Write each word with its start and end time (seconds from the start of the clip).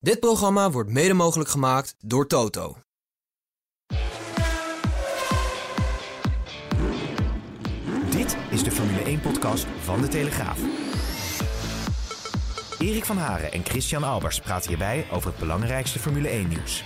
Dit 0.00 0.20
programma 0.20 0.70
wordt 0.70 0.90
mede 0.90 1.14
mogelijk 1.14 1.50
gemaakt 1.50 1.94
door 1.98 2.26
Toto. 2.26 2.76
Dit 8.10 8.36
is 8.50 8.62
de 8.62 8.70
Formule 8.70 9.18
1-podcast 9.18 9.64
van 9.64 10.00
De 10.00 10.08
Telegraaf. 10.08 10.60
Erik 12.78 13.04
van 13.04 13.16
Haren 13.16 13.52
en 13.52 13.64
Christian 13.64 14.04
Albers 14.04 14.40
praten 14.40 14.68
hierbij 14.68 15.06
over 15.12 15.30
het 15.30 15.38
belangrijkste 15.38 15.98
Formule 15.98 16.28
1-nieuws. 16.28 16.84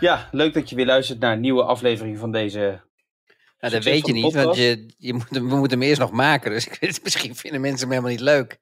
Ja, 0.00 0.28
leuk 0.30 0.54
dat 0.54 0.70
je 0.70 0.76
weer 0.76 0.86
luistert 0.86 1.18
naar 1.18 1.32
een 1.32 1.40
nieuwe 1.40 1.62
aflevering 1.62 2.18
van 2.18 2.32
deze. 2.32 2.80
Nou, 3.60 3.72
dat 3.72 3.84
weet 3.84 4.06
je 4.06 4.12
niet, 4.12 4.34
want 4.34 4.56
je, 4.56 4.94
je 4.98 5.12
moet, 5.12 5.28
we 5.28 5.40
moeten 5.40 5.78
hem 5.78 5.88
eerst 5.88 6.00
nog 6.00 6.12
maken. 6.12 6.50
Dus 6.50 7.00
misschien 7.02 7.36
vinden 7.36 7.60
mensen 7.60 7.80
hem 7.80 7.90
helemaal 7.90 8.10
niet 8.10 8.20
leuk. 8.20 8.58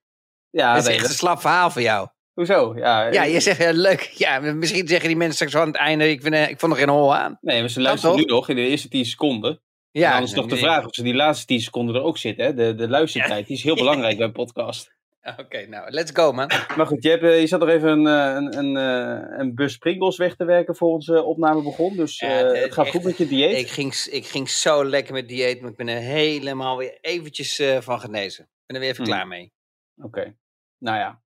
Ja, 0.51 0.75
dat 0.75 0.83
is 0.83 0.89
echt 0.89 1.01
dat- 1.01 1.09
een 1.11 1.15
slap 1.17 1.41
verhaal 1.41 1.71
voor 1.71 1.83
jou. 1.83 2.09
Hoezo? 2.35 2.73
Ja, 2.77 3.07
Ja, 3.11 3.25
eh, 3.25 3.33
je 3.33 3.41
zegt 3.41 3.59
ja, 3.59 3.71
leuk. 3.73 4.01
Ja, 4.01 4.39
misschien 4.41 4.89
zeggen 4.89 5.09
die 5.09 5.17
mensen 5.17 5.35
straks 5.35 5.55
aan 5.57 5.67
het 5.67 5.77
einde, 5.77 6.11
ik, 6.11 6.23
vind, 6.23 6.35
eh, 6.35 6.49
ik 6.49 6.61
vond 6.61 6.73
er 6.73 6.79
geen 6.79 6.89
hol 6.89 7.15
aan. 7.17 7.39
Nee, 7.41 7.61
maar 7.61 7.71
ze 7.71 7.81
luisteren 7.81 8.17
nu 8.17 8.23
nog 8.25 8.49
in 8.49 8.57
de 8.57 8.67
eerste 8.67 8.89
10 8.89 9.05
seconden. 9.05 9.61
Ja, 9.91 10.01
Ja, 10.03 10.13
dan 10.15 10.23
is 10.23 10.33
nog 10.33 10.47
de 10.47 10.57
vraag 10.57 10.85
of 10.87 10.95
ze 10.95 11.03
die 11.03 11.15
laatste 11.15 11.47
10 11.47 11.61
seconden 11.61 11.95
er 11.95 12.03
ook 12.03 12.19
zitten. 12.19 12.45
Hè? 12.45 12.55
De, 12.55 12.75
de 12.75 12.89
luistertijd 12.89 13.47
die 13.47 13.57
is 13.57 13.63
heel 13.63 13.75
belangrijk 13.75 14.17
bij 14.19 14.27
een 14.27 14.33
podcast. 14.33 14.95
Oké, 15.37 15.67
nou, 15.67 15.91
let's 15.91 16.11
go 16.15 16.33
man. 16.33 16.51
Maar 16.77 16.87
goed, 16.87 17.03
je, 17.03 17.09
hebt, 17.09 17.23
eh, 17.23 17.41
je 17.41 17.47
zat 17.47 17.61
nog 17.61 17.69
even 17.69 17.89
een, 17.89 18.07
eh, 18.07 18.35
een, 18.35 18.59
een, 18.59 18.77
eh, 18.77 19.39
een 19.39 19.55
bus 19.55 19.77
Pringles 19.77 20.17
weg 20.17 20.37
te 20.37 20.45
werken 20.45 20.77
voor 20.77 20.89
onze 20.89 21.23
opname 21.23 21.63
begon. 21.63 21.97
Dus 21.97 22.19
Ja, 22.19 22.29
eh, 22.29 22.63
het- 22.63 22.73
gaat 22.73 22.85
echt, 22.85 22.95
goed 22.95 23.05
met 23.05 23.17
je 23.19 23.27
dieet. 23.29 23.59
Ik 23.59 23.69
ging, 23.71 23.95
ik 24.11 24.27
ging 24.27 24.51
zo 24.51 24.85
lekker 24.85 25.13
met 25.15 25.29
dieet, 25.29 25.61
maar 25.61 25.71
ik 25.71 25.77
ben 25.77 25.89
er 25.89 26.01
helemaal 26.01 26.77
weer 26.77 26.99
eventjes 27.01 27.59
eh, 27.59 27.77
van 27.81 28.01
genezen. 28.01 28.45
Ik 28.45 28.51
ben 28.67 28.77
er 28.77 28.83
weer 28.83 28.91
even 28.91 29.05
Hmm. 29.05 29.13
klaar 29.13 29.27
mee. 29.27 29.53
Oké, 29.97 30.37
nou 30.79 30.99
ja. 30.99 31.23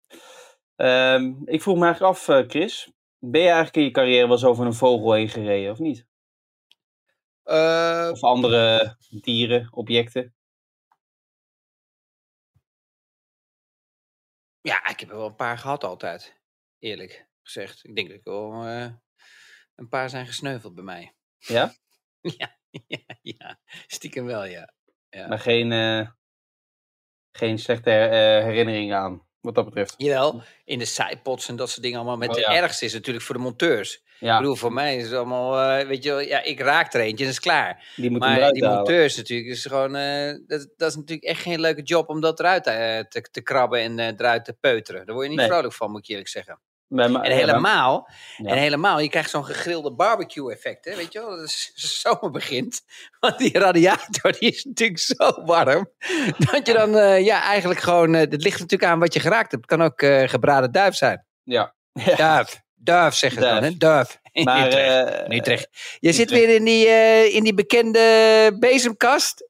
Ehm, 0.76 1.34
ik 1.44 1.62
vroeg 1.62 1.76
me 1.78 1.84
eigenlijk 1.84 2.14
af, 2.14 2.28
eh, 2.28 2.48
Chris. 2.48 2.92
Ben 3.18 3.40
je 3.40 3.46
eigenlijk 3.46 3.76
in 3.76 3.82
je 3.82 3.90
carrière 3.90 4.22
wel 4.26 4.32
eens 4.32 4.44
over 4.44 4.66
een 4.66 4.74
vogel 4.74 5.12
heen 5.12 5.28
gereden, 5.28 5.70
of 5.70 5.78
niet? 5.78 6.06
Eh, 7.42 8.08
Of 8.12 8.22
andere 8.22 8.96
dieren, 9.08 9.68
objecten? 9.72 10.34
ja, 14.60 14.86
ik 14.86 15.00
heb 15.00 15.10
er 15.10 15.16
wel 15.16 15.26
een 15.26 15.34
paar 15.36 15.58
gehad 15.58 15.84
altijd. 15.84 16.40
Eerlijk 16.78 17.28
gezegd. 17.42 17.84
Ik 17.84 17.94
denk 17.96 18.08
dat 18.08 18.16
ik 18.16 18.24
wel 18.24 18.64
eh, 18.64 18.92
een 19.74 19.88
paar 19.88 20.10
zijn 20.10 20.26
gesneuveld 20.26 20.74
bij 20.74 20.84
mij. 20.84 21.14
Ja? 21.38 21.74
Ja, 22.38 22.58
ja, 22.86 23.16
ja. 23.22 23.60
Stiekem 23.86 24.24
wel, 24.24 24.44
ja. 24.44 24.72
ja. 25.08 25.26
Maar 25.28 25.38
geen, 25.38 25.72
geen 27.36 27.58
slechte 27.58 27.90
eh, 27.90 28.44
herinneringen 28.44 28.96
aan, 28.96 29.22
wat 29.40 29.54
dat 29.54 29.64
betreft. 29.64 29.94
Jawel, 29.96 30.42
in 30.64 30.78
de 30.78 30.84
sidepods 30.84 31.48
en 31.48 31.56
dat 31.56 31.70
soort 31.70 31.82
dingen 31.82 31.98
allemaal. 31.98 32.16
Met 32.16 32.28
Oh, 32.28 32.34
de 32.34 32.46
ergste 32.46 32.84
is 32.84 32.92
natuurlijk 32.92 33.24
voor 33.24 33.34
de 33.34 33.40
monteurs. 33.40 34.04
Ik 34.20 34.36
bedoel, 34.36 34.54
voor 34.56 34.72
mij 34.72 34.96
is 34.96 35.02
het 35.04 35.12
allemaal, 35.12 35.78
eh, 35.78 35.86
weet 35.86 36.02
je 36.04 36.10
wel, 36.10 36.20
ja, 36.20 36.42
ik 36.42 36.60
raak 36.60 36.94
er 36.94 37.00
eentje 37.00 37.24
en 37.24 37.30
is 37.30 37.40
klaar. 37.40 37.92
die 37.96 38.10
Maar 38.10 38.52
die 38.52 38.64
halen. 38.64 38.76
monteurs 38.76 39.16
natuurlijk, 39.16 39.48
is 39.48 39.62
gewoon, 39.66 39.96
eh, 39.96 40.32
dat, 40.46 40.68
dat 40.76 40.88
is 40.90 40.96
natuurlijk 40.96 41.28
echt 41.28 41.40
geen 41.42 41.60
leuke 41.60 41.82
job 41.82 42.08
om 42.08 42.20
dat 42.20 42.40
eruit 42.40 42.64
te, 42.64 43.28
te 43.30 43.40
krabben 43.42 43.80
en 43.80 43.98
eruit 43.98 44.44
te 44.44 44.52
peuteren. 44.52 45.06
Daar 45.06 45.14
word 45.14 45.26
je 45.26 45.30
niet 45.32 45.40
Nee. 45.40 45.48
vrolijk 45.50 45.72
van, 45.74 45.90
moet 45.90 46.00
ik 46.00 46.08
eerlijk 46.08 46.28
zeggen. 46.28 46.60
En 46.88 47.22
helemaal, 47.22 48.08
ja. 48.36 48.50
en 48.50 48.58
helemaal, 48.58 49.00
je 49.00 49.08
krijgt 49.08 49.30
zo'n 49.30 49.44
gegrilde 49.44 49.92
barbecue 49.92 50.52
effect, 50.52 50.84
hè, 50.84 50.96
weet 50.96 51.12
je 51.12 51.18
wel, 51.18 51.36
dat 51.36 51.50
zomer 52.02 52.30
begint. 52.30 52.82
Want 53.20 53.38
die 53.38 53.58
radiator, 53.58 54.32
die 54.32 54.50
is 54.50 54.64
natuurlijk 54.64 54.98
zo 54.98 55.44
warm, 55.44 55.90
dat 56.38 56.66
je 56.66 56.72
dan, 56.72 56.96
eh, 56.96 57.24
ja, 57.24 57.42
eigenlijk 57.42 57.80
gewoon, 57.80 58.14
eh, 58.14 58.20
het 58.20 58.42
ligt 58.42 58.60
natuurlijk 58.60 58.90
aan 58.90 58.98
wat 58.98 59.14
je 59.14 59.20
geraakt 59.20 59.50
hebt. 59.50 59.70
Het 59.70 59.78
kan 59.78 59.82
ook 59.82 60.02
eh, 60.02 60.28
gebraden 60.28 60.72
duif 60.72 60.94
zijn. 60.94 61.26
Ja. 61.42 61.74
ja. 61.92 62.16
Duif, 62.26 62.60
duif 62.74 63.14
zeggen 63.14 63.42
ze 63.42 63.48
dan, 63.48 63.62
hè, 63.62 63.76
duif. 63.76 64.18
In 64.32 64.44
Maar, 64.44 64.66
Utrecht. 64.66 65.32
Utrecht. 65.32 65.68
Je 65.98 66.12
zit 66.12 66.30
weer 66.30 66.54
in 66.54 66.64
die, 66.64 66.86
in 67.32 67.44
die 67.44 67.54
bekende 67.54 68.56
bezemkast 68.58 69.48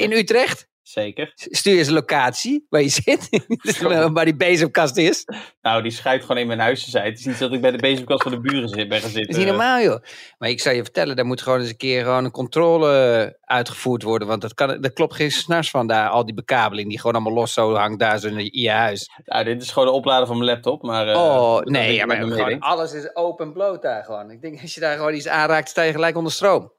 in 0.00 0.12
Utrecht. 0.12 0.68
Zeker. 0.90 1.32
Stuur 1.34 1.78
eens 1.78 1.86
een 1.86 1.94
locatie 1.94 2.66
waar 2.68 2.82
je 2.82 2.88
zit, 2.88 3.28
waar 4.12 4.24
die 4.24 4.36
bezemkast 4.36 4.96
is. 4.96 5.24
Nou, 5.62 5.82
die 5.82 5.90
schuift 5.90 6.24
gewoon 6.24 6.40
in 6.40 6.46
mijn 6.46 6.58
huis 6.58 6.84
te 6.84 6.90
zijn. 6.90 7.04
Het 7.04 7.18
is 7.18 7.24
niet 7.24 7.38
dat 7.38 7.52
ik 7.52 7.60
bij 7.60 7.70
de 7.70 7.78
bezemkast 7.78 8.22
van 8.22 8.32
de 8.32 8.40
buren 8.40 8.68
zit, 8.68 8.88
ben 8.88 9.00
gaan 9.00 9.12
Dat 9.12 9.28
is 9.28 9.36
niet 9.36 9.46
normaal, 9.46 9.80
joh. 9.80 10.02
Maar 10.38 10.48
ik 10.48 10.60
zou 10.60 10.76
je 10.76 10.82
vertellen, 10.82 11.16
daar 11.16 11.24
moet 11.24 11.42
gewoon 11.42 11.60
eens 11.60 11.68
een 11.68 11.76
keer 11.76 12.04
gewoon 12.04 12.24
een 12.24 12.30
controle 12.30 13.38
uitgevoerd 13.40 14.02
worden. 14.02 14.28
Want 14.28 14.40
dat, 14.40 14.54
kan, 14.54 14.80
dat 14.80 14.92
klopt 14.92 15.14
geen 15.14 15.30
snars 15.30 15.70
van 15.70 15.86
daar, 15.86 16.08
al 16.08 16.24
die 16.24 16.34
bekabeling 16.34 16.88
die 16.88 16.98
gewoon 16.98 17.14
allemaal 17.14 17.32
los 17.32 17.52
zo 17.52 17.74
hangt 17.74 17.98
daar 17.98 18.18
zo 18.18 18.28
in 18.28 18.48
je 18.52 18.70
huis. 18.70 19.10
Nou, 19.24 19.44
dit 19.44 19.62
is 19.62 19.70
gewoon 19.70 19.88
de 19.88 19.94
oplader 19.94 20.26
van 20.26 20.38
mijn 20.38 20.50
laptop. 20.50 20.82
Maar, 20.82 21.08
eh, 21.08 21.16
oh, 21.16 21.60
nee, 21.60 21.94
ja, 21.94 22.06
maar 22.06 22.16
gewoon 22.16 22.58
alles 22.58 22.92
is 22.92 23.16
open 23.16 23.52
bloot 23.52 23.82
daar 23.82 24.04
gewoon. 24.04 24.30
Ik 24.30 24.40
denk, 24.40 24.62
als 24.62 24.74
je 24.74 24.80
daar 24.80 24.96
gewoon 24.96 25.14
iets 25.14 25.28
aanraakt, 25.28 25.68
sta 25.68 25.82
je 25.82 25.92
gelijk 25.92 26.16
onder 26.16 26.32
stroom. 26.32 26.78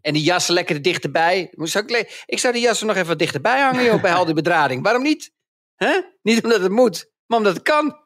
En 0.00 0.12
die 0.12 0.22
jassen 0.22 0.54
lekker 0.54 0.76
er 0.76 0.82
dichterbij. 0.82 1.52
Ook 1.76 1.90
le- 1.90 2.08
ik 2.26 2.38
zou 2.38 2.52
die 2.52 2.62
jassen 2.62 2.86
nog 2.86 2.96
even 2.96 3.18
dichterbij 3.18 3.60
hangen, 3.60 3.84
joh, 3.84 4.00
bij 4.02 4.12
al 4.14 4.24
die 4.24 4.34
bedrading. 4.34 4.82
Waarom 4.82 5.02
niet? 5.02 5.32
Niet 6.22 6.42
omdat 6.44 6.60
het 6.60 6.70
moet, 6.70 7.10
maar 7.26 7.38
omdat 7.38 7.54
het 7.54 7.62
kan. 7.62 7.98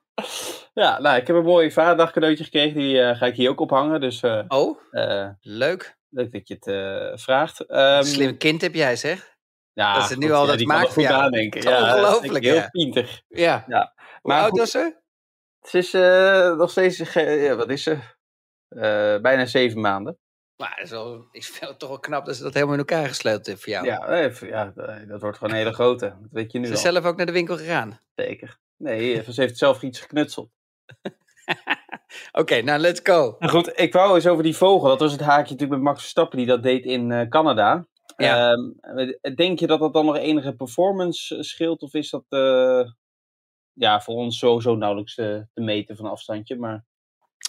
Ja, 0.74 1.00
nou, 1.00 1.16
ik 1.16 1.26
heb 1.26 1.36
een 1.36 1.44
mooi 1.44 1.70
vaderdag 1.72 2.12
cadeautje 2.12 2.44
gekregen. 2.44 2.78
Die 2.78 3.00
eh, 3.00 3.18
ga 3.18 3.26
ik 3.26 3.34
hier 3.34 3.50
ook 3.50 3.60
ophangen. 3.60 4.00
Dus 4.00 4.22
eh, 4.22 4.42
Oh, 4.48 4.78
eh, 4.90 5.28
leuk. 5.40 5.96
leuk 6.10 6.32
dat 6.32 6.48
je 6.48 6.56
het 6.60 7.20
vraagt. 7.20 7.60
Ehm, 7.66 8.02
Slim 8.02 8.36
kind 8.36 8.60
heb 8.60 8.74
jij, 8.74 8.96
zeg. 8.96 9.36
ja, 9.72 9.94
dat 9.98 10.08
ze 10.08 10.18
nu 10.18 10.32
al 10.32 10.46
ja, 10.46 10.56
dat 10.56 10.66
maakt 10.66 10.86
er 10.86 10.92
voor 10.92 11.02
jou. 11.02 11.22
nadenken. 11.22 11.58
Is 11.60 11.66
Ja, 11.66 11.78
is 11.78 11.94
ongelooflijk, 11.94 12.44
Heel 12.44 12.54
ja. 12.54 12.68
pinter. 12.70 13.22
Ja. 13.28 13.64
Ja. 13.66 13.92
Hoe 13.96 14.32
Maar 14.32 14.40
oud 14.40 14.50
goed, 14.50 14.58
was 14.58 14.70
ze? 14.70 15.02
Het 15.60 15.74
is 15.74 15.92
nog 16.58 16.70
steeds, 16.70 16.98
wat 17.56 17.70
is 17.70 17.82
ze? 17.82 17.98
Bijna 19.22 19.46
zeven 19.46 19.80
maanden. 19.80 20.18
Maar 20.56 20.72
dat 20.76 20.84
is 20.84 20.90
wel, 20.90 21.26
ik 21.32 21.44
vind 21.44 21.70
het 21.70 21.78
toch 21.78 21.88
wel 21.88 21.98
knap 21.98 22.26
dat 22.26 22.36
ze 22.36 22.42
dat 22.42 22.54
helemaal 22.54 22.74
in 22.74 22.80
elkaar 22.80 23.08
gesleuteld 23.08 23.46
heeft 23.46 23.62
voor 23.62 23.72
jou. 23.72 23.86
Ja, 23.86 24.06
eh, 24.06 24.40
ja, 24.40 24.72
dat 25.06 25.20
wordt 25.20 25.38
gewoon 25.38 25.52
een 25.52 25.58
hele 25.58 25.72
grote. 25.72 26.06
Dat 26.20 26.30
weet 26.30 26.52
je 26.52 26.58
nu 26.58 26.64
Ze 26.64 26.70
al. 26.70 26.76
is 26.76 26.82
zelf 26.84 27.04
ook 27.04 27.16
naar 27.16 27.26
de 27.26 27.32
winkel 27.32 27.56
gegaan. 27.56 28.00
Zeker. 28.14 28.58
Nee, 28.76 29.22
ze 29.32 29.40
heeft 29.40 29.58
zelf 29.58 29.82
iets 29.82 30.00
geknutseld. 30.00 30.50
Oké, 32.32 32.62
nou 32.62 32.78
let's 32.78 33.00
go. 33.02 33.36
Maar 33.38 33.48
goed, 33.48 33.72
ik 33.80 33.92
wou 33.92 34.14
eens 34.14 34.26
over 34.26 34.42
die 34.42 34.56
vogel. 34.56 34.88
Dat 34.88 35.00
was 35.00 35.12
het 35.12 35.20
haakje 35.20 35.52
natuurlijk 35.52 35.70
met 35.70 35.80
Max 35.80 36.00
Verstappen 36.00 36.38
die 36.38 36.46
dat 36.46 36.62
deed 36.62 36.84
in 36.84 37.12
eh, 37.12 37.28
Canada. 37.28 37.86
Ja. 38.16 38.52
Ehm, 38.52 39.34
denk 39.34 39.58
je 39.58 39.66
dat 39.66 39.80
dat 39.80 39.92
dan 39.92 40.06
nog 40.06 40.16
enige 40.16 40.54
performance 40.54 41.36
eh, 41.36 41.42
scheelt? 41.42 41.82
Of 41.82 41.94
is 41.94 42.10
dat 42.10 42.24
eh, 42.28 42.90
ja, 43.72 44.00
voor 44.00 44.14
ons 44.14 44.38
sowieso 44.38 44.76
nauwelijks 44.76 45.14
te, 45.14 45.46
te 45.52 45.60
meten 45.60 45.96
van 45.96 46.06
afstandje? 46.06 46.56
Maar 46.56 46.84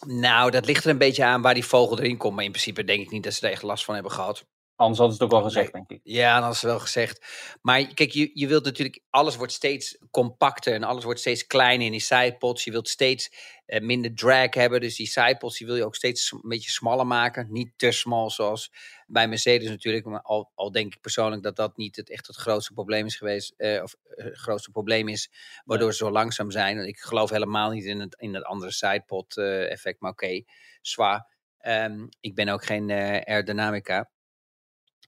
Nou, 0.07 0.51
dat 0.51 0.66
ligt 0.66 0.83
er 0.83 0.89
een 0.89 0.97
beetje 0.97 1.23
aan 1.23 1.41
waar 1.41 1.53
die 1.53 1.66
vogel 1.66 2.00
erin 2.00 2.17
komt. 2.17 2.35
Maar 2.35 2.44
in 2.44 2.51
principe 2.51 2.83
denk 2.83 3.01
ik 3.01 3.11
niet 3.11 3.23
dat 3.23 3.33
ze 3.33 3.45
er 3.45 3.51
echt 3.51 3.63
last 3.63 3.85
van 3.85 3.94
hebben 3.94 4.11
gehad. 4.11 4.45
Anders 4.75 5.00
hadden 5.00 5.18
ze 5.18 5.24
het 5.24 5.34
ook 5.34 5.40
wel 5.40 5.50
gezegd, 5.50 5.74
denk 5.74 5.90
ik. 5.90 6.00
Ja, 6.03 6.40
dat 6.40 6.53
is 6.53 6.62
wel 6.62 6.80
gezegd. 6.80 7.25
Maar 7.62 7.94
kijk, 7.94 8.12
je, 8.12 8.31
je 8.34 8.47
wilt 8.47 8.63
natuurlijk, 8.63 9.00
alles 9.09 9.36
wordt 9.36 9.53
steeds 9.53 9.97
compacter 10.12 10.74
en 10.74 10.84
alles 10.84 11.03
wordt 11.03 11.19
steeds 11.19 11.47
kleiner 11.47 11.86
in 11.86 11.91
die 11.91 12.02
sidepods. 12.02 12.63
Je 12.63 12.72
wilt 12.72 12.90
steeds 12.90 13.31
eh, 13.66 13.81
minder 13.81 14.16
drag 14.16 14.54
hebben. 14.54 14.81
Dus 14.81 14.95
die 14.95 15.07
sidepods 15.07 15.57
die 15.57 15.68
wil 15.68 15.75
je 15.75 15.86
ook 15.86 15.95
steeds 15.95 16.31
een 16.31 16.50
beetje 16.50 16.69
smaller 16.69 17.07
maken. 17.07 17.48
Niet 17.51 17.72
te 17.75 17.92
smal 17.92 18.30
zoals 18.30 18.72
bij 19.07 19.27
Mercedes 19.27 19.69
natuurlijk. 19.69 20.06
Maar 20.06 20.22
al, 20.22 20.51
al 20.56 20.72
denk 20.72 20.94
ik 20.94 21.01
persoonlijk 21.01 21.44
dat 21.44 21.56
dat 21.56 21.77
niet 21.77 21.95
het, 21.95 22.10
echt 22.10 22.27
het 22.27 22.36
grootste 22.36 22.74
probleem 22.74 23.06
is 23.06 23.16
geweest. 23.16 23.54
eh, 23.57 23.83
of 23.83 23.95
eh, 24.04 24.25
het 24.25 24.38
grootste 24.38 24.72
probleem 24.72 25.07
is, 25.07 25.31
waardoor 25.66 25.92
ze 25.92 25.98
zo 25.98 26.12
langzaam 26.12 26.51
zijn. 26.51 26.88
Ik 26.88 27.00
geloof 27.00 27.30
helemaal 27.30 27.69
niet 27.69 27.86
in 27.86 28.00
het, 28.00 28.16
in 28.19 28.33
het 28.33 28.44
andere 28.44 28.72
sidepod 28.72 29.38
eh, 29.38 29.72
effect. 29.72 30.00
Maar 30.01 30.12
oké, 30.12 30.44
zwaar. 30.81 31.33
Ehm, 31.57 32.07
ik 32.19 32.36
ben 32.36 32.50
ook 32.50 32.66
geen 32.66 32.92
aerodynamica. 32.92 34.10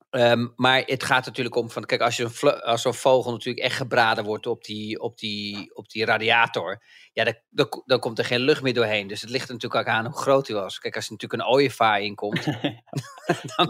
Ehm, 0.09 0.47
maar 0.55 0.83
het 0.85 1.03
gaat 1.03 1.25
natuurlijk 1.25 1.55
om 1.55 1.69
van, 1.69 1.85
kijk, 1.85 2.01
als, 2.01 2.17
je 2.17 2.61
als 2.63 2.81
zo'n 2.81 2.93
vogel 2.93 3.31
natuurlijk 3.31 3.65
echt 3.65 3.75
gebraden 3.75 4.23
wordt 4.23 4.45
op 4.47 4.63
die, 4.63 4.99
op 4.99 5.17
die, 5.17 5.75
op 5.75 5.89
die 5.89 6.05
radiator, 6.05 6.81
ja, 7.13 7.23
dan, 7.23 7.33
dan, 7.49 7.69
ko- 7.69 7.83
dan 7.85 7.99
komt 7.99 8.19
er 8.19 8.25
geen 8.25 8.39
lucht 8.39 8.61
meer 8.61 8.73
doorheen. 8.73 9.07
Dus 9.07 9.21
het 9.21 9.29
ligt 9.29 9.47
er 9.47 9.53
natuurlijk 9.53 9.87
ook 9.87 9.93
aan 9.93 10.05
hoe 10.05 10.17
groot 10.17 10.47
hij 10.47 10.55
was. 10.55 10.79
Kijk, 10.79 10.95
als 10.95 11.05
er 11.05 11.11
natuurlijk 11.11 11.41
een 11.41 11.47
ooievaar 11.49 12.01
in 12.01 12.15
komt, 12.15 12.45
dan, 13.55 13.67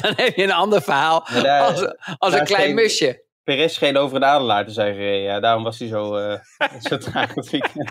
dan 0.00 0.12
heb 0.16 0.34
je 0.36 0.42
een 0.42 0.52
ander 0.52 0.82
verhaal 0.82 1.26
daar- 1.42 1.62
als, 1.62 1.94
als 2.18 2.34
een 2.34 2.44
klein 2.44 2.62
geen- 2.62 2.74
musje. 2.74 3.26
Perez 3.42 3.74
scheen 3.74 3.96
over 3.96 4.16
een 4.16 4.24
adelaar 4.24 4.64
te 4.66 4.72
zijn 4.72 4.94
gereden. 4.94 5.22
Ja, 5.22 5.40
daarom 5.40 5.62
was 5.62 5.78
hij 5.78 5.88
zo, 5.88 6.16
eh 6.16 6.40
zo 6.88 6.98
traag 6.98 7.34
het 7.34 7.50
weekend. 7.50 7.90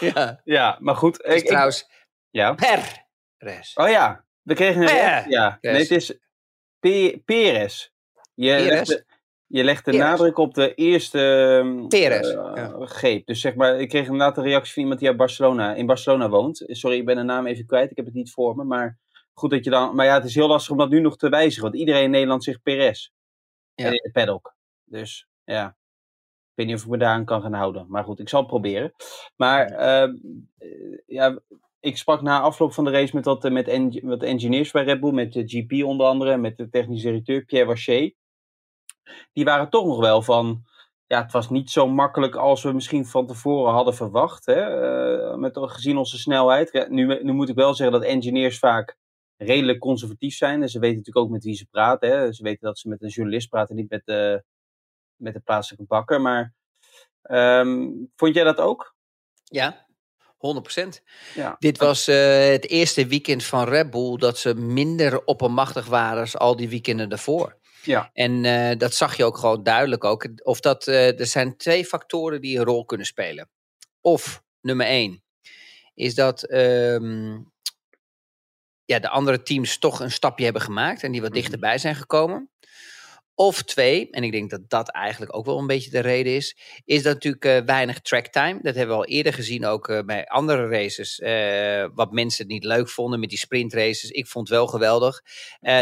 Ja. 0.00 0.40
Ja, 0.44 0.76
maar 0.80 0.96
goed. 0.96 1.24
Ik- 1.26 1.46
trouwens 1.46 1.88
ja. 2.30 2.54
Perez. 3.38 3.74
Oh 3.74 3.88
ja, 3.88 4.24
we 4.46 4.54
kregen 4.54 4.80
een... 4.80 4.86
Per- 4.86 5.30
Ja, 5.30 5.58
nee, 5.60 5.72
het 5.74 5.90
is 5.90 6.18
Pe- 6.78 7.22
Perez. 7.24 7.90
Je 8.34 8.50
Perez? 8.50 8.68
legt 8.68 8.86
de, 8.86 9.04
je 9.46 9.64
legt 9.64 9.84
de 9.84 9.92
nadruk 9.92 10.38
op 10.38 10.54
de 10.54 10.74
eerste 10.74 11.18
ehm, 11.88 12.02
eh, 12.02 12.54
ja. 12.54 12.86
greep. 12.86 13.26
Dus 13.26 13.40
zeg 13.40 13.54
maar, 13.54 13.80
ik 13.80 13.88
kreeg 13.88 14.04
inderdaad 14.04 14.36
een 14.36 14.44
reactie 14.44 14.72
van 14.72 14.82
iemand 14.82 15.00
die 15.00 15.08
uit 15.08 15.18
Barcelona, 15.18 15.74
in 15.74 15.86
Barcelona 15.86 16.28
woont. 16.28 16.64
Sorry, 16.66 16.96
ik 16.96 17.04
ben 17.04 17.16
de 17.16 17.22
naam 17.22 17.46
even 17.46 17.66
kwijt. 17.66 17.90
Ik 17.90 17.96
heb 17.96 18.04
het 18.06 18.14
niet 18.14 18.30
voor 18.30 18.56
me. 18.56 18.64
Maar 18.64 18.98
goed 19.32 19.50
dat 19.50 19.64
je 19.64 19.70
dan... 19.70 19.94
Maar 19.94 20.06
ja, 20.06 20.14
het 20.14 20.24
is 20.24 20.34
heel 20.34 20.48
lastig 20.48 20.70
om 20.70 20.78
dat 20.78 20.88
nu 20.90 21.00
nog 21.00 21.16
te 21.16 21.28
wijzigen. 21.28 21.62
Want 21.62 21.74
iedereen 21.74 22.04
in 22.04 22.10
Nederland 22.10 22.44
zegt 22.44 22.62
Perez. 22.62 23.08
Ja. 23.74 23.84
En 23.84 23.92
in 23.92 24.00
de 24.02 24.10
paddock. 24.10 24.54
Dus 24.84 25.28
ja, 25.44 25.66
ik 25.66 26.52
weet 26.54 26.66
niet 26.66 26.76
of 26.76 26.82
ik 26.82 26.88
me 26.88 26.98
daaraan 26.98 27.24
kan 27.24 27.42
gaan 27.42 27.52
houden. 27.52 27.86
Maar 27.88 28.04
goed, 28.04 28.20
ik 28.20 28.28
zal 28.28 28.40
het 28.40 28.48
proberen. 28.48 28.92
Maar 29.36 29.66
ehm, 29.66 30.14
eh, 30.58 30.98
ja, 31.06 31.38
ik 31.80 31.96
sprak 31.96 32.22
na 32.22 32.40
afloop 32.40 32.72
van 32.72 32.84
de 32.84 32.90
race 32.90 33.14
met 33.14 33.24
wat, 33.24 33.44
eh, 33.44 33.52
met, 34.02 34.22
engineers 34.22 34.70
bij 34.70 34.84
Red 34.84 35.00
Bull. 35.00 35.12
Met 35.12 35.32
de 35.32 35.42
GP 35.46 35.84
onder 35.84 36.06
andere. 36.06 36.36
Met 36.36 36.56
de 36.56 36.68
technische 36.68 37.06
directeur 37.06 37.44
Pierre 37.44 37.68
Waché. 37.68 38.12
Die 39.32 39.44
waren 39.44 39.70
toch 39.70 39.86
nog 39.86 39.98
wel 39.98 40.22
van... 40.22 40.64
Ja, 41.06 41.22
het 41.22 41.32
was 41.32 41.50
niet 41.50 41.70
zo 41.70 41.88
makkelijk 41.88 42.34
als 42.34 42.62
we 42.62 42.72
misschien 42.72 43.06
van 43.06 43.26
tevoren 43.26 43.72
hadden 43.72 43.94
verwacht. 43.94 44.46
Hè? 44.46 44.60
eh, 45.30 45.36
met, 45.36 45.58
gezien 45.60 45.96
onze 45.96 46.18
snelheid. 46.18 46.86
Nu, 46.88 47.22
nu 47.22 47.32
moet 47.32 47.48
ik 47.48 47.54
wel 47.54 47.74
zeggen 47.74 48.00
dat 48.00 48.08
engineers 48.08 48.58
vaak 48.58 48.96
redelijk 49.36 49.78
conservatief 49.78 50.34
zijn. 50.34 50.62
En 50.62 50.68
ze 50.68 50.78
weten 50.78 50.96
natuurlijk 50.96 51.26
ook 51.26 51.32
met 51.32 51.44
wie 51.44 51.54
ze 51.54 51.66
praten. 51.66 52.08
Hè? 52.10 52.32
Ze 52.32 52.42
weten 52.42 52.66
dat 52.66 52.78
ze 52.78 52.88
met 52.88 53.02
een 53.02 53.08
journalist 53.08 53.48
praten, 53.48 53.76
niet 53.76 53.90
met 53.90 54.02
de, 54.04 54.44
met 55.16 55.34
de 55.34 55.40
plaatselijke 55.40 55.86
bakker. 55.86 56.20
Maar 56.20 56.54
ehm, 57.22 57.90
vond 58.16 58.34
jij 58.34 58.44
dat 58.44 58.60
ook? 58.60 58.94
Ja, 59.44 59.85
100%. 60.46 61.02
Ja. 61.34 61.56
Dit 61.58 61.78
was 61.78 62.06
eh, 62.08 62.48
het 62.48 62.68
eerste 62.68 63.06
weekend 63.06 63.44
van 63.44 63.68
Red 63.68 63.90
Bull 63.90 64.16
dat 64.16 64.38
ze 64.38 64.54
minder 64.54 65.24
oppermachtig 65.24 65.86
waren 65.86 66.20
als 66.20 66.36
al 66.36 66.56
die 66.56 66.68
weekenden 66.68 67.08
daarvoor. 67.08 67.56
Ja. 67.82 68.10
En 68.12 68.44
eh, 68.44 68.78
dat 68.78 68.94
zag 68.94 69.16
je 69.16 69.24
ook 69.24 69.38
gewoon 69.38 69.62
duidelijk 69.62 70.04
ook. 70.04 70.28
Of 70.42 70.60
dat, 70.60 70.86
eh, 70.86 71.20
er 71.20 71.26
zijn 71.26 71.56
twee 71.56 71.84
factoren 71.84 72.40
die 72.40 72.58
een 72.58 72.64
rol 72.64 72.84
kunnen 72.84 73.06
spelen. 73.06 73.48
Of, 74.00 74.42
nummer 74.60 74.86
één, 74.86 75.22
is 75.94 76.14
dat 76.14 76.42
ehm, 76.42 77.38
ja, 78.84 78.98
de 78.98 79.08
andere 79.08 79.42
teams 79.42 79.78
toch 79.78 80.00
een 80.00 80.10
stapje 80.10 80.44
hebben 80.44 80.62
gemaakt 80.62 81.02
en 81.02 81.12
die 81.12 81.20
wat 81.20 81.30
Mhm. 81.30 81.38
dichterbij 81.38 81.78
zijn 81.78 81.94
gekomen. 81.94 82.50
Of 83.38 83.62
twee, 83.62 84.10
en 84.10 84.22
ik 84.22 84.32
denk 84.32 84.50
dat 84.50 84.60
dat 84.68 84.90
eigenlijk 84.90 85.36
ook 85.36 85.46
wel 85.46 85.58
een 85.58 85.66
beetje 85.66 85.90
de 85.90 86.00
reden 86.00 86.34
is, 86.34 86.56
is 86.84 87.02
dat 87.02 87.14
natuurlijk 87.14 87.44
eh, 87.44 87.58
weinig 87.66 88.00
tracktime. 88.00 88.58
Dat 88.62 88.74
hebben 88.74 88.96
we 88.96 89.02
al 89.02 89.08
eerder 89.08 89.32
gezien 89.32 89.66
ook 89.66 89.88
eh, 89.88 90.00
bij 90.04 90.26
andere 90.26 90.68
races. 90.68 91.18
eh, 91.18 91.86
wat 91.94 92.12
mensen 92.12 92.46
niet 92.46 92.64
leuk 92.64 92.88
vonden 92.88 93.20
met 93.20 93.28
die 93.28 93.38
sprintraces. 93.38 94.10
Ik 94.10 94.26
vond 94.26 94.48
het 94.48 94.56
wel 94.56 94.66
geweldig. 94.66 95.22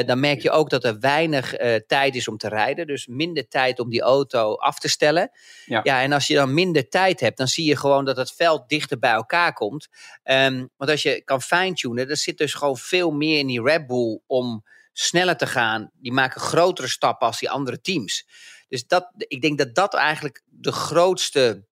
Dan 0.07 0.21
merk 0.21 0.43
je 0.43 0.51
ook 0.51 0.71
dat 0.71 0.85
er 0.85 1.01
weinig 1.01 1.55
tijd 1.87 2.15
is 2.15 2.29
om 2.29 2.37
te 2.37 2.49
rijden. 2.49 2.87
Dus 2.87 3.07
minder 3.07 3.49
tijd 3.49 3.81
om 3.81 3.91
die 3.91 4.03
auto 4.03 4.55
af 4.55 4.79
te 4.79 4.89
stellen. 4.89 5.31
Ja. 5.67 5.81
ja, 5.83 6.03
en 6.03 6.13
als 6.13 6.27
je 6.27 6.35
dan 6.35 6.55
minder 6.55 6.89
tijd 6.89 7.21
hebt, 7.21 7.37
dan 7.39 7.49
zie 7.49 7.65
je 7.65 7.77
gewoon 7.77 8.05
dat 8.05 8.17
het 8.17 8.33
veld 8.33 8.69
dichter 8.69 8.99
bij 8.99 9.13
elkaar 9.13 9.53
komt. 9.53 9.89
Ehm, 10.23 10.67
want 10.77 10.91
als 10.91 11.03
je 11.03 11.23
kan 11.25 11.43
fine-tunen, 11.43 12.09
er 12.09 12.17
zit 12.17 12.39
dus 12.39 12.55
gewoon 12.55 12.77
veel 12.77 13.11
meer 13.11 13.39
in 13.39 13.47
die 13.47 13.63
Red 13.63 13.87
Bull 13.87 14.21
om 14.27 14.65
sneller 14.95 15.37
te 15.37 15.47
gaan. 15.47 15.91
Die 15.95 16.13
maken 16.13 16.41
grotere 16.41 16.89
stappen 16.89 17.27
als 17.27 17.39
die 17.39 17.51
andere 17.51 17.81
teams. 17.81 18.27
Dus 18.69 18.87
dat, 18.87 19.11
ik 19.17 19.41
denk 19.43 19.59
dat 19.59 19.75
dat 19.75 19.95
eigenlijk 19.95 20.43
de 20.45 20.73
grootste 20.73 21.67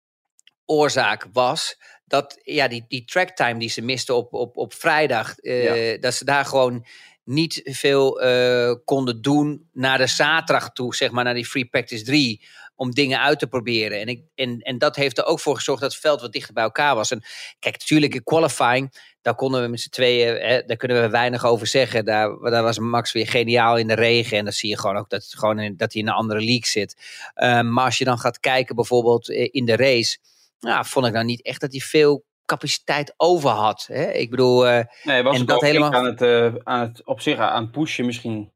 oorzaak 0.64 1.26
was. 1.32 1.76
Dat 2.05 2.40
ja, 2.43 2.69
die, 2.69 2.84
die 2.88 3.05
tracktime 3.05 3.58
die 3.58 3.69
ze 3.69 3.82
misten 3.82 4.17
op, 4.17 4.32
op, 4.32 4.56
op 4.56 4.75
vrijdag, 4.75 5.38
eh, 5.38 6.00
dat 6.00 6.14
ze 6.14 6.25
daar 6.25 6.44
gewoon 6.44 6.87
niet 7.25 7.61
veel 7.64 8.20
eh, 8.20 8.75
konden 8.84 9.23
doen 9.23 9.69
naar 9.73 9.99
de 9.99 10.06
zaterdag 10.06 10.73
toe, 10.73 10.94
zeg 10.94 11.11
maar, 11.11 11.25
naar 11.25 11.34
die 11.34 11.46
Free 11.46 11.64
Practice 11.64 12.05
3, 12.05 12.46
om 12.75 12.90
dingen 12.90 13.20
uit 13.20 13.38
te 13.38 13.46
proberen. 13.46 14.00
En, 14.00 14.06
ik, 14.06 14.23
en, 14.34 14.61
en 14.61 14.78
dat 14.78 14.96
heeft 14.96 15.19
er 15.19 15.25
ook 15.25 15.40
voor 15.40 15.56
gezorgd 15.56 15.81
dat 15.81 15.93
het 15.93 16.00
veld 16.00 16.20
wat 16.20 16.32
dichter 16.32 16.55
bij 16.55 16.62
elkaar 16.62 16.94
was. 16.94 17.11
En 17.11 17.23
kijk, 17.58 17.78
natuurlijk 17.78 18.14
in 18.14 18.25
qualifying, 18.25 19.10
daar 19.22 19.34
konden 19.34 19.62
we 19.62 19.69
met 19.69 19.81
z'n 19.81 19.88
tweeën, 19.88 20.37
hè, 20.37 20.62
daar 20.62 20.76
kunnen 20.76 21.02
we 21.02 21.08
weinig 21.08 21.44
over 21.44 21.67
zeggen. 21.67 22.05
Daar, 22.05 22.38
daar 22.38 22.62
was 22.62 22.78
Max 22.78 23.12
weer 23.12 23.28
geniaal 23.28 23.76
in 23.76 23.87
de 23.87 23.94
regen. 23.94 24.38
En 24.38 24.44
dan 24.44 24.52
zie 24.52 24.69
je 24.69 24.78
gewoon 24.78 24.96
ook 24.96 25.11
dat, 25.11 25.25
gewoon 25.37 25.58
in, 25.58 25.76
dat 25.76 25.93
hij 25.93 26.02
in 26.02 26.08
een 26.08 26.14
andere 26.14 26.40
league 26.40 26.67
zit. 26.67 26.96
Um, 27.34 27.72
maar 27.72 27.84
als 27.84 27.99
je 27.99 28.05
dan 28.05 28.19
gaat 28.19 28.40
kijken 28.40 28.75
bijvoorbeeld 28.75 29.28
in 29.31 29.64
de 29.64 29.76
race, 29.76 30.19
nou, 30.61 30.84
vond 30.87 31.06
ik 31.06 31.12
nou 31.12 31.25
niet 31.25 31.43
echt 31.43 31.61
dat 31.61 31.70
hij 31.70 31.81
veel 31.81 32.25
capaciteit 32.44 33.14
over 33.17 33.50
had. 33.50 33.87
Hè? 33.93 34.12
Ik 34.12 34.31
bedoel, 34.31 34.69
uh, 34.69 34.81
nee, 35.02 35.23
was 35.23 35.38
en 35.38 35.46
dat 35.46 35.61
helemaal 35.61 35.93
aan 35.93 36.05
het, 36.05 36.23
uh, 36.23 36.55
aan 36.64 36.81
het 36.81 37.06
op 37.06 37.20
zich 37.20 37.38
aan 37.38 37.62
het 37.62 37.73
pushen 37.73 38.06
misschien. 38.06 38.52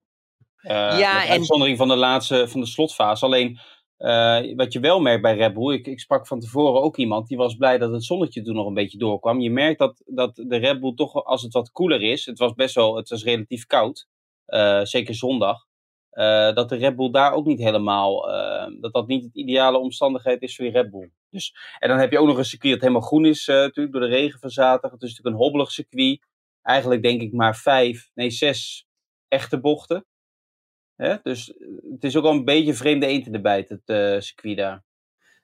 Uh, 0.62 0.70
ja, 0.99 1.25
en 1.25 1.31
uitzondering 1.31 1.76
van 1.78 1.88
de 1.88 1.96
laatste 1.96 2.49
van 2.49 2.60
de 2.60 2.67
slotfase. 2.67 3.25
Alleen 3.25 3.58
uh, 3.99 4.56
wat 4.56 4.73
je 4.73 4.81
wel 4.81 5.00
merkt 5.00 5.23
bij 5.23 5.37
Red 5.37 5.55
Bull, 5.55 5.75
ik, 5.75 5.87
ik, 5.87 6.00
sprak 6.00 6.26
van 6.26 6.41
tevoren 6.41 6.82
ook 6.82 6.96
iemand 6.96 7.29
die 7.29 7.37
was 7.37 7.55
blij 7.55 7.79
dat 7.79 7.93
het 7.93 8.05
zonnetje 8.05 8.43
toen 8.43 8.55
nog 8.55 8.67
een 8.67 8.75
beetje 8.75 8.99
doorkwam. 8.99 9.41
Je 9.41 9.50
merkt 9.50 9.79
dat, 9.79 10.02
dat 10.06 10.35
de 10.37 10.56
Red 10.56 10.81
Bull 10.81 10.94
toch, 10.94 11.25
als 11.25 11.43
het 11.43 11.52
wat 11.52 11.70
koeler 11.70 12.02
is, 12.02 12.26
het 12.26 12.38
was 12.38 12.55
best 12.55 12.75
wel, 12.75 12.96
het 12.96 13.08
was 13.08 13.25
relatief 13.25 13.67
koud, 13.67 14.06
uh, 14.46 14.85
zeker 14.85 15.14
zondag, 15.14 15.67
uh, 16.12 16.55
dat 16.55 16.69
de 16.69 16.76
Red 16.76 16.96
Bull 16.96 17.11
daar 17.11 17.32
ook 17.32 17.46
niet 17.46 17.58
helemaal, 17.58 18.20
dat 18.81 18.93
dat 18.93 19.06
niet 19.06 19.25
het 19.25 19.35
ideale 19.35 19.79
omstandigheid 19.79 20.43
is 20.43 20.56
voor 20.56 20.64
die 20.64 20.75
Red 20.75 20.91
Bull. 20.91 21.11
Dus, 21.31 21.55
en 21.79 21.88
dan 21.88 21.99
heb 21.99 22.11
je 22.11 22.19
ook 22.19 22.26
nog 22.26 22.38
een 22.38 22.44
circuit 22.44 22.73
dat 22.73 22.82
helemaal 22.82 23.08
groen 23.08 23.25
is 23.25 23.46
natuurlijk 23.46 23.93
door 23.93 24.08
de 24.08 24.17
regen 24.17 24.41
van 24.41 24.50
zaterdag. 24.50 24.91
Het 24.91 25.02
is 25.02 25.08
natuurlijk 25.08 25.37
een 25.37 25.43
hobbelig 25.43 25.70
circuit. 25.70 26.26
Eigenlijk 26.62 27.02
denk 27.02 27.20
ik 27.20 27.32
maar 27.32 27.56
vijf, 27.56 28.11
nee 28.14 28.31
zes 28.31 28.87
echte 29.29 29.61
bochten. 29.61 30.06
Hè? 30.96 31.17
Dus 31.23 31.46
het 31.93 32.05
is 32.05 32.17
ook 32.17 32.25
al 32.25 32.32
een 32.32 32.44
beetje 32.44 32.75
vreemde 32.75 33.06
eend 33.06 33.26
in 33.26 33.32
de 33.32 33.41
bijt, 33.41 33.69
het 33.69 33.82
uh, 33.87 34.20
circuit 34.20 34.56
daar. 34.56 34.85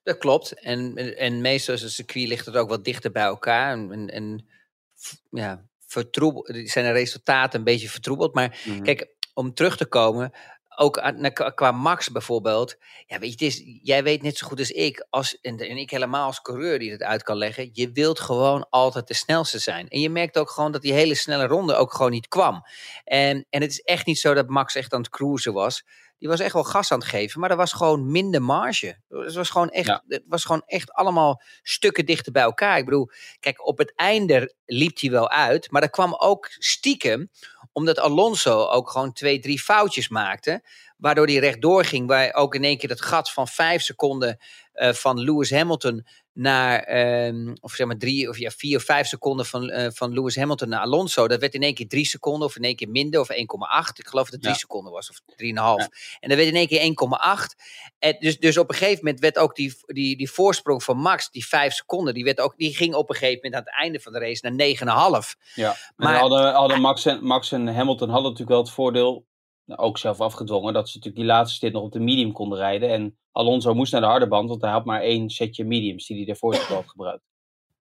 Dat 0.02 0.18
klopt. 0.18 0.52
En, 0.60 0.96
en, 0.96 1.16
en 1.16 1.40
meestal 1.40 1.74
is 1.74 1.82
het 1.82 1.90
circuit 1.90 2.28
ligt 2.28 2.46
het 2.46 2.56
ook 2.56 2.68
wat 2.68 2.84
dichter 2.84 3.10
bij 3.10 3.22
elkaar. 3.22 3.72
En, 3.72 4.08
en, 4.08 4.46
ja, 5.30 5.68
zijn 6.64 6.84
de 6.84 6.90
resultaten 6.90 7.58
een 7.58 7.64
beetje 7.64 7.88
vertroebeld. 7.88 8.34
Maar 8.34 8.60
Mhm. 8.64 8.82
kijk, 8.82 9.14
om 9.34 9.54
terug 9.54 9.76
te 9.76 9.86
komen, 9.86 10.32
ook 10.76 10.98
aan, 10.98 11.32
qua 11.54 11.72
Max 11.72 12.10
bijvoorbeeld. 12.10 12.76
Ja, 13.06 13.18
weet 13.18 13.38
je, 13.38 13.44
het 13.44 13.54
is, 13.54 13.62
jij 13.82 14.02
weet 14.02 14.22
net 14.22 14.36
zo 14.36 14.46
goed 14.46 14.58
als 14.58 14.70
ik, 14.70 15.06
als, 15.10 15.40
en, 15.40 15.56
en 15.56 15.76
ik 15.76 15.90
helemaal 15.90 16.26
als 16.26 16.40
coureur 16.40 16.78
die 16.78 16.90
het 16.90 17.02
uit 17.02 17.22
kan 17.22 17.36
leggen. 17.36 17.70
Je 17.72 17.92
wilt 17.92 18.20
gewoon 18.20 18.66
altijd 18.70 19.08
de 19.08 19.14
snelste 19.14 19.58
zijn. 19.58 19.88
En 19.88 20.00
je 20.00 20.10
merkt 20.10 20.38
ook 20.38 20.50
gewoon 20.50 20.72
dat 20.72 20.82
die 20.82 20.92
hele 20.92 21.14
snelle 21.14 21.46
ronde 21.46 21.74
ook 21.74 21.92
gewoon 21.92 22.10
niet 22.10 22.28
kwam. 22.28 22.62
En, 23.04 23.46
en 23.50 23.60
het 23.60 23.70
is 23.70 23.80
echt 23.80 24.06
niet 24.06 24.18
zo 24.18 24.34
dat 24.34 24.48
Max 24.48 24.74
echt 24.74 24.92
aan 24.92 25.00
het 25.00 25.10
cruisen 25.10 25.52
was. 25.52 25.84
Die 26.18 26.28
was 26.28 26.40
echt 26.40 26.52
wel 26.52 26.64
gas 26.64 26.92
aan 26.92 26.98
het 26.98 27.08
geven, 27.08 27.40
maar 27.40 27.50
er 27.50 27.56
was 27.56 27.72
gewoon 27.72 28.10
minder 28.10 28.42
marge. 28.42 28.98
Het 29.08 29.34
was 29.34 29.50
gewoon 29.50 29.68
echt, 29.68 29.86
ja. 29.86 30.04
het 30.08 30.22
was 30.26 30.44
gewoon 30.44 30.62
echt 30.66 30.92
allemaal 30.92 31.42
stukken 31.62 32.06
dichter 32.06 32.32
bij 32.32 32.42
elkaar. 32.42 32.78
Ik 32.78 32.84
bedoel, 32.84 33.10
kijk, 33.40 33.66
op 33.66 33.78
het 33.78 33.92
einde 33.94 34.54
liep 34.66 35.00
hij 35.00 35.10
wel 35.10 35.30
uit, 35.30 35.70
maar 35.70 35.82
er 35.82 35.90
kwam 35.90 36.14
ook 36.14 36.46
stiekem, 36.50 37.30
omdat 37.80 37.98
Alonso 37.98 38.66
ook 38.66 38.90
gewoon 38.90 39.12
twee, 39.12 39.38
drie 39.38 39.60
foutjes 39.60 40.08
maakte, 40.08 40.62
waardoor 40.96 41.26
hij 41.26 41.36
rechtdoor 41.36 41.84
ging, 41.84 42.06
waar 42.06 42.34
ook 42.34 42.54
in 42.54 42.64
één 42.64 42.78
keer 42.78 42.88
het 42.88 43.02
gat 43.02 43.30
van 43.30 43.48
vijf 43.48 43.82
seconden 43.82 44.38
uh, 44.80 44.92
van 44.92 45.20
Lewis 45.20 45.50
Hamilton 45.50 46.06
naar, 46.32 46.98
um, 47.26 47.56
of 47.60 47.72
zeg 47.72 47.86
maar 47.86 47.96
drie 47.96 48.28
of 48.28 48.38
ja, 48.38 48.50
vier 48.50 48.76
of 48.76 48.82
vijf 48.82 49.06
seconden 49.06 49.46
van, 49.46 49.70
uh, 49.70 49.86
van 49.92 50.12
Lewis 50.12 50.36
Hamilton 50.36 50.68
naar 50.68 50.80
Alonso. 50.80 51.28
Dat 51.28 51.40
werd 51.40 51.54
in 51.54 51.62
één 51.62 51.74
keer 51.74 51.88
drie 51.88 52.06
seconden 52.06 52.48
of 52.48 52.56
in 52.56 52.62
één 52.62 52.76
keer 52.76 52.88
minder 52.88 53.20
of 53.20 53.28
1,8. 53.30 53.36
Ik 53.94 54.06
geloof 54.06 54.24
dat 54.24 54.32
het 54.32 54.40
drie 54.40 54.52
ja. 54.52 54.58
seconden 54.58 54.92
was 54.92 55.10
of 55.10 55.20
3,5. 55.20 55.26
Ja. 55.36 55.76
En 56.20 56.28
dan 56.28 56.36
werd 56.36 56.48
in 56.48 56.54
één 56.54 56.66
keer 56.66 56.80
1,8. 56.80 57.56
En 57.98 58.16
dus, 58.20 58.38
dus 58.38 58.58
op 58.58 58.68
een 58.68 58.74
gegeven 58.74 59.04
moment 59.04 59.20
werd 59.20 59.38
ook 59.38 59.56
die, 59.56 59.74
die, 59.86 60.16
die 60.16 60.30
voorsprong 60.30 60.82
van 60.82 60.96
Max, 60.96 61.30
die 61.30 61.46
vijf 61.46 61.72
seconden, 61.72 62.14
die, 62.14 62.24
werd 62.24 62.40
ook, 62.40 62.54
die 62.56 62.74
ging 62.76 62.94
op 62.94 63.08
een 63.10 63.16
gegeven 63.16 63.40
moment 63.42 63.54
aan 63.54 63.72
het 63.72 63.82
einde 63.82 64.00
van 64.00 64.12
de 64.12 64.18
race 64.18 64.48
naar 64.48 65.22
9,5. 65.24 65.40
Ja, 65.54 65.76
maar 65.96 66.18
hadden, 66.18 66.52
hadden 66.52 66.80
Max, 66.80 67.06
en, 67.06 67.24
Max 67.24 67.52
en 67.52 67.74
Hamilton 67.74 68.08
hadden 68.08 68.30
natuurlijk 68.30 68.50
wel 68.50 68.60
het 68.60 68.70
voordeel, 68.70 69.26
ook 69.78 69.98
zelf 69.98 70.20
afgedwongen, 70.20 70.72
dat 70.72 70.88
ze 70.88 70.96
natuurlijk 70.96 71.24
die 71.24 71.34
laatste 71.34 71.56
stint 71.56 71.72
nog 71.72 71.82
op 71.82 71.92
de 71.92 72.00
medium 72.00 72.32
konden 72.32 72.58
rijden. 72.58 72.90
En 72.90 73.16
Alonso 73.32 73.74
moest 73.74 73.92
naar 73.92 74.00
de 74.00 74.06
harde 74.06 74.28
band, 74.28 74.48
want 74.48 74.62
hij 74.62 74.70
had 74.70 74.84
maar 74.84 75.00
één 75.00 75.30
setje 75.30 75.64
mediums 75.64 76.06
die 76.06 76.16
hij 76.16 76.26
daarvoor 76.26 76.54
had 76.56 76.88
gebruikt. 76.94 77.28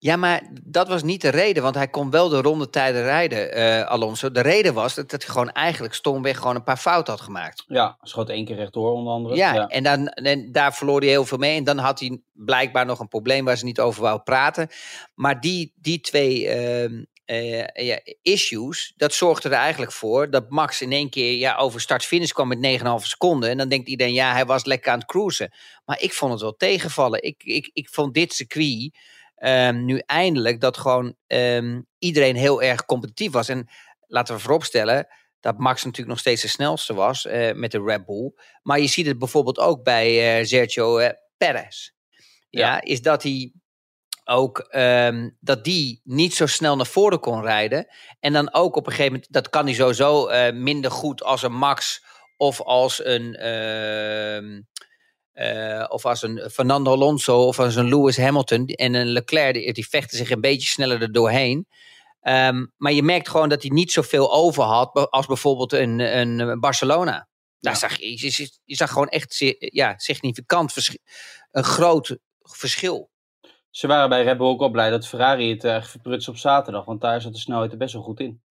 Ja, 0.01 0.15
maar 0.15 0.49
dat 0.63 0.87
was 0.87 1.03
niet 1.03 1.21
de 1.21 1.29
reden, 1.29 1.63
want 1.63 1.75
hij 1.75 1.87
kon 1.87 2.09
wel 2.09 2.29
de 2.29 2.41
rondetijden 2.41 3.01
rijden, 3.01 3.57
uh, 3.57 3.85
Alonso. 3.85 4.31
De 4.31 4.41
reden 4.41 4.73
was 4.73 4.95
dat, 4.95 5.09
dat 5.09 5.23
hij 5.23 5.31
gewoon 5.31 5.51
eigenlijk 5.51 5.93
stomweg 5.93 6.37
gewoon 6.37 6.55
een 6.55 6.63
paar 6.63 6.77
fouten 6.77 7.13
had 7.13 7.21
gemaakt. 7.21 7.63
Ja, 7.67 7.97
schoot 8.01 8.29
één 8.29 8.45
keer 8.45 8.55
rechtdoor 8.55 8.91
onder 8.93 9.13
andere. 9.13 9.35
Ja, 9.35 9.53
ja. 9.53 9.67
En, 9.67 9.83
dan, 9.83 10.07
en 10.07 10.51
daar 10.51 10.73
verloor 10.73 10.99
hij 10.99 11.09
heel 11.09 11.25
veel 11.25 11.37
mee. 11.37 11.57
En 11.57 11.63
dan 11.63 11.77
had 11.77 11.99
hij 11.99 12.21
blijkbaar 12.33 12.85
nog 12.85 12.99
een 12.99 13.07
probleem 13.07 13.45
waar 13.45 13.57
ze 13.57 13.65
niet 13.65 13.79
over 13.79 14.01
wou 14.01 14.19
praten. 14.19 14.67
Maar 15.15 15.41
die, 15.41 15.73
die 15.75 15.99
twee 15.99 16.43
uh, 16.89 17.03
uh, 17.31 17.65
ja, 17.67 17.99
issues, 18.21 18.93
dat 18.95 19.13
zorgde 19.13 19.49
er 19.49 19.55
eigenlijk 19.55 19.91
voor 19.91 20.29
dat 20.29 20.49
Max 20.49 20.81
in 20.81 20.91
één 20.91 21.09
keer 21.09 21.37
ja, 21.37 21.55
over 21.55 21.81
start-finish 21.81 22.31
kwam 22.31 22.47
met 22.47 22.79
9,5 22.79 22.85
seconden. 23.05 23.49
En 23.49 23.57
dan 23.57 23.69
denkt 23.69 23.87
iedereen, 23.87 24.13
ja, 24.13 24.31
hij 24.31 24.45
was 24.45 24.65
lekker 24.65 24.91
aan 24.91 24.99
het 24.99 25.07
cruisen. 25.07 25.53
Maar 25.85 26.01
ik 26.01 26.13
vond 26.13 26.31
het 26.31 26.41
wel 26.41 26.55
tegenvallen. 26.55 27.23
Ik, 27.23 27.43
ik, 27.43 27.69
ik 27.73 27.89
vond 27.89 28.13
dit 28.13 28.33
circuit 28.33 28.97
ehm, 29.35 29.85
nu 29.85 30.01
eindelijk 30.05 30.61
dat 30.61 30.77
gewoon 30.77 31.15
ehm, 31.27 31.81
iedereen 31.99 32.35
heel 32.35 32.61
erg 32.61 32.85
competitief 32.85 33.31
was. 33.31 33.49
En 33.49 33.69
laten 34.07 34.35
we 34.35 34.41
vooropstellen 34.41 35.07
dat 35.39 35.57
Max 35.57 35.83
natuurlijk 35.83 36.09
nog 36.09 36.19
steeds 36.19 36.41
de 36.41 36.47
snelste 36.47 36.93
was 36.93 37.25
eh, 37.25 37.53
met 37.53 37.71
de 37.71 37.83
Red 37.83 38.05
Bull. 38.05 38.31
Maar 38.61 38.79
je 38.79 38.87
ziet 38.87 39.05
het 39.05 39.19
bijvoorbeeld 39.19 39.59
ook 39.59 39.83
bij 39.83 40.39
eh, 40.39 40.45
Sergio 40.45 40.97
eh, 40.97 41.13
Perez. 41.37 41.91
Ja. 42.49 42.81
is 42.81 43.01
dat 43.01 43.23
hij 43.23 43.51
ook 44.29 44.59
ehm, 44.59 45.29
dat 45.39 45.63
die 45.63 46.01
niet 46.03 46.33
zo 46.33 46.45
snel 46.45 46.75
naar 46.75 46.85
voren 46.85 47.19
kon 47.19 47.41
rijden. 47.41 47.87
En 48.19 48.33
dan 48.33 48.53
ook 48.53 48.75
op 48.75 48.85
een 48.85 48.91
gegeven 48.91 49.11
moment, 49.13 49.31
dat 49.33 49.49
kan 49.49 49.65
hij 49.65 49.73
sowieso 49.73 50.27
eh, 50.27 50.53
minder 50.53 50.91
goed 50.91 51.23
als 51.23 51.41
een 51.43 51.53
Max 51.53 52.03
of 52.37 52.61
als 52.61 53.05
een. 53.05 53.35
ehm, 53.35 54.61
eh, 55.33 55.85
of 55.89 56.05
als 56.05 56.21
een 56.21 56.49
Fernando 56.51 56.91
Alonso 56.91 57.45
of 57.47 57.59
als 57.59 57.75
een 57.75 57.89
Lewis 57.89 58.17
Hamilton 58.17 58.65
en 58.65 58.93
een 58.93 59.07
Leclerc, 59.07 59.53
die, 59.53 59.73
die 59.73 59.89
vechten 59.89 60.17
zich 60.17 60.29
een 60.31 60.41
beetje 60.41 60.67
sneller 60.69 61.01
er 61.01 61.11
doorheen. 61.11 61.67
Ehm, 62.21 62.65
maar 62.77 62.91
je 62.91 63.03
merkt 63.03 63.29
gewoon 63.29 63.49
dat 63.49 63.61
hij 63.61 63.71
niet 63.71 63.91
zoveel 63.91 64.33
over 64.33 64.63
had 64.63 65.09
als 65.11 65.25
bijvoorbeeld 65.25 65.73
een, 65.73 65.99
een 65.99 66.59
Barcelona. 66.59 67.27
Daar 67.59 67.73
Ja. 67.73 67.79
zag 67.79 67.97
je, 67.99 68.49
je, 68.65 68.75
zag 68.75 68.89
gewoon 68.91 69.07
echt 69.07 69.35
ja, 69.57 69.93
significant 69.97 70.73
verschil, 70.73 70.99
een 71.51 71.63
groot 71.63 72.17
verschil. 72.41 73.09
Ze 73.69 73.87
waren 73.87 74.09
bij 74.09 74.23
Red 74.23 74.37
Bull 74.37 74.47
ook 74.47 74.59
wel 74.59 74.69
blij 74.69 74.89
dat 74.89 75.07
Ferrari 75.07 75.49
het 75.49 75.63
echt 75.63 75.89
verprutste 75.89 76.31
op 76.31 76.37
zaterdag. 76.37 76.85
Want 76.85 77.01
daar 77.01 77.21
zat 77.21 77.33
de 77.33 77.39
snelheid 77.39 77.71
er 77.71 77.77
best 77.77 77.93
wel 77.93 78.03
goed 78.03 78.19
in. 78.19 78.41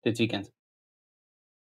Dit 0.00 0.18
weekend. 0.18 0.52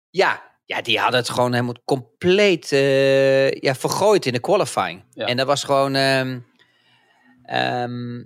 Ja, 0.10 0.58
ja, 0.66 0.82
die 0.82 1.00
hadden 1.00 1.20
het 1.20 1.30
gewoon 1.30 1.54
helemaal 1.54 1.82
compleet 1.86 2.72
eh, 2.72 3.52
ja, 3.52 3.76
vergooid 3.76 4.26
in 4.26 4.34
de 4.34 4.40
qualifying. 4.40 5.04
Ja. 5.14 5.26
En 5.26 5.38
dat 5.38 5.48
was 5.48 5.64
gewoon. 5.64 5.96
ehm, 5.96 6.40
ehm, 7.44 8.24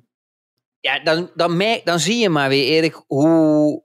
ja, 0.79 0.99
dan, 1.03 1.31
dan, 1.35 1.57
merk, 1.57 1.85
dan 1.85 1.99
zie 1.99 2.17
je 2.17 2.29
maar 2.29 2.49
weer, 2.49 2.65
Erik, 2.65 3.03
hoe, 3.07 3.83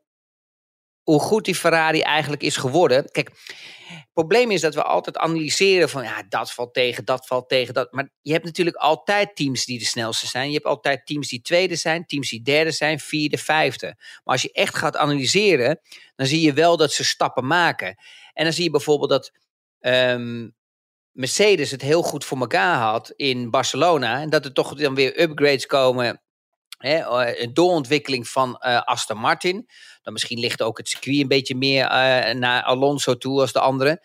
hoe 1.03 1.21
goed 1.21 1.45
die 1.45 1.55
Ferrari 1.55 2.01
eigenlijk 2.01 2.43
is 2.43 2.57
geworden. 2.57 3.11
Kijk, 3.11 3.31
het 3.89 4.13
probleem 4.13 4.51
is 4.51 4.61
dat 4.61 4.75
we 4.75 4.83
altijd 4.83 5.17
analyseren 5.17 5.89
van 5.89 6.03
ja, 6.03 6.23
dat 6.29 6.53
valt 6.53 6.75
tegen, 6.75 7.05
dat 7.05 7.27
valt 7.27 7.49
tegen, 7.49 7.75
dat. 7.75 7.93
Maar 7.93 8.09
je 8.23 8.33
hebt 8.33 8.45
natuurlijk 8.45 8.77
altijd 8.77 9.37
teams 9.37 9.65
die 9.65 9.79
de 9.79 9.85
snelste 9.85 10.27
zijn. 10.27 10.49
Je 10.49 10.55
hebt 10.55 10.67
altijd 10.67 11.07
teams 11.07 11.29
die 11.29 11.41
tweede 11.41 11.77
zijn, 11.77 12.07
teams 12.07 12.31
die 12.31 12.43
derde 12.43 12.71
zijn, 12.71 13.01
vierde, 13.01 13.39
vijfde. 13.39 13.87
Maar 13.97 14.35
als 14.35 14.43
je 14.43 14.53
echt 14.53 14.75
gaat 14.75 14.97
analyseren, 14.97 15.81
dan 16.17 16.27
zie 16.27 16.41
je 16.41 16.53
wel 16.53 16.77
dat 16.77 16.93
ze 16.93 17.05
stappen 17.05 17.47
maken. 17.47 17.97
En 18.33 18.45
dan 18.45 18.53
zie 18.53 18.65
je 18.65 18.71
bijvoorbeeld 18.71 19.11
dat 19.11 19.33
ehm, 19.81 20.49
Mercedes 21.13 21.71
het 21.71 21.83
heel 21.83 22.03
goed 22.03 22.25
voor 22.25 22.39
elkaar 22.39 22.79
had 22.79 23.11
in 23.11 23.51
Barcelona. 23.51 24.21
En 24.21 24.31
dat 24.31 24.45
er 24.45 24.53
toch 24.53 24.75
dan 24.75 24.95
weer 24.95 25.21
upgrades 25.21 25.67
komen. 25.67 26.21
Eh, 26.79 27.41
een 27.41 27.55
doorontwikkeling 27.55 28.29
van 28.29 28.57
eh, 28.59 28.81
Aston 28.83 29.19
Martin. 29.19 29.69
Dan 30.03 30.13
misschien 30.13 30.39
ligt 30.39 30.63
ook 30.63 30.79
het 30.79 30.89
circuit 30.89 31.21
een 31.21 31.29
beetje 31.29 31.55
meer 31.55 31.85
eh, 31.85 32.35
naar 32.35 32.63
Alonso 32.63 33.17
toe 33.17 33.41
als 33.41 33.53
de 33.53 33.61
andere. 33.61 34.05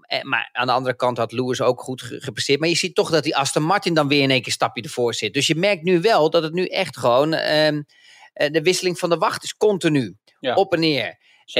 Eh, 0.00 0.22
maar 0.22 0.48
aan 0.52 0.66
de 0.66 0.72
andere 0.72 0.96
kant 0.96 1.16
had 1.18 1.32
Lewis 1.32 1.60
ook 1.60 1.80
goed 1.80 2.02
ge- 2.02 2.20
gepresteerd. 2.20 2.60
Maar 2.60 2.68
je 2.68 2.74
ziet 2.76 2.94
toch 2.94 3.10
dat 3.10 3.22
die 3.24 3.36
Aston 3.36 3.62
Martin 3.62 3.94
dan 3.94 4.08
weer 4.08 4.22
in 4.22 4.30
één 4.30 4.38
keer 4.38 4.46
een 4.46 4.52
stapje 4.52 4.82
ervoor 4.82 5.14
zit. 5.14 5.34
Dus 5.34 5.46
je 5.46 5.54
merkt 5.54 5.82
nu 5.82 6.00
wel 6.00 6.30
dat 6.30 6.42
het 6.42 6.52
nu 6.52 6.66
echt 6.66 6.96
gewoon... 6.98 7.32
ehm, 7.32 7.82
eh, 8.32 8.50
de 8.50 8.62
wisseling 8.62 8.98
van 8.98 9.10
de 9.10 9.16
wacht 9.16 9.42
is 9.44 9.56
continu. 9.56 10.16
Ja. 10.40 10.54
Op 10.54 10.72
en 10.72 10.80
neer. 10.80 11.04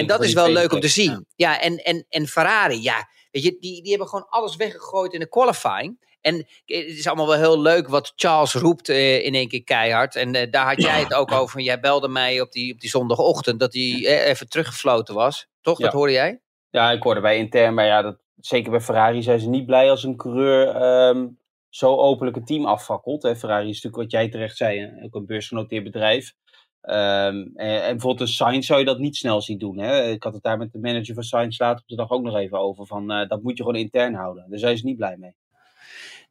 En 0.00 0.06
dat 0.06 0.18
is 0.28 0.32
wel 0.34 0.44
leuk 0.54 0.72
om 0.72 0.80
te 0.80 0.88
zien. 0.88 1.26
Ja, 1.37 1.61
en, 1.61 1.76
en, 1.76 2.06
en 2.08 2.26
Ferrari, 2.28 2.82
ja, 2.82 3.08
weet 3.30 3.42
je, 3.42 3.56
die, 3.61 3.80
die 3.82 3.90
hebben 3.90 4.08
gewoon 4.08 4.26
alles 4.28 4.56
weggegooid 4.56 5.12
in 5.12 5.20
de 5.20 5.28
qualifying. 5.28 6.12
En 6.23 6.37
het 6.37 6.47
is 6.67 7.07
allemaal 7.07 7.26
wel 7.26 7.38
heel 7.38 7.61
leuk 7.61 7.88
wat 7.88 8.12
Charles 8.17 8.55
roept 8.55 8.88
eh, 8.88 9.25
in 9.25 9.35
één 9.35 9.49
keer 9.49 9.64
keihard. 9.64 10.17
En 10.17 10.35
eh, 10.35 10.50
daar 10.50 10.67
had 10.67 10.83
jij 10.83 11.00
het 11.00 11.14
ook 11.14 11.33
over. 11.33 11.61
Jij 11.61 11.81
belde 11.81 12.09
mij 12.09 12.41
op 12.41 12.52
die, 12.52 12.73
op 12.73 12.81
die 12.81 12.91
zondagochtend 12.91 13.61
dat 13.61 13.73
hij 13.73 14.07
eh, 14.07 14.29
even 14.29 14.49
teruggefloten 14.49 15.14
was. 15.14 15.49
Toch? 15.61 15.79
Dat 15.79 15.93
hoorde 15.93 16.12
jij? 16.12 16.41
Ja, 16.71 16.91
ik 16.91 17.02
hoorde 17.02 17.21
bij 17.21 17.38
intern, 17.38 17.75
maar 17.75 17.87
ja, 17.87 18.02
dat, 18.02 18.17
zeker 18.41 18.71
bij 18.71 18.81
Ferrari 18.81 19.23
zijn 19.23 19.41
ze 19.41 19.49
niet 19.49 19.67
blij 19.67 19.91
als 19.91 20.05
een 20.05 20.17
coureur 20.17 20.69
ehm, 20.69 21.29
zo 21.69 21.97
openlijk 21.97 22.37
het 22.37 22.47
team 22.47 22.67
afvakkelt. 22.67 23.23
Hè. 23.23 23.37
Ferrari 23.37 23.69
is 23.69 23.83
natuurlijk 23.83 24.02
wat 24.02 24.11
jij 24.11 24.31
terecht 24.31 24.57
zei, 24.57 25.00
ook 25.02 25.14
een 25.14 25.26
beursgenoteerd 25.26 25.85
bedrijf. 25.85 26.33
Ehm, 26.81 27.37
en, 27.55 27.83
en 27.83 27.91
bijvoorbeeld 27.91 28.21
een 28.21 28.35
Sainz 28.35 28.67
zou 28.67 28.79
je 28.79 28.85
dat 28.85 28.99
niet 28.99 29.17
snel 29.17 29.41
zien 29.41 29.59
doen. 29.59 29.79
Hè. 29.79 30.11
Ik 30.11 30.23
had 30.23 30.35
het 30.35 30.43
daar 30.43 30.59
met 30.59 30.73
de 30.73 30.79
manager 30.79 31.14
van 31.14 31.23
Sainz 31.23 31.59
later 31.59 31.83
op 31.83 31.88
de 31.88 31.97
dag 31.97 32.11
ook 32.11 32.23
nog 32.23 32.37
even 32.37 32.59
over. 32.59 32.87
Van, 32.87 33.07
dat 33.07 33.43
moet 33.43 33.57
je 33.57 33.64
gewoon 33.64 33.81
intern 33.81 34.14
houden. 34.14 34.47
Daar 34.49 34.59
zijn 34.59 34.79
ze 34.79 34.85
niet 34.85 34.97
blij 34.97 35.17
mee. 35.17 35.35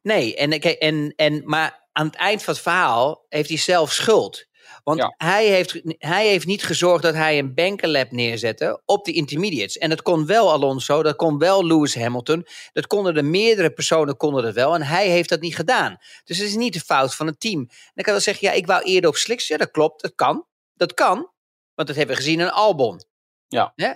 Nee, 0.02 0.36
en, 0.36 0.50
en, 0.60 1.12
en, 1.16 1.42
maar 1.44 1.88
aan 1.92 2.06
het 2.06 2.16
eind 2.16 2.42
van 2.42 2.54
het 2.54 2.62
verhaal 2.62 3.24
heeft 3.28 3.48
hij 3.48 3.58
zelf 3.58 3.92
schuld. 3.92 4.50
Want 4.84 4.98
Ja. 4.98 5.14
hij, 5.16 5.46
heeft, 5.46 5.80
hij 5.98 6.28
heeft 6.28 6.46
niet 6.46 6.64
gezorgd 6.64 7.02
dat 7.02 7.14
hij 7.14 7.38
een 7.38 7.54
bankenlab 7.54 8.10
neerzette 8.10 8.82
op 8.84 9.04
de 9.04 9.12
intermediates. 9.12 9.78
En 9.78 9.88
dat 9.88 10.02
kon 10.02 10.26
wel 10.26 10.50
Alonso, 10.52 11.02
dat 11.02 11.16
kon 11.16 11.38
wel 11.38 11.66
Lewis 11.66 11.94
Hamilton. 11.94 12.46
Dat 12.72 12.86
konden 12.86 13.14
de 13.14 13.22
meerdere 13.22 13.70
personen 13.70 14.16
konden 14.16 14.42
dat 14.42 14.54
wel. 14.54 14.74
En 14.74 14.82
hij 14.82 15.08
heeft 15.08 15.28
dat 15.28 15.40
niet 15.40 15.56
gedaan. 15.56 15.96
Dus 16.24 16.38
het 16.38 16.46
is 16.46 16.54
niet 16.54 16.72
de 16.72 16.80
fout 16.80 17.14
van 17.14 17.26
het 17.26 17.40
team. 17.40 17.58
En 17.60 17.66
dan 17.68 18.04
kan 18.04 18.04
je 18.04 18.10
wel 18.10 18.20
zeggen, 18.20 18.48
ja, 18.48 18.54
ik 18.54 18.66
wou 18.66 18.82
eerder 18.82 19.10
op 19.10 19.16
slicks. 19.16 19.48
Ja, 19.48 19.56
dat 19.56 19.70
klopt, 19.70 20.02
dat 20.02 20.14
kan. 20.14 20.46
Dat 20.74 20.94
kan, 20.94 21.16
want 21.74 21.88
dat 21.88 21.96
hebben 21.96 22.16
we 22.16 22.22
gezien 22.22 22.40
in 22.40 22.50
Albon. 22.50 23.00
Ja. 23.48 23.72
Hè? 23.76 23.92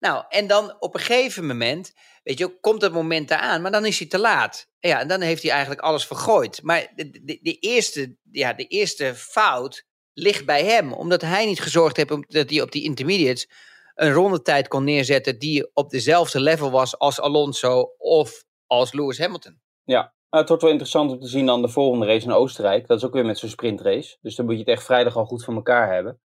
Nou, 0.00 0.24
en 0.28 0.46
dan 0.46 0.76
op 0.78 0.94
een 0.94 1.00
gegeven 1.00 1.46
moment, 1.46 1.92
weet 2.22 2.38
je, 2.38 2.60
komt 2.60 2.80
dat 2.80 2.92
moment 2.92 3.30
eraan, 3.30 3.62
maar 3.62 3.70
dan 3.70 3.86
is 3.86 3.98
hij 3.98 4.08
te 4.08 4.18
laat. 4.18 4.66
Ja, 4.78 5.00
en 5.00 5.08
dan 5.08 5.20
heeft 5.20 5.42
hij 5.42 5.50
eigenlijk 5.50 5.80
alles 5.80 6.06
vergooid. 6.06 6.62
Maar 6.62 6.92
de, 6.94 7.38
de, 7.42 7.58
eerste, 7.58 8.16
ja, 8.30 8.52
de 8.52 8.66
eerste 8.66 9.14
fout 9.14 9.86
ligt 10.12 10.44
bij 10.44 10.64
hem, 10.64 10.92
omdat 10.92 11.22
hij 11.22 11.46
niet 11.46 11.60
gezorgd 11.60 11.96
heeft 11.96 12.32
dat 12.32 12.50
hij 12.50 12.62
op 12.62 12.72
die 12.72 12.84
intermediates 12.84 13.48
een 13.94 14.12
rondetijd 14.12 14.68
kon 14.68 14.84
neerzetten 14.84 15.38
die 15.38 15.70
op 15.74 15.90
dezelfde 15.90 16.40
level 16.40 16.70
was 16.70 16.98
als 16.98 17.20
Alonso 17.20 17.94
of 17.98 18.44
als 18.66 18.92
Lewis 18.92 19.18
Hamilton. 19.18 19.60
Ja, 19.84 20.00
nou, 20.00 20.42
het 20.42 20.48
wordt 20.48 20.62
wel 20.62 20.72
interessant 20.72 21.10
om 21.10 21.20
te 21.20 21.28
zien 21.28 21.46
dan 21.46 21.62
de 21.62 21.68
volgende 21.68 22.06
race 22.06 22.26
in 22.26 22.32
Oostenrijk. 22.32 22.86
Dat 22.86 22.98
is 22.98 23.04
ook 23.04 23.12
weer 23.12 23.24
met 23.24 23.38
zo'n 23.38 23.48
sprintrace. 23.48 24.18
Dus 24.20 24.34
dan 24.34 24.44
moet 24.44 24.54
je 24.54 24.60
het 24.60 24.68
echt 24.68 24.84
vrijdag 24.84 25.16
al 25.16 25.24
goed 25.24 25.44
van 25.44 25.54
elkaar 25.54 25.92
hebben. 25.92 26.20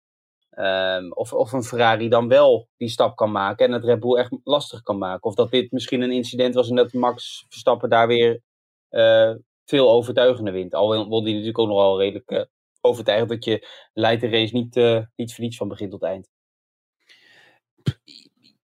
Ehm, 0.55 1.11
of, 1.11 1.33
of 1.33 1.51
een 1.51 1.63
Ferrari 1.63 2.09
dan 2.09 2.27
wel 2.27 2.67
die 2.77 2.89
stap 2.89 3.15
kan 3.15 3.31
maken 3.31 3.65
en 3.65 3.71
het 3.71 3.83
Red 3.83 3.99
Bull 3.99 4.17
echt 4.17 4.31
lastig 4.43 4.81
kan 4.81 4.97
maken. 4.97 5.23
Of 5.23 5.35
dat 5.35 5.51
dit 5.51 5.71
misschien 5.71 6.01
een 6.01 6.11
incident 6.11 6.55
was 6.55 6.69
en 6.69 6.75
dat 6.75 6.93
Max 6.93 7.45
Verstappen 7.49 7.89
daar 7.89 8.07
weer 8.07 8.41
eh, 8.89 9.31
veel 9.65 9.91
overtuigender 9.91 10.53
wint. 10.53 10.73
Al 10.73 11.07
won 11.07 11.23
die 11.23 11.33
natuurlijk 11.33 11.59
ook 11.59 11.67
nogal 11.67 11.99
redelijk 11.99 12.29
eh, 12.29 12.43
overtuigend 12.81 13.29
dat 13.29 13.45
je 13.45 13.67
leidt 13.93 14.21
de 14.21 14.29
race 14.29 14.53
niet, 14.53 14.75
eh 14.75 15.01
niet 15.15 15.37
niets 15.37 15.57
van 15.57 15.67
begin 15.67 15.89
tot 15.89 16.03
eind. 16.03 16.29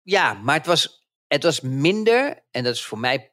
Ja, 0.02 0.33
maar 0.33 0.57
het 0.57 0.66
was, 0.66 1.07
het 1.26 1.42
was 1.42 1.61
minder, 1.61 2.45
en 2.50 2.64
dat 2.64 2.75
is 2.75 2.85
voor 2.85 2.99
mij, 2.99 3.33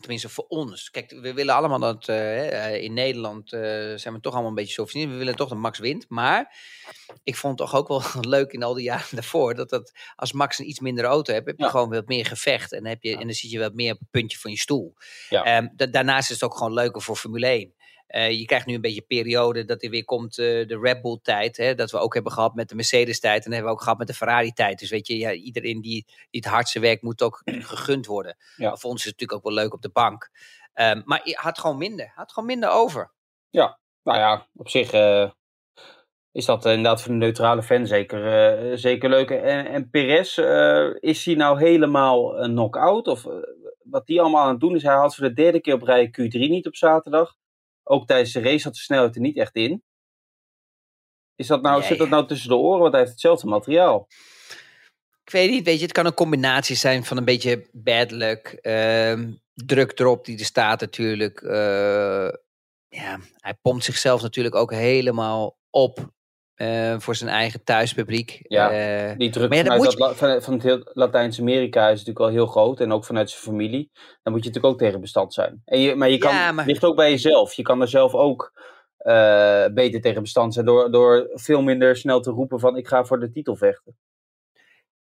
tenminste 0.00 0.28
voor 0.28 0.44
ons. 0.48 0.90
Kijk, 0.90 1.10
we 1.20 1.34
willen 1.34 1.54
allemaal 1.54 1.78
dat 1.78 2.08
eh, 2.08 2.82
in 2.82 2.92
Nederland 2.92 3.52
eh, 3.52 3.60
zijn 3.94 4.14
we 4.14 4.20
toch 4.20 4.32
allemaal 4.32 4.50
een 4.50 4.56
beetje 4.56 4.74
chauvinist. 4.74 5.10
We 5.10 5.16
willen 5.16 5.36
toch 5.36 5.48
dat 5.48 5.58
Max 5.58 5.78
wint. 5.78 6.04
Maar 6.08 6.56
ik 7.22 7.36
vond 7.36 7.58
het 7.58 7.68
toch 7.70 7.78
ook 7.80 7.88
wel 7.88 8.02
leuk 8.36 8.52
in 8.52 8.62
al 8.62 8.74
die 8.74 8.84
jaren 8.84 9.14
daarvoor 9.20 9.54
dat, 9.54 9.68
dat 9.70 9.92
als 10.16 10.32
Max 10.32 10.58
een 10.58 10.68
iets 10.68 10.80
minder 10.80 11.04
auto 11.04 11.32
hebt, 11.32 11.46
heb 11.46 11.58
je 11.58 11.64
Ja. 11.64 11.70
gewoon 11.70 11.90
wat 11.90 12.06
meer 12.08 12.26
gevecht. 12.26 12.72
En, 12.72 12.86
heb 12.86 13.02
je, 13.02 13.12
en 13.16 13.20
dan 13.26 13.32
zit 13.34 13.50
je 13.50 13.58
wat 13.58 13.74
meer 13.74 13.92
op 13.92 13.98
het 13.98 14.10
puntje 14.10 14.38
van 14.38 14.50
je 14.50 14.58
stoel. 14.58 14.94
Ja. 15.28 15.44
Ehm, 15.44 15.68
da- 15.76 15.86
daarnaast 15.86 16.30
is 16.30 16.40
het 16.40 16.50
ook 16.50 16.56
gewoon 16.56 16.72
leuker 16.72 17.02
voor 17.02 17.16
Formule 17.16 17.46
1. 17.46 17.74
Eh, 18.06 18.30
je 18.30 18.44
krijgt 18.44 18.66
nu 18.66 18.74
een 18.74 18.80
beetje 18.80 19.02
periode 19.02 19.64
dat 19.64 19.82
er 19.82 19.90
weer 19.90 20.04
komt 20.04 20.38
eh, 20.38 20.66
de 20.66 20.78
Red 20.82 21.02
Bull 21.02 21.18
tijd. 21.22 21.56
Hè, 21.56 21.74
dat 21.74 21.90
we 21.90 21.98
ook 21.98 22.14
hebben 22.14 22.32
gehad 22.32 22.54
met 22.54 22.68
de 22.68 22.74
Mercedes 22.74 23.20
tijd. 23.20 23.36
En 23.36 23.42
dat 23.44 23.52
hebben 23.52 23.70
we 23.70 23.76
ook 23.76 23.82
gehad 23.82 23.98
met 23.98 24.06
de 24.06 24.14
Ferrari 24.14 24.52
tijd. 24.52 24.78
Dus 24.78 24.90
weet 24.90 25.06
je, 25.06 25.18
ja, 25.18 25.32
iedereen 25.32 25.80
die, 25.80 26.04
die 26.30 26.40
het 26.40 26.44
hardste 26.44 26.80
werkt 26.80 27.02
moet 27.02 27.22
ook 27.22 27.42
gegund 27.74 28.06
worden. 28.06 28.36
Ja. 28.56 28.76
Voor 28.76 28.90
ons 28.90 29.00
is 29.00 29.10
het 29.10 29.20
natuurlijk 29.20 29.46
ook 29.46 29.54
wel 29.54 29.62
leuk 29.62 29.74
op 29.74 29.82
de 29.82 29.90
bank. 29.90 30.30
Ehm, 30.72 31.02
maar 31.04 31.20
je 31.24 31.38
had 31.40 31.58
gewoon 31.58 31.78
minder. 31.78 32.12
Had 32.14 32.32
gewoon 32.32 32.48
minder 32.48 32.70
over. 32.70 33.12
Nou 34.02 34.18
ja, 34.18 34.46
op 34.54 34.68
zich 34.68 34.92
eh, 34.92 35.30
is 36.32 36.44
dat 36.44 36.64
inderdaad 36.64 37.02
voor 37.02 37.12
de 37.12 37.18
neutrale 37.18 37.62
fan 37.62 37.86
zeker, 37.86 38.78
zeker 38.78 39.08
leuk. 39.08 39.30
En, 39.30 39.66
en 39.66 39.90
Perez, 39.90 40.38
is 41.00 41.24
hij 41.24 41.34
nou 41.34 41.58
helemaal 41.58 42.38
een 42.38 42.50
knock-out? 42.50 43.06
Of 43.06 43.26
wat 43.84 44.06
die 44.06 44.20
allemaal 44.20 44.42
aan 44.42 44.50
het 44.50 44.60
doen 44.60 44.74
is, 44.74 44.82
hij 44.82 44.94
haalt 44.94 45.14
voor 45.14 45.28
de 45.28 45.34
derde 45.34 45.60
keer 45.60 45.74
op 45.74 45.82
rij 45.82 46.06
Q3 46.06 46.38
niet 46.38 46.66
op 46.66 46.76
zaterdag. 46.76 47.36
Ook 47.84 48.06
tijdens 48.06 48.32
de 48.32 48.40
race 48.40 48.64
had 48.64 48.74
de 48.74 48.80
snelheid 48.80 49.14
er 49.14 49.20
niet 49.20 49.36
echt 49.36 49.54
in. 49.54 49.82
Is 51.36 51.46
dat 51.46 51.62
nou, 51.62 51.78
Nee. 51.78 51.88
Zit 51.88 51.98
dat 51.98 52.08
nou 52.08 52.26
tussen 52.26 52.48
de 52.48 52.56
oren? 52.56 52.80
Want 52.80 52.90
hij 52.90 53.00
heeft 53.00 53.12
hetzelfde 53.12 53.46
materiaal. 53.46 54.06
Ik 55.24 55.30
weet 55.30 55.50
niet, 55.50 55.64
weet 55.64 55.76
je, 55.76 55.82
het 55.82 55.92
kan 55.92 56.06
een 56.06 56.14
combinatie 56.14 56.76
zijn 56.76 57.04
van 57.04 57.16
een 57.16 57.24
beetje 57.24 57.68
bad 57.72 58.10
luck. 58.10 58.46
ehm, 58.46 59.32
druk 59.54 59.98
erop 59.98 60.24
die 60.24 60.38
er 60.38 60.44
staat 60.44 60.80
natuurlijk. 60.80 61.40
eh, 61.42 62.28
ja, 62.88 63.18
hij 63.36 63.54
pompt 63.62 63.84
zichzelf 63.84 64.22
natuurlijk 64.22 64.54
ook 64.54 64.70
helemaal 64.72 65.58
op 65.70 66.12
eh, 66.54 66.94
voor 66.98 67.14
zijn 67.14 67.30
eigen 67.30 67.64
thuispubliek. 67.64 68.40
Ja, 68.42 68.70
Eh, 68.70 69.16
Die 69.18 69.30
druk 69.30 69.48
Maar 69.48 69.58
ja, 69.58 69.64
vanuit 69.64 69.96
dat, 69.98 70.16
van, 70.16 70.42
van 70.42 70.52
het 70.52 70.62
heel 70.62 70.80
Latijns-Amerika 70.92 71.84
is 71.84 71.90
natuurlijk 71.90 72.18
wel 72.18 72.28
heel 72.28 72.46
groot. 72.46 72.80
En 72.80 72.92
ook 72.92 73.04
vanuit 73.04 73.30
zijn 73.30 73.42
familie. 73.42 73.90
Dan 74.22 74.32
moet 74.32 74.42
je 74.44 74.48
natuurlijk 74.48 74.74
ook 74.74 74.78
tegen 74.78 75.00
bestand 75.00 75.34
zijn. 75.34 75.62
En 75.64 75.80
je, 75.80 75.94
maar 75.94 76.08
je 76.10 76.18
kan, 76.18 76.34
Ja, 76.34 76.52
maar- 76.52 76.66
ligt 76.66 76.84
ook 76.84 76.96
bij 76.96 77.10
jezelf. 77.10 77.52
Je 77.52 77.62
kan 77.62 77.80
er 77.80 77.88
zelf 77.88 78.14
ook 78.14 78.52
eh, 78.96 79.64
beter 79.74 80.00
tegen 80.00 80.22
bestand 80.22 80.54
zijn. 80.54 80.66
Door, 80.66 80.90
door 80.90 81.30
veel 81.32 81.62
minder 81.62 81.96
snel 81.96 82.20
te 82.20 82.30
roepen 82.30 82.60
van 82.60 82.76
ik 82.76 82.88
ga 82.88 83.04
voor 83.04 83.20
de 83.20 83.30
titel 83.30 83.56
vechten. 83.56 83.96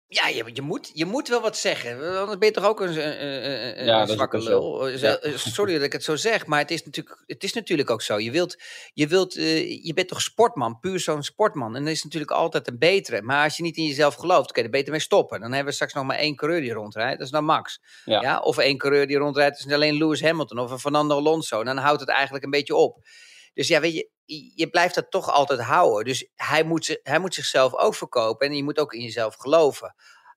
Ja, 0.06 0.28
je, 0.28 0.44
je, 0.52 0.62
moet, 0.62 0.90
je 0.94 1.04
moet 1.04 1.28
wel 1.28 1.40
wat 1.40 1.56
zeggen. 1.56 2.18
Anders 2.18 2.38
ben 2.38 2.49
je 2.49 2.54
toch 2.54 2.64
ook 2.64 2.80
een, 2.80 2.88
een, 2.88 3.78
een, 3.78 3.84
Ja, 3.84 3.92
een 3.92 3.99
dat 3.99 4.08
is 4.08 4.14
zwakke 4.14 4.38
lul. 4.38 4.88
Ja. 4.88 5.18
Eh, 5.18 5.37
Sorry 5.37 5.75
dat 5.75 5.82
ik 5.82 5.92
het 5.92 6.04
zo 6.04 6.16
zeg, 6.16 6.46
maar 6.46 6.58
het 6.58 6.70
is 6.70 6.84
natuurlijk, 6.84 7.23
het 7.26 7.44
is 7.44 7.52
natuurlijk 7.52 7.90
ook 7.90 8.02
zo. 8.02 8.18
Je, 8.18 8.30
wilt, 8.30 8.62
je, 8.92 9.06
wilt, 9.06 9.37
eh, 9.37 9.84
je 9.84 9.94
bent 9.94 10.08
toch 10.08 10.20
sportman, 10.20 10.78
puur 10.80 11.00
zo'n 11.00 11.23
sportman. 11.23 11.76
En 11.76 11.84
dat 11.84 11.92
is 11.92 12.04
natuurlijk 12.04 12.32
altijd 12.32 12.68
een 12.68 12.78
betere. 12.78 13.23
Maar 13.23 13.44
als 13.44 13.56
je 13.56 13.62
niet 13.62 13.76
in 13.76 13.87
jezelf 13.87 14.14
gelooft, 14.14 14.52
kun 14.52 14.62
je 14.62 14.68
er 14.68 14.75
beter 14.75 14.90
mee 14.92 15.00
stoppen. 15.00 15.40
Dan 15.40 15.49
hebben 15.49 15.68
we 15.68 15.75
straks 15.75 15.92
nog 15.92 16.04
maar 16.04 16.18
één 16.18 16.37
coureur 16.37 16.61
die 16.61 16.73
rondrijdt. 16.73 17.18
Dat 17.18 17.26
is 17.26 17.32
dan 17.32 17.44
Max. 17.44 17.80
Ja. 18.04 18.20
Ja. 18.20 18.38
Of 18.38 18.58
één 18.58 18.78
coureur 18.78 19.06
die 19.06 19.16
rondrijdt, 19.16 19.58
dat 19.58 19.66
is 19.66 19.75
alleen 19.75 19.96
Lewis 19.96 20.23
Hamilton 20.23 20.58
of 20.58 20.70
een 20.70 20.78
Fernando 20.78 21.16
Alonso. 21.16 21.61
En 21.61 21.66
dan 21.66 21.76
houdt 21.76 22.00
het 22.00 22.08
eigenlijk 22.08 22.44
een 22.44 22.50
beetje 22.50 22.76
op. 22.76 23.06
Dus 23.54 23.68
ja, 23.68 23.80
weet 23.80 23.94
je, 23.94 24.11
je 24.54 24.69
blijft 24.71 24.95
dat 24.95 25.11
toch 25.11 25.31
altijd 25.31 25.61
houden. 25.61 26.04
Dus 26.04 26.28
hij 26.35 26.62
moet, 26.62 27.00
hij 27.02 27.19
moet 27.19 27.35
zichzelf 27.35 27.75
ook 27.75 27.95
verkopen 27.95 28.47
en 28.47 28.57
je 28.57 28.64
moet 28.64 28.78
ook 28.78 28.93
in 28.93 29.02
jezelf 29.02 29.35
geloven. 29.35 29.95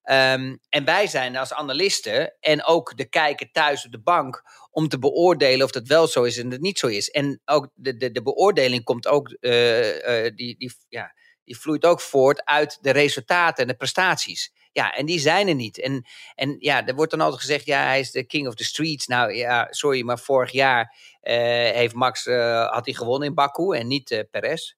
Ehm, 0.08 0.56
en 0.70 0.86
wij 0.86 1.08
zijn 1.08 1.38
als 1.38 1.53
analisten 1.53 2.36
en 2.39 2.63
ook 2.63 2.98
de 2.98 3.10
kijker 3.10 3.51
thuis 3.51 3.86
op 3.86 3.91
de 3.91 4.01
bank 4.01 4.44
om 4.72 4.88
te 4.88 5.00
beoordelen 5.00 5.65
of 5.65 5.72
dat 5.72 5.88
wel 5.88 6.08
zo 6.08 6.24
is 6.24 6.38
en 6.38 6.51
het 6.51 6.62
niet 6.62 6.79
zo 6.79 6.88
is. 6.88 7.10
En 7.10 7.41
ook 7.46 7.70
de, 7.74 7.98
de, 7.98 8.12
de 8.12 8.22
beoordeling 8.22 8.84
komt 8.84 9.08
ook, 9.08 9.29
eh, 9.29 10.25
eh, 10.25 10.36
die, 10.36 10.58
die, 10.58 10.72
ja, 10.89 11.13
die 11.44 11.60
vloeit 11.60 11.86
ook 11.86 12.01
voort 12.01 12.46
uit 12.46 12.77
de 12.82 12.91
resultaten 12.91 13.63
en 13.63 13.70
de 13.70 13.77
prestaties. 13.77 14.51
Ja, 14.77 14.93
en 14.93 15.05
die 15.05 15.19
zijn 15.19 15.48
er 15.48 15.55
niet. 15.55 15.79
En, 15.79 16.05
en 16.36 16.55
ja, 16.60 16.86
er 16.86 16.96
wordt 16.96 17.12
dan 17.12 17.22
altijd 17.22 17.41
gezegd, 17.41 17.65
ja, 17.65 17.84
hij 17.84 18.00
is 18.00 18.12
de 18.12 18.24
king 18.24 18.48
of 18.48 18.55
the 18.55 18.63
streets. 18.63 19.07
Nou 19.07 19.34
ja, 19.34 19.67
sorry, 19.69 20.03
maar 20.03 20.19
vorig 20.19 20.51
jaar 20.51 20.96
eh, 21.22 21.36
heeft 21.72 21.93
Max, 21.93 22.25
eh, 22.25 22.72
had 22.72 22.86
hij 22.86 22.93
gewonnen 22.93 23.27
in 23.27 23.34
Baku 23.34 23.75
en 23.75 23.88
niet 23.88 24.12
eh 24.12 24.19
Perez. 24.31 24.74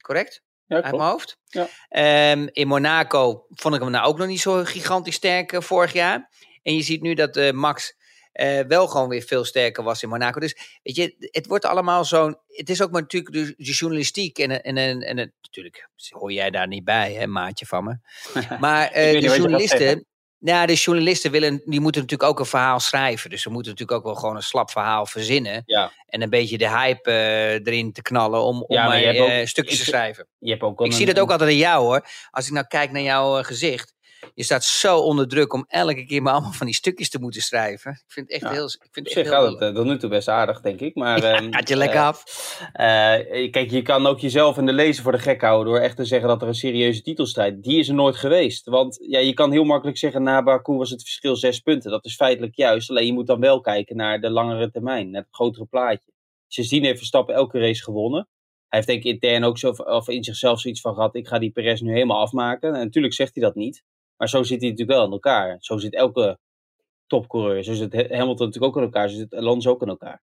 Correct? 0.00 0.42
Ja, 0.66 0.76
uit 0.82 0.96
mijn 0.96 1.08
hoofd. 1.08 1.38
Ja. 1.44 1.68
Ehm, 1.88 2.48
in 2.52 2.66
Monaco 2.66 3.46
vond 3.48 3.74
ik 3.74 3.80
hem 3.80 3.90
nou 3.90 4.06
ook 4.06 4.18
nog 4.18 4.26
niet 4.26 4.40
zo 4.40 4.64
gigantisch 4.64 5.14
sterk 5.14 5.62
vorig 5.62 5.92
jaar. 5.92 6.30
En 6.62 6.74
je 6.74 6.82
ziet 6.82 7.02
nu 7.02 7.14
dat 7.14 7.52
Max 7.52 7.96
eh, 8.38 8.60
wel 8.68 8.86
gewoon 8.86 9.08
weer 9.08 9.22
veel 9.22 9.44
sterker 9.44 9.82
was 9.82 10.02
in 10.02 10.08
Monaco. 10.08 10.40
Dus 10.40 10.56
weet 10.82 10.96
je, 10.96 11.28
het 11.30 11.46
wordt 11.46 11.64
allemaal 11.64 12.04
zo'n. 12.04 12.38
Het 12.46 12.70
is 12.70 12.82
ook 12.82 12.90
maar 12.90 13.00
natuurlijk 13.00 13.32
de, 13.32 13.54
de 13.56 13.72
journalistiek. 13.72 14.38
En, 14.38 14.62
en, 14.62 14.76
en, 14.76 15.00
en 15.02 15.34
natuurlijk 15.42 15.88
hoor 16.08 16.32
jij 16.32 16.50
daar 16.50 16.66
niet 16.66 16.84
bij, 16.84 17.12
hè, 17.12 17.26
maatje 17.26 17.66
van 17.66 17.84
me. 17.84 17.98
Maar 18.60 18.90
eh, 18.90 19.20
de 19.20 19.36
journalisten. 19.36 20.06
Ja, 20.40 20.66
de 20.66 20.74
journalisten 20.74 21.30
willen, 21.30 21.62
die 21.64 21.80
moeten 21.80 22.00
natuurlijk 22.00 22.30
ook 22.30 22.38
een 22.38 22.46
verhaal 22.46 22.80
schrijven. 22.80 23.30
Dus 23.30 23.42
ze 23.42 23.50
moeten 23.50 23.70
natuurlijk 23.72 23.98
ook 23.98 24.04
wel 24.04 24.14
gewoon 24.14 24.36
een 24.36 24.42
slap 24.42 24.70
verhaal 24.70 25.06
verzinnen. 25.06 25.62
Ja. 25.66 25.92
En 26.06 26.22
een 26.22 26.30
beetje 26.30 26.58
de 26.58 26.70
hype 26.70 27.10
eh, 27.10 27.52
erin 27.52 27.92
te 27.92 28.02
knallen 28.02 28.42
om, 28.42 28.62
om 28.62 28.76
Ja, 28.76 28.86
maar 28.86 29.16
ook- 29.16 29.46
stukjes 29.46 29.78
te 29.78 29.84
schrijven. 29.84 30.26
Je 30.38 30.50
hebt 30.50 30.62
ook 30.62 30.84
Ik 30.84 30.92
zie 30.92 31.06
dat 31.06 31.18
ook 31.18 31.30
altijd 31.30 31.50
aan 31.50 31.56
jou 31.56 31.84
hoor. 31.84 32.06
Als 32.30 32.46
ik 32.46 32.52
nou 32.52 32.66
kijk 32.66 32.90
naar 32.90 33.02
jouw 33.02 33.42
gezicht. 33.42 33.94
Je 34.34 34.42
staat 34.44 34.64
zo 34.64 34.98
onder 34.98 35.28
druk 35.28 35.52
om 35.52 35.64
elke 35.68 36.04
keer 36.04 36.22
maar 36.22 36.32
allemaal 36.32 36.52
van 36.52 36.66
die 36.66 36.74
stukjes 36.74 37.10
te 37.10 37.18
moeten 37.20 37.42
schrijven. 37.42 37.90
Ik 37.90 38.12
vind 38.12 38.26
het 38.26 38.34
echt 38.34 38.52
Ja, 38.52 38.58
heel. 38.58 38.64
Ik 38.64 38.88
vind 38.90 39.08
het 39.08 39.16
echt 39.16 39.30
heel 39.30 39.44
het 39.44 39.60
eh, 39.60 39.74
tot 39.74 39.84
nu 39.84 39.98
toe 39.98 40.10
best 40.10 40.28
aardig, 40.28 40.60
denk 40.60 40.80
ik. 40.80 40.94
Maar, 40.94 41.22
ehm, 41.32 41.52
Gaat 41.52 41.68
je 41.68 41.76
lekker 41.76 41.98
eh, 41.98 42.06
af. 42.06 42.22
eh, 42.72 43.50
kijk, 43.50 43.70
je 43.70 43.82
kan 43.82 44.06
ook 44.06 44.18
jezelf 44.18 44.56
en 44.56 44.66
de 44.66 44.72
lezer 44.72 45.02
voor 45.02 45.12
de 45.12 45.18
gek 45.18 45.40
houden 45.40 45.72
door 45.72 45.82
echt 45.82 45.96
te 45.96 46.04
zeggen 46.04 46.28
dat 46.28 46.42
er 46.42 46.48
een 46.48 46.54
serieuze 46.54 47.02
titelstrijd. 47.02 47.62
Die 47.62 47.78
is 47.78 47.88
er 47.88 47.94
nooit 47.94 48.16
geweest. 48.16 48.66
Want 48.66 48.98
ja, 49.00 49.18
je 49.18 49.34
kan 49.34 49.52
heel 49.52 49.64
makkelijk 49.64 49.98
zeggen, 49.98 50.22
na 50.22 50.42
Baku 50.42 50.72
was 50.72 50.90
het 50.90 51.02
verschil 51.02 51.36
zes 51.36 51.60
punten. 51.60 51.90
Dat 51.90 52.04
is 52.04 52.14
feitelijk 52.14 52.56
juist. 52.56 52.90
Alleen 52.90 53.06
je 53.06 53.12
moet 53.12 53.26
dan 53.26 53.40
wel 53.40 53.60
kijken 53.60 53.96
naar 53.96 54.20
de 54.20 54.30
langere 54.30 54.70
termijn, 54.70 55.10
naar 55.10 55.22
het 55.22 55.34
grotere 55.34 55.66
plaatje. 55.66 56.12
Sindsdien 56.46 56.84
heeft 56.84 56.98
Verstappen 56.98 57.34
elke 57.34 57.58
race 57.58 57.82
gewonnen. 57.82 58.28
Hij 58.68 58.78
heeft 58.78 58.86
denk 58.86 59.04
ik 59.04 59.12
intern 59.12 59.44
ook 59.44 59.58
zo, 59.58 59.70
of 59.70 60.08
in 60.08 60.24
zichzelf 60.24 60.60
zoiets 60.60 60.80
van 60.80 60.94
gehad, 60.94 61.14
ik 61.14 61.28
ga 61.28 61.38
die 61.38 61.50
Perez 61.50 61.80
nu 61.80 61.92
helemaal 61.92 62.20
afmaken. 62.20 62.74
En 62.74 62.84
natuurlijk 62.84 63.14
zegt 63.14 63.34
hij 63.34 63.44
dat 63.44 63.54
niet. 63.54 63.82
Maar 64.18 64.28
zo 64.28 64.42
zit 64.42 64.60
hij 64.60 64.70
natuurlijk 64.70 64.98
wel 64.98 65.06
in 65.06 65.12
elkaar. 65.12 65.56
Zo 65.60 65.78
zit 65.78 65.94
elke 65.94 66.38
topcoureur. 67.06 67.64
Zo 67.64 67.74
zit 67.74 67.92
Hamilton 67.92 68.46
natuurlijk 68.46 68.64
ook 68.64 68.76
in 68.76 68.82
elkaar. 68.82 69.08
Zo 69.08 69.16
zit 69.16 69.34
Alonso 69.34 69.70
ook 69.70 69.82
in 69.82 69.88
elkaar. 69.88 70.22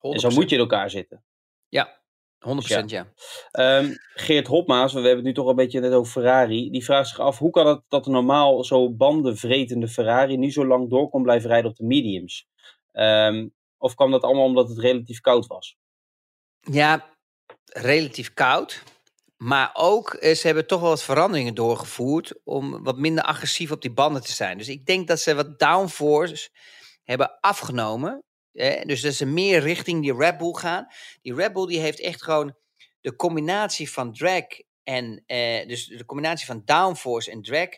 En 0.00 0.20
zo 0.20 0.28
100%. 0.28 0.34
moet 0.34 0.48
je 0.48 0.54
in 0.54 0.62
elkaar 0.62 0.90
zitten. 0.90 1.24
Ja, 1.68 2.00
100% 2.38 2.84
ja. 2.86 3.12
Ehm, 3.50 3.94
Geert 4.14 4.46
Hopmaas, 4.46 4.92
we 4.92 4.98
hebben 4.98 5.16
het 5.16 5.26
nu 5.26 5.32
toch 5.32 5.48
een 5.48 5.56
beetje 5.56 5.80
net 5.80 5.92
over 5.92 6.12
Ferrari. 6.12 6.70
Die 6.70 6.84
vraagt 6.84 7.08
zich 7.08 7.20
af, 7.20 7.38
hoe 7.38 7.50
kan 7.50 7.66
het 7.66 7.82
dat 7.88 8.06
een 8.06 8.12
normaal 8.12 8.64
zo 8.64 8.90
bandenvretende 8.90 9.88
Ferrari 9.88 10.36
nu 10.36 10.52
zo 10.52 10.66
lang 10.66 10.90
door 10.90 11.08
kon 11.08 11.22
blijven 11.22 11.50
rijden 11.50 11.70
op 11.70 11.76
de 11.76 11.84
mediums? 11.84 12.48
Ehm, 12.92 13.48
of 13.76 13.94
kwam 13.94 14.10
dat 14.10 14.22
allemaal 14.22 14.44
omdat 14.44 14.68
het 14.68 14.78
relatief 14.78 15.20
koud 15.20 15.46
was? 15.46 15.76
Ja, 16.60 17.16
relatief 17.64 18.34
koud. 18.34 18.82
Maar 19.38 19.70
ook, 19.72 20.14
eh, 20.14 20.34
ze 20.34 20.46
hebben 20.46 20.66
toch 20.66 20.80
wel 20.80 20.88
wat 20.88 21.02
veranderingen 21.02 21.54
doorgevoerd 21.54 22.32
om 22.44 22.82
wat 22.82 22.98
minder 22.98 23.24
agressief 23.24 23.70
op 23.70 23.82
die 23.82 23.92
banden 23.92 24.22
te 24.22 24.32
zijn. 24.32 24.58
Dus 24.58 24.68
ik 24.68 24.86
denk 24.86 25.08
dat 25.08 25.20
ze 25.20 25.34
wat 25.34 25.58
downforce 25.58 26.50
hebben 27.02 27.40
afgenomen. 27.40 28.22
Eh, 28.52 28.82
dus 28.82 29.00
dat 29.00 29.14
ze 29.14 29.26
meer 29.26 29.60
richting 29.60 30.02
die 30.02 30.16
Red 30.16 30.38
Bull 30.38 30.52
gaan. 30.52 30.86
Die 31.22 31.34
Red 31.34 31.52
Bull 31.52 31.66
die 31.66 31.78
heeft 31.78 32.00
echt 32.00 32.22
gewoon 32.22 32.56
de 33.00 33.16
combinatie 33.16 33.90
van 33.90 34.12
drag 34.12 34.46
en 34.82 35.22
eh, 35.26 35.68
dus 35.68 35.86
de 35.86 36.04
combinatie 36.04 36.46
van 36.46 36.62
downforce 36.64 37.30
en 37.30 37.42
drag, 37.42 37.68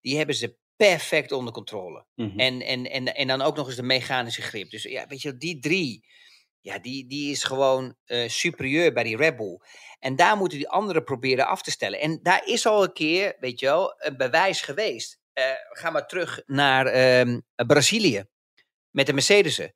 die 0.00 0.16
hebben 0.16 0.34
ze 0.34 0.56
perfect 0.76 1.32
onder 1.32 1.52
controle. 1.52 2.04
Mhm. 2.14 2.38
En, 2.38 2.60
en, 2.62 2.90
en, 2.90 3.14
en 3.14 3.26
dan 3.26 3.42
ook 3.42 3.56
nog 3.56 3.66
eens 3.66 3.76
de 3.76 3.82
mechanische 3.82 4.42
grip. 4.42 4.70
Dus 4.70 4.82
ja, 4.82 5.06
weet 5.06 5.22
je, 5.22 5.36
die 5.36 5.58
drie, 5.58 6.06
ja, 6.60 6.78
die, 6.78 7.06
die 7.06 7.30
is 7.30 7.44
gewoon 7.44 7.94
eh, 8.04 8.28
superieur 8.28 8.92
bij 8.92 9.02
die 9.02 9.16
Red 9.16 9.36
Bull. 9.36 9.60
En 9.98 10.16
daar 10.16 10.36
moeten 10.36 10.58
die 10.58 10.68
anderen 10.68 11.04
proberen 11.04 11.46
af 11.46 11.62
te 11.62 11.70
stellen. 11.70 12.00
En 12.00 12.18
daar 12.22 12.42
is 12.46 12.66
al 12.66 12.82
een 12.82 12.92
keer, 12.92 13.36
weet 13.40 13.60
je 13.60 13.66
wel, 13.66 13.94
een 13.96 14.16
bewijs 14.16 14.60
geweest. 14.60 15.18
Eh, 15.32 15.44
ga 15.70 15.90
maar 15.90 16.06
terug 16.06 16.42
naar 16.46 16.86
ehm, 16.86 17.40
Brazilië 17.66 18.24
met 18.90 19.06
de 19.06 19.12
Mercedes'en. 19.12 19.74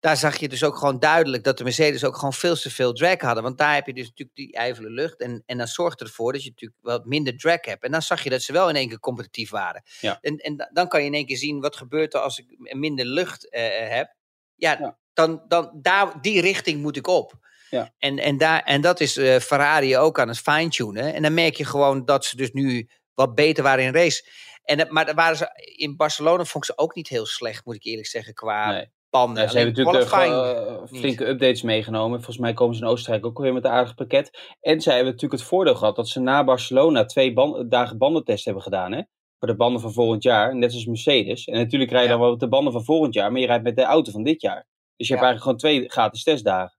Daar 0.00 0.16
zag 0.16 0.36
je 0.36 0.48
dus 0.48 0.64
ook 0.64 0.76
gewoon 0.76 0.98
duidelijk 0.98 1.44
dat 1.44 1.58
de 1.58 1.64
Mercedes 1.64 2.04
ook 2.04 2.14
gewoon 2.14 2.32
veel 2.32 2.56
te 2.56 2.70
veel 2.70 2.92
drag 2.92 3.20
hadden. 3.20 3.42
Want 3.42 3.58
daar 3.58 3.74
heb 3.74 3.86
je 3.86 3.92
dus 3.94 4.06
natuurlijk 4.06 4.36
die 4.36 4.52
ijvele 4.52 4.90
lucht. 4.90 5.20
En, 5.20 5.42
en 5.46 5.58
dan 5.58 5.66
zorgt 5.66 6.00
ervoor 6.00 6.32
dat 6.32 6.42
je 6.44 6.48
natuurlijk 6.48 6.80
wat 6.82 7.04
minder 7.04 7.36
drag 7.36 7.64
hebt. 7.64 7.84
En 7.84 7.90
dan 7.90 8.02
zag 8.02 8.22
je 8.22 8.30
dat 8.30 8.42
ze 8.42 8.52
wel 8.52 8.68
in 8.68 8.76
één 8.76 8.88
keer 8.88 8.98
competitief 8.98 9.50
waren. 9.50 9.82
Ja. 10.00 10.18
En, 10.20 10.36
en 10.36 10.56
da- 10.56 10.70
dan 10.72 10.88
kan 10.88 11.00
je 11.00 11.06
in 11.06 11.14
één 11.14 11.26
keer 11.26 11.36
zien 11.36 11.60
wat 11.60 11.76
gebeurt 11.76 12.14
er 12.14 12.20
als 12.20 12.38
ik 12.38 12.74
minder 12.74 13.04
lucht 13.06 13.50
eh, 13.50 13.88
heb. 13.88 14.14
Ja, 14.54 14.78
Ja. 14.80 14.98
Dan, 15.26 15.42
dan 15.48 15.70
daar, 15.82 16.20
die 16.20 16.40
richting 16.40 16.82
moet 16.82 16.96
ik 16.96 17.06
op. 17.06 17.32
Ja. 17.70 17.92
En, 17.98 18.18
en, 18.18 18.38
daar, 18.38 18.62
en 18.62 18.80
dat 18.80 19.00
is 19.00 19.16
eh, 19.16 19.36
Ferrari 19.36 19.96
ook 19.96 20.20
aan 20.20 20.28
het 20.28 20.38
fine-tunen. 20.38 21.14
En 21.14 21.22
dan 21.22 21.34
merk 21.34 21.54
je 21.54 21.64
gewoon 21.64 22.04
dat 22.04 22.24
ze 22.24 22.36
dus 22.36 22.52
nu 22.52 22.88
wat 23.14 23.34
beter 23.34 23.62
waren 23.62 23.84
in 23.84 23.94
race. 23.94 24.28
En, 24.64 24.78
dat- 24.78 24.90
maar 24.90 25.04
daar 25.06 25.14
waren 25.14 25.36
ze, 25.36 25.48
in 25.76 25.96
Barcelona 25.96 26.44
vond 26.44 26.64
ik 26.68 26.74
ze 26.74 26.78
ook 26.82 26.94
niet 26.94 27.08
heel 27.08 27.26
slecht, 27.26 27.64
moet 27.64 27.74
ik 27.74 27.84
eerlijk 27.84 28.06
zeggen, 28.06 28.34
qua 28.34 28.70
Nee. 28.70 28.86
banden. 29.10 29.42
Ja, 29.42 29.48
ze 29.48 29.58
hebben 29.58 29.74
natuurlijk 29.84 30.90
niet. 30.90 31.00
flinke 31.00 31.26
updates 31.28 31.62
meegenomen. 31.62 32.16
Volgens 32.16 32.38
mij 32.38 32.52
komen 32.52 32.74
ze 32.76 32.82
in 32.82 32.88
Oostenrijk 32.88 33.26
ook 33.26 33.38
weer 33.38 33.52
met 33.52 33.64
een 33.64 33.70
aardig 33.70 33.94
pakket. 33.94 34.38
En 34.60 34.80
zij 34.80 34.94
hebben 34.94 35.12
natuurlijk 35.12 35.40
het 35.40 35.50
voordeel 35.50 35.74
gehad 35.74 35.96
dat 35.96 36.08
ze 36.08 36.20
na 36.20 36.44
Barcelona 36.44 37.04
twee 37.04 37.34
dagen 37.68 37.98
bandentest 37.98 38.44
hebben 38.44 38.62
gedaan. 38.62 38.92
Hè? 38.92 39.02
Voor 39.38 39.48
de 39.48 39.56
banden 39.56 39.80
van 39.80 39.92
volgend 39.92 40.22
jaar, 40.22 40.56
net 40.56 40.72
als 40.72 40.86
Mercedes. 40.86 41.44
En 41.44 41.54
natuurlijk 41.58 41.90
rij 41.90 42.00
je 42.00 42.06
Ja. 42.06 42.12
dan 42.12 42.20
wel 42.22 42.30
met 42.30 42.40
de 42.40 42.48
banden 42.48 42.72
van 42.72 42.84
volgend 42.84 43.14
jaar, 43.14 43.32
maar 43.32 43.40
je 43.40 43.46
rijdt 43.46 43.62
met 43.64 43.76
de 43.76 43.82
auto 43.84 44.10
van 44.12 44.22
dit 44.22 44.40
jaar. 44.40 44.66
Dus 45.00 45.08
je 45.08 45.14
hebt 45.14 45.26
eigenlijk 45.26 45.42
gewoon 45.42 45.76
twee 45.78 45.88
gratis 45.90 46.22
testdagen. 46.22 46.78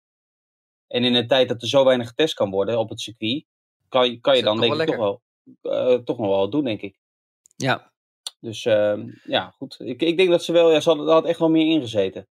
En 0.87 1.03
in 1.03 1.15
een 1.15 1.27
tijd 1.27 1.47
dat 1.47 1.61
er 1.61 1.67
zo 1.67 1.85
weinig 1.85 2.07
getest 2.07 2.33
kan 2.33 2.49
worden 2.49 2.79
op 2.79 2.89
het 2.89 2.99
circuit, 3.01 3.45
kan, 3.89 4.09
je- 4.11 4.19
kan 4.19 4.35
je 4.37 4.43
dan 4.43 4.59
denk 4.59 4.73
ik 4.81 4.85
toch 4.87 4.95
wel, 4.95 5.21
eh, 5.61 5.95
toch 5.95 6.17
nog 6.17 6.27
wel 6.27 6.37
wat 6.37 6.51
doen, 6.51 6.63
denk 6.63 6.81
ik. 6.81 6.97
Ja, 7.55 7.91
Dus 8.39 8.65
ehm, 8.65 9.09
ja, 9.23 9.49
goed. 9.57 9.75
Ik, 9.79 10.01
ik 10.01 10.17
denk 10.17 10.29
dat 10.29 10.43
ze 10.43 10.51
wel, 10.51 10.71
ja, 10.71 10.79
ze 10.79 10.89
hadden, 10.89 11.07
er 11.07 11.13
had 11.13 11.25
echt 11.25 11.39
wel 11.39 11.49
meer 11.49 11.65
ingezeten. 11.75 12.27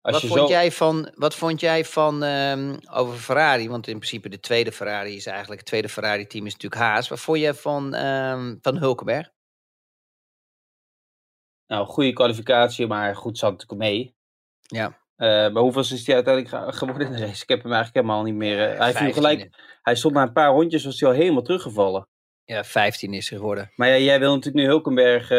Als 0.00 0.12
wat 0.22 0.30
vond, 0.30 0.40
zo... 0.40 0.54
jij 0.54 0.72
van, 0.72 1.12
wat 1.14 1.34
vond 1.34 1.60
jij 1.60 1.84
van 1.84 2.22
ehm, 2.22 2.76
over 2.90 3.16
Ferrari? 3.18 3.68
Want 3.68 3.86
in 3.86 3.96
principe 3.96 4.28
de 4.28 4.40
tweede 4.40 4.72
Ferrari 4.72 5.14
is 5.16 5.26
eigenlijk 5.26 5.58
het 5.60 5.68
tweede 5.68 5.88
Ferrari-team 5.88 6.46
is 6.46 6.52
natuurlijk 6.52 6.82
Haas. 6.82 7.08
Wat 7.08 7.20
vond 7.20 7.38
jij 7.38 7.54
van, 7.54 7.94
ehm, 7.94 8.56
van 8.60 8.76
Hulkenberg? 8.76 9.32
Nou, 11.66 11.86
goede 11.86 12.12
kwalificatie, 12.12 12.86
maar 12.86 13.16
goed 13.16 13.38
zat 13.38 13.50
natuurlijk 13.50 13.80
mee. 13.80 14.14
Ja, 14.60 15.02
Eh, 15.16 15.28
maar 15.28 15.62
hoeveel 15.62 15.80
is 15.82 16.06
hij 16.06 16.14
uiteindelijk 16.14 16.54
ge- 16.54 16.72
geworden 16.78 17.06
in 17.06 17.12
de 17.12 17.18
race? 17.26 17.42
Ik 17.42 17.48
heb 17.48 17.62
hem 17.62 17.72
eigenlijk 17.72 18.06
helemaal 18.06 18.24
niet 18.24 18.34
meer. 18.34 18.70
eh, 18.70 18.78
hij 18.78 18.92
viel 18.94 19.12
gelijk. 19.12 19.48
Hij 19.82 19.94
stond 19.94 20.14
na 20.14 20.22
een 20.22 20.32
paar 20.32 20.50
rondjes, 20.50 20.84
was 20.84 21.00
hij 21.00 21.08
al 21.08 21.14
helemaal 21.14 21.42
teruggevallen. 21.42 22.08
Ja, 22.44 22.64
15 22.64 23.14
is 23.14 23.28
hij 23.28 23.38
geworden. 23.38 23.72
Maar 23.76 23.88
ja, 23.88 23.98
jij 23.98 24.18
wil 24.18 24.30
natuurlijk 24.34 24.64
nu 24.64 24.70
Hulkenberg. 24.70 25.30
eh 25.30 25.38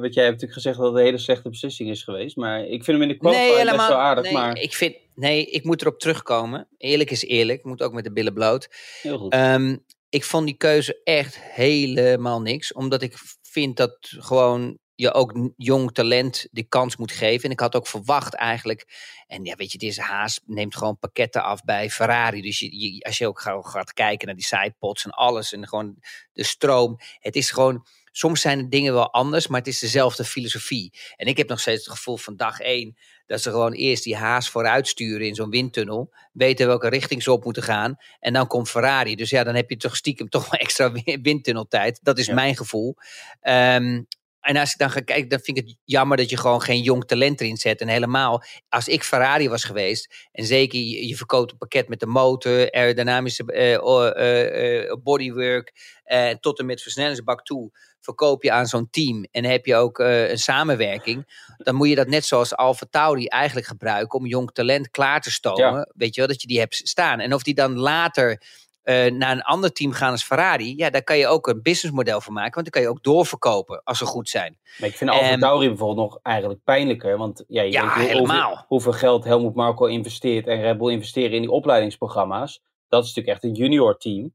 want 0.00 0.14
jij 0.14 0.24
hebt 0.24 0.40
natuurlijk 0.40 0.52
gezegd 0.52 0.76
dat 0.76 0.86
het 0.86 0.96
een 0.96 1.04
hele 1.04 1.18
slechte 1.18 1.48
beslissing 1.48 1.90
is 1.90 2.02
geweest. 2.02 2.36
Maar 2.36 2.60
ik 2.60 2.84
vind 2.84 2.86
hem 2.86 3.02
in 3.02 3.08
de 3.08 3.16
qualifying 3.16 3.70
best 3.76 3.88
wel 3.88 3.96
aardig. 3.98 4.24
nee, 4.24 4.32
maar 4.32 4.58
ik 4.58 4.74
vind, 4.74 4.96
nee, 5.14 5.44
ik 5.46 5.64
moet 5.64 5.80
erop 5.80 5.98
terugkomen. 5.98 6.68
Eerlijk 6.78 7.10
is 7.10 7.24
eerlijk. 7.24 7.64
Moet 7.64 7.82
ook 7.82 7.92
met 7.92 8.04
de 8.04 8.12
billen 8.12 8.34
bloot. 8.34 8.68
heel 9.02 9.18
goed. 9.18 9.32
Ehm, 9.32 9.76
ik 10.08 10.24
vond 10.24 10.46
die 10.46 10.56
keuze 10.56 11.00
echt 11.04 11.38
helemaal 11.40 12.40
niks. 12.42 12.72
Omdat 12.72 13.02
ik 13.02 13.14
vind 13.42 13.76
dat 13.76 13.96
gewoon 14.00 14.78
je 15.02 15.12
ook 15.14 15.50
jong 15.56 15.92
talent 15.92 16.46
de 16.50 16.62
kans 16.62 16.96
moet 16.96 17.12
geven. 17.12 17.44
En 17.44 17.50
ik 17.50 17.60
had 17.60 17.74
ook 17.74 17.86
verwacht 17.86 18.34
eigenlijk. 18.34 18.86
En 19.26 19.44
ja, 19.44 19.54
weet 19.56 19.72
je, 19.72 19.78
deze 19.78 20.00
Haas 20.02 20.40
neemt 20.46 20.76
gewoon 20.76 20.98
pakketten 20.98 21.42
af 21.44 21.64
bij 21.64 21.90
Ferrari. 21.90 22.40
Dus 22.42 22.58
je, 22.58 22.78
je- 22.80 23.04
als 23.04 23.18
je 23.18 23.26
ook 23.26 23.40
ga- 23.40 23.62
gaat 23.62 23.92
kijken 23.92 24.26
naar 24.26 24.36
die 24.36 24.44
sidepods 24.44 25.04
en 25.04 25.10
alles. 25.10 25.52
En 25.52 25.68
gewoon 25.68 25.96
de 26.32 26.44
stroom. 26.44 26.98
Het 27.20 27.36
is 27.36 27.50
gewoon. 27.50 27.86
Soms 28.14 28.40
zijn 28.40 28.58
de 28.58 28.68
dingen 28.68 28.92
wel 28.92 29.12
anders, 29.12 29.46
maar 29.46 29.58
het 29.58 29.68
is 29.68 29.78
dezelfde 29.78 30.24
filosofie. 30.24 30.92
En 31.16 31.26
ik 31.26 31.36
heb 31.36 31.48
nog 31.48 31.60
steeds 31.60 31.84
het 31.84 31.94
gevoel 31.94 32.16
van 32.16 32.36
dag 32.36 32.60
één. 32.60 32.96
dat 33.26 33.40
ze 33.42 33.50
gewoon 33.50 33.72
eerst 33.72 34.04
die 34.04 34.16
Haas 34.16 34.48
vooruit 34.48 34.88
sturen 34.88 35.26
in 35.26 35.34
zo'n 35.34 35.50
windtunnel. 35.50 36.14
Weten 36.32 36.66
welke 36.66 36.88
richting 36.88 37.22
ze 37.22 37.32
op 37.32 37.44
moeten 37.44 37.62
gaan. 37.62 37.96
En 38.20 38.32
dan 38.32 38.46
komt 38.46 38.70
Ferrari. 38.70 39.16
Dus 39.16 39.30
ja, 39.30 39.44
dan 39.44 39.54
heb 39.54 39.70
je 39.70 39.76
toch 39.76 39.96
stiekem 39.96 40.28
toch 40.28 40.50
wel 40.50 40.60
extra 40.66 40.92
wi- 40.92 41.18
windtunneltijd. 41.22 41.98
Dat 42.02 42.18
is 42.18 42.26
Ja. 42.26 42.34
mijn 42.34 42.56
gevoel. 42.56 42.96
Ehm, 43.40 44.02
en 44.42 44.56
als 44.56 44.72
ik 44.72 44.78
dan 44.78 44.90
ga 44.90 45.00
kijken, 45.00 45.28
dan 45.28 45.40
vind 45.40 45.58
ik 45.58 45.66
het 45.66 45.76
jammer 45.84 46.16
dat 46.16 46.30
je 46.30 46.36
gewoon 46.36 46.62
geen 46.62 46.82
jong 46.82 47.04
talent 47.04 47.40
erin 47.40 47.56
zet. 47.56 47.80
En 47.80 47.88
helemaal, 47.88 48.42
als 48.68 48.88
ik 48.88 49.04
Ferrari 49.04 49.48
was 49.48 49.64
geweest, 49.64 50.28
en 50.32 50.44
zeker 50.44 50.78
je, 50.78 51.08
je 51.08 51.16
verkoopt 51.16 51.52
een 51.52 51.58
pakket 51.58 51.88
met 51.88 52.00
de 52.00 52.06
motor, 52.06 52.70
aerodynamische 52.72 53.44
eh, 53.44 53.74
eh, 53.74 54.90
eh, 54.90 54.96
bodywork, 55.02 55.98
eh, 56.04 56.30
tot 56.30 56.58
en 56.58 56.66
met 56.66 56.82
versnellingsbak 56.82 57.42
toe, 57.44 57.70
verkoop 58.00 58.42
je 58.42 58.52
aan 58.52 58.66
zo'n 58.66 58.90
team 58.90 59.26
en 59.30 59.44
heb 59.44 59.66
je 59.66 59.74
ook 59.74 59.98
een 59.98 60.38
samenwerking, 60.38 61.44
dan 61.56 61.74
moet 61.74 61.88
je 61.88 61.94
dat 61.94 62.08
net 62.08 62.24
zoals 62.24 62.56
Alfa 62.56 62.86
Tauri 62.90 63.26
eigenlijk 63.26 63.66
gebruiken 63.66 64.18
om 64.18 64.26
jong 64.26 64.52
talent 64.52 64.90
klaar 64.90 65.20
te 65.20 65.30
stomen. 65.30 65.92
Weet 65.94 66.14
je 66.14 66.20
wel, 66.20 66.30
dat 66.30 66.40
je 66.40 66.48
die 66.48 66.58
hebt 66.58 66.74
staan. 66.74 67.20
En 67.20 67.34
of 67.34 67.42
die 67.42 67.54
dan 67.54 67.78
later 67.78 68.42
eh, 68.82 69.12
naar 69.12 69.32
een 69.32 69.42
ander 69.42 69.72
team 69.72 69.92
gaan 69.92 70.10
als 70.10 70.24
Ferrari, 70.24 70.76
ja, 70.76 70.90
daar 70.90 71.02
kan 71.02 71.18
je 71.18 71.26
ook 71.26 71.46
een 71.46 71.62
businessmodel 71.62 72.20
van 72.20 72.32
maken, 72.32 72.54
want 72.54 72.64
dan 72.64 72.82
kan 72.82 72.82
je 72.82 72.96
ook 72.96 73.04
doorverkopen 73.04 73.80
als 73.84 73.98
ze 73.98 74.04
goed 74.04 74.28
zijn. 74.28 74.58
Maar 74.78 74.88
ik 74.88 74.96
vind 74.96 75.10
Alfa 75.10 75.24
Ehm, 75.24 75.40
Tauri 75.40 75.68
bijvoorbeeld 75.68 76.10
nog 76.10 76.18
eigenlijk 76.22 76.60
pijnlijker. 76.64 77.18
Want 77.18 77.44
ja, 77.48 77.62
je 77.62 77.70
Ja, 77.70 77.98
weet. 77.98 78.12
Hoeveel, 78.12 78.64
hoeveel 78.66 78.92
geld 78.92 79.24
Helmut 79.24 79.54
Marko 79.54 79.86
investeert 79.86 80.46
en 80.46 80.60
Red 80.60 80.78
Bull 80.78 80.92
investeren 80.92 81.32
in 81.32 81.40
die 81.40 81.50
opleidingsprogramma's. 81.50 82.62
Dat 82.88 83.04
is 83.04 83.14
natuurlijk 83.14 83.36
echt 83.36 83.44
een 83.44 83.58
junior 83.58 83.98
team. 83.98 84.32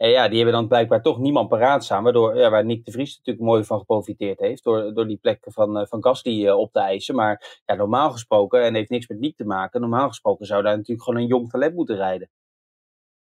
En 0.00 0.10
ja, 0.10 0.28
die 0.28 0.36
hebben 0.36 0.54
dan 0.54 0.68
blijkbaar 0.68 1.02
toch 1.02 1.18
niemand 1.18 1.48
paraat 1.48 1.84
staan. 1.84 2.02
Waardoor, 2.02 2.36
ja, 2.36 2.50
waar 2.50 2.64
Nick 2.64 2.84
de 2.84 2.90
Vries 2.90 3.16
natuurlijk 3.16 3.46
mooi 3.46 3.64
van 3.64 3.78
geprofiteerd 3.78 4.38
heeft. 4.38 4.64
Door, 4.64 4.94
door 4.94 5.06
die 5.06 5.16
plekken 5.16 5.52
van, 5.52 5.78
eh, 5.78 5.86
van 5.86 6.02
Gasly 6.02 6.46
eh, 6.46 6.58
op 6.58 6.72
te 6.72 6.80
eisen. 6.80 7.14
Maar 7.14 7.60
ja, 7.66 7.74
normaal 7.74 8.10
gesproken, 8.10 8.62
en 8.62 8.74
heeft 8.74 8.90
niks 8.90 9.08
met 9.08 9.18
Nick 9.18 9.36
te 9.36 9.44
maken. 9.44 9.80
Normaal 9.80 10.08
gesproken 10.08 10.46
zou 10.46 10.62
daar 10.62 10.76
natuurlijk 10.76 11.02
gewoon 11.02 11.20
een 11.20 11.26
jong 11.26 11.50
talent 11.50 11.74
moeten 11.74 11.96
rijden. 11.96 12.30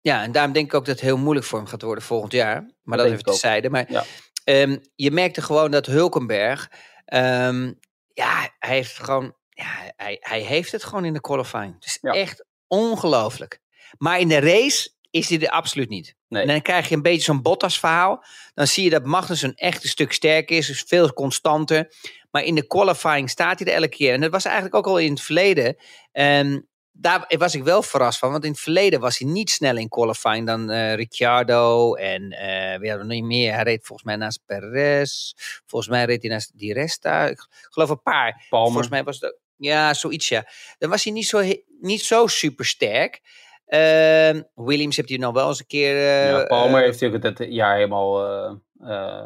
Ja, 0.02 0.22
en 0.22 0.32
daarom 0.32 0.52
denk 0.52 0.66
ik 0.66 0.74
ook 0.74 0.84
dat 0.84 0.94
het 0.94 1.04
heel 1.04 1.16
moeilijk 1.18 1.46
voor 1.46 1.58
hem 1.58 1.68
gaat 1.68 1.82
worden 1.82 2.04
volgend 2.04 2.32
jaar. 2.32 2.70
Maar 2.82 2.96
dat, 2.98 3.06
denk 3.06 3.18
even 3.18 3.32
terzijde. 3.32 3.70
Maar 3.70 3.84
Ja. 3.92 4.04
ehm, 4.44 4.76
je 4.94 5.10
merkte 5.10 5.42
gewoon 5.42 5.70
dat 5.70 5.86
Hulkenberg, 5.86 6.70
ehm, 7.04 7.72
ja, 8.14 8.54
hij 8.58 8.76
heeft 8.76 8.98
gewoon, 8.98 9.34
ja, 9.48 9.92
hij, 9.96 10.16
hij 10.20 10.40
heeft 10.40 10.72
het 10.72 10.84
gewoon 10.84 11.04
in 11.04 11.12
de 11.12 11.20
qualifying. 11.20 11.74
Het 11.74 11.84
is 11.84 11.98
Ja. 12.00 12.12
echt 12.12 12.44
ongelooflijk. 12.66 13.60
Maar 13.98 14.20
in 14.20 14.28
de 14.28 14.38
race 14.40 14.90
is 15.10 15.28
hij 15.28 15.40
er 15.40 15.48
absoluut 15.50 15.88
niet. 15.88 16.14
Nee. 16.28 16.42
En 16.42 16.48
dan 16.48 16.62
krijg 16.62 16.88
je 16.88 16.94
een 16.94 17.02
beetje 17.02 17.22
zo'n 17.22 17.42
Bottas 17.42 17.78
verhaal. 17.78 18.24
Dan 18.54 18.66
zie 18.66 18.84
je 18.84 18.90
dat 18.90 19.04
Magnussen 19.04 19.54
echt 19.54 19.82
een 19.82 19.88
stuk 19.88 20.12
sterker 20.12 20.56
is, 20.56 20.70
is 20.70 20.84
veel 20.86 21.12
constanter. 21.12 21.92
Maar 22.30 22.42
in 22.42 22.54
de 22.54 22.66
qualifying 22.66 23.30
staat 23.30 23.58
hij 23.58 23.68
er 23.68 23.74
elke 23.74 23.88
keer. 23.96 24.12
En 24.14 24.20
dat 24.20 24.30
was 24.30 24.44
eigenlijk 24.44 24.74
ook 24.74 24.86
al 24.86 24.98
in 24.98 25.10
het 25.10 25.20
verleden. 25.22 25.76
Ehm, 26.12 26.60
daar 26.92 27.24
was 27.38 27.54
ik 27.54 27.62
wel 27.64 27.82
verrast 27.82 28.18
van. 28.18 28.30
Want 28.30 28.44
in 28.44 28.50
het 28.50 28.60
verleden 28.60 29.00
was 29.00 29.18
hij 29.18 29.28
niet 29.28 29.50
sneller 29.50 29.80
in 29.80 29.88
qualifying 29.88 30.46
dan 30.46 30.70
eh, 30.70 30.94
Ricciardo. 30.94 31.94
En 31.94 32.30
eh 32.30 32.78
wie 32.78 32.88
hadden 32.90 33.08
we 33.08 33.14
nog 33.14 33.26
meer? 33.26 33.54
Hij 33.54 33.62
reed 33.62 33.86
volgens 33.86 34.06
mij 34.08 34.16
naast 34.16 34.40
Perez. 34.46 35.32
Volgens 35.66 35.90
mij 35.90 36.04
reed 36.04 36.22
hij 36.22 36.30
naast 36.30 36.58
Di 36.58 36.72
Resta. 36.72 37.26
Ik 37.26 37.46
geloof 37.70 37.90
een 37.90 38.02
paar. 38.02 38.44
Palmer. 38.48 38.70
Volgens 38.70 38.88
mij 38.88 39.04
was 39.04 39.20
het. 39.20 39.40
Ja, 39.56 39.94
zoiets 39.94 40.28
ja. 40.28 40.46
Dan 40.78 40.90
was 40.90 41.04
hij 41.04 41.12
niet 41.12 41.26
zo, 41.26 41.42
niet 41.80 42.02
zo 42.02 42.26
super 42.26 42.64
sterk. 42.64 43.20
Ehm, 43.66 44.42
Williams 44.54 44.96
heeft 44.96 45.08
hij 45.08 45.18
nog 45.18 45.32
wel 45.34 45.48
eens 45.48 45.58
een 45.58 45.66
keer. 45.66 45.96
eh, 45.96 46.28
ja, 46.30 46.44
Palmer 46.44 46.80
heeft 46.82 47.00
natuurlijk 47.00 47.38
het 47.38 47.52
jaar 47.52 47.74
helemaal 47.74 48.60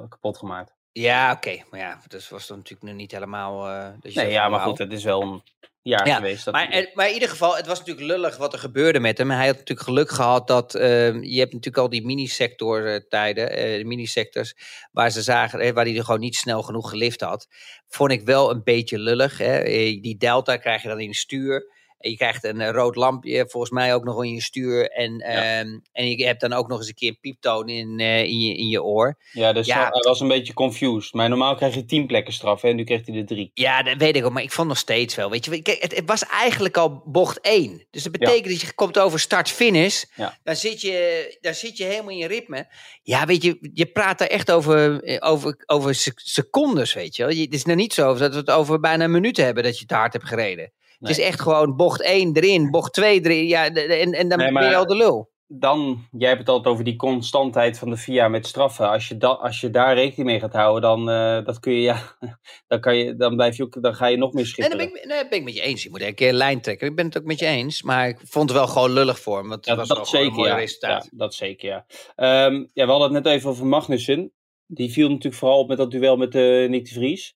kapot 0.09 0.39
gemaakt. 0.39 0.76
Ja, 1.01 1.33
oké. 1.33 1.63
Maar 1.71 1.81
ja, 1.81 2.01
dat 2.09 2.29
was 2.29 2.47
dan 2.47 2.57
natuurlijk 2.57 2.87
nog 2.89 2.97
niet 2.97 3.13
helemaal. 3.13 3.69
eh, 3.69 4.15
Nee, 4.15 4.31
ja, 4.31 4.49
maar 4.49 4.61
goed, 4.61 4.79
het 4.79 4.93
is 4.93 5.05
wel 5.05 5.23
een 5.23 5.43
jaar 5.83 6.07
Ja, 6.07 6.17
geweest. 6.17 6.45
Dat 6.45 6.55
Maar, 6.55 6.91
maar 6.95 7.07
in 7.09 7.15
ieder 7.15 7.29
geval, 7.29 7.57
het 7.57 7.67
was 7.67 7.79
natuurlijk 7.79 8.07
lullig 8.07 8.37
wat 8.37 8.53
er 8.53 8.59
gebeurde 8.59 9.01
met 9.01 9.19
hem. 9.19 9.31
Hij 9.31 9.47
had 9.47 9.57
natuurlijk 9.57 9.89
geluk 9.89 10.11
gehad 10.11 10.47
dat 10.47 10.75
ehm, 10.75 11.23
je 11.23 11.39
hebt 11.39 11.53
natuurlijk 11.53 11.77
al 11.83 11.89
die 11.89 12.07
minisector 12.07 12.95
eh, 12.95 13.01
tijden, 13.09 13.51
eh, 13.51 13.79
de 13.79 13.85
minisectors, 13.85 14.55
waar 14.93 15.11
ze 15.11 15.23
zagen, 15.23 15.75
waar 15.75 15.85
hij 15.85 15.97
er 15.97 16.05
gewoon 16.05 16.21
niet 16.21 16.37
snel 16.37 16.63
genoeg 16.63 16.91
gelift 16.91 17.21
had. 17.21 17.47
Vond 17.89 18.11
ik 18.13 18.25
wel 18.25 18.51
een 18.51 18.63
beetje 18.65 18.99
lullig. 18.99 19.39
Hè? 19.39 19.63
Die 20.01 20.17
delta 20.17 20.57
krijg 20.57 20.83
je 20.83 20.89
dan 20.89 21.01
in 21.01 21.15
stuur. 21.15 21.75
Je 21.99 22.17
krijgt 22.17 22.45
een 22.45 22.61
eh, 22.61 22.71
rood 22.71 22.97
lampje, 22.97 23.45
volgens 23.49 23.73
mij 23.73 23.95
ook 23.95 24.05
nog 24.05 24.25
in 24.25 24.33
je 24.35 24.43
stuur. 24.43 24.91
En, 24.91 25.21
ehm, 25.21 25.79
en 25.93 26.09
je 26.11 26.27
hebt 26.27 26.41
dan 26.41 26.53
ook 26.53 26.69
nog 26.69 26.79
eens 26.79 26.89
een 26.89 26.95
keer 26.95 27.09
een 27.09 27.19
pieptoon 27.21 27.69
in, 27.69 27.99
eh, 28.01 28.23
in, 28.23 28.39
je, 28.41 28.55
in 28.57 28.69
je 28.69 28.83
oor. 28.83 29.19
Ja, 29.33 29.53
dus 29.53 29.67
Ja. 29.67 29.89
hij 29.91 30.01
was 30.01 30.21
een 30.21 30.29
beetje 30.29 30.53
confused. 30.53 31.13
Maar 31.13 31.29
normaal 31.29 31.55
krijg 31.55 31.75
je 31.75 31.85
tien 31.85 32.07
plekken 32.07 32.33
straf 32.33 32.63
hè, 32.63 32.69
en 32.69 32.77
nu 32.77 32.85
kreeg 32.85 33.07
hij 33.07 33.17
er 33.17 33.27
drie. 33.27 33.51
Ja, 33.55 33.83
dat 33.83 33.97
weet 33.97 34.17
ik 34.17 34.25
ook, 34.25 34.33
maar 34.33 34.43
ik 34.43 34.53
vond 34.53 34.69
nog 34.69 34.79
steeds 34.79 35.15
wel. 35.15 35.31
Weet 35.31 35.45
je, 35.45 35.63
kijk, 35.63 35.83
het, 35.83 35.97
het 35.97 36.07
was 36.09 36.23
eigenlijk 36.27 36.77
al 36.77 37.03
bocht 37.05 37.41
1. 37.41 37.87
Dus 37.91 38.03
dat 38.03 38.13
betekent 38.13 38.49
dat 38.49 38.61
je 38.61 38.75
komt 38.75 38.99
over 38.99 39.21
start-finish. 39.21 40.03
Ja. 40.15 40.39
Dan, 40.43 40.57
zit 40.57 40.81
je, 40.81 41.37
dan 41.41 41.55
zit 41.55 41.77
je 41.77 41.85
helemaal 41.85 42.11
in 42.11 42.17
je 42.17 42.27
ritme. 42.27 42.67
Ja, 43.03 43.27
weet 43.27 43.43
je, 43.43 43.71
je 43.75 43.87
praat 43.87 44.19
daar 44.19 44.29
echt 44.29 44.51
over, 44.51 45.03
eh, 45.03 45.31
over, 45.31 45.63
over 45.67 45.95
sec- 45.95 46.21
secondes, 46.25 46.95
weet 46.95 47.17
je 47.17 47.27
wel. 47.27 47.37
Het 47.37 47.55
is 47.55 47.65
nou 47.65 47.77
niet 47.77 47.95
zo 47.95 48.15
dat 48.15 48.33
we 48.33 48.39
het 48.39 48.51
over 48.51 48.81
bijna 48.81 49.05
een 49.05 49.11
minuut 49.11 49.37
hebben 49.37 49.63
dat 49.65 49.79
je 49.79 49.87
te 49.87 49.95
hard 49.95 50.13
hebt 50.13 50.29
gereden. 50.29 50.73
Het 50.99 51.09
is 51.11 51.19
echt 51.19 51.41
gewoon 51.41 51.77
bocht 51.77 52.03
1 52.03 52.37
erin, 52.37 52.71
bocht 52.71 52.93
2 52.93 53.21
erin. 53.25 53.47
Ja, 53.47 53.65
en, 53.75 54.13
en 54.13 54.29
dan 54.29 54.39
Nee, 54.39 54.53
ben 54.53 54.69
je 54.69 54.77
al 54.77 54.87
de 54.87 54.97
lul. 54.97 55.35
Dan, 55.49 56.09
jij 56.11 56.29
hebt 56.29 56.41
het 56.41 56.49
altijd 56.49 56.73
over 56.73 56.85
die 56.85 56.97
constantheid 56.97 57.79
van 57.79 57.91
de 57.91 57.97
FIA 57.97 58.29
met 58.29 58.47
straffen. 58.47 58.89
Als 58.91 59.09
je, 59.09 59.17
da, 59.17 59.29
als 59.29 59.61
je 59.61 59.71
daar 59.71 59.95
rekening 59.95 60.29
mee 60.29 60.41
gaat 60.41 60.53
houden, 60.53 60.83
dan, 60.83 61.11
eh, 61.11 61.45
dat 61.45 61.61
kun 61.61 61.73
je, 61.73 61.81
ja, 61.81 62.17
dan, 62.69 62.81
kan 62.81 62.97
je, 62.97 63.17
dan, 63.17 63.37
blijf 63.37 63.57
je 63.57 63.63
ook, 63.63 63.83
dan 63.83 63.95
ga 63.95 64.07
je 64.07 64.17
nog 64.17 64.33
meer 64.33 64.43
Nee, 64.43 64.53
schipperen. 64.53 64.79
dat 64.79 64.93
ben 64.93 65.03
ik, 65.03 65.07
nee, 65.09 65.19
dat 65.19 65.29
ben 65.29 65.39
ik 65.39 65.45
met 65.45 65.55
je 65.55 65.61
eens. 65.61 65.83
Je 65.83 65.91
moet 65.91 66.01
een 66.03 66.15
keer 66.15 66.29
een 66.29 66.35
lijn 66.35 66.61
trekken. 66.61 66.89
Ik 66.89 66.97
ben 66.97 67.07
het 67.07 67.19
ook 67.19 67.25
met 67.25 67.39
je 67.39 67.47
eens. 67.47 67.83
Maar 67.83 68.09
ik 68.09 68.19
vond 68.25 68.49
het 68.49 68.59
wel 68.59 68.67
gewoon 68.69 68.91
lullig 68.93 69.21
voor 69.21 69.39
hem. 69.39 69.49
Want 69.49 69.65
het 69.67 69.75
Ja, 69.75 69.77
was 69.77 69.89
dat 69.89 70.09
zeker, 70.09 70.27
een 70.27 70.33
mooi 70.35 70.49
ja. 70.51 70.57
resultaat. 70.57 71.05
ja. 71.05 71.11
Dat 71.17 71.35
zeker, 71.35 71.69
ja. 71.69 71.87
Ehm, 72.17 72.55
ja. 72.73 72.85
We 72.85 72.91
hadden 72.91 73.15
het 73.15 73.25
net 73.25 73.33
even 73.35 73.51
over 73.51 73.67
Magnussen. 73.67 74.33
Die 74.67 74.93
viel 74.93 75.09
natuurlijk 75.09 75.35
vooral 75.35 75.59
op 75.59 75.69
met 75.69 75.77
dat 75.79 75.91
duel 75.91 76.17
met 76.17 76.35
eh 76.35 76.69
Nick 76.69 76.85
de 76.85 76.95
Vries. 76.95 77.35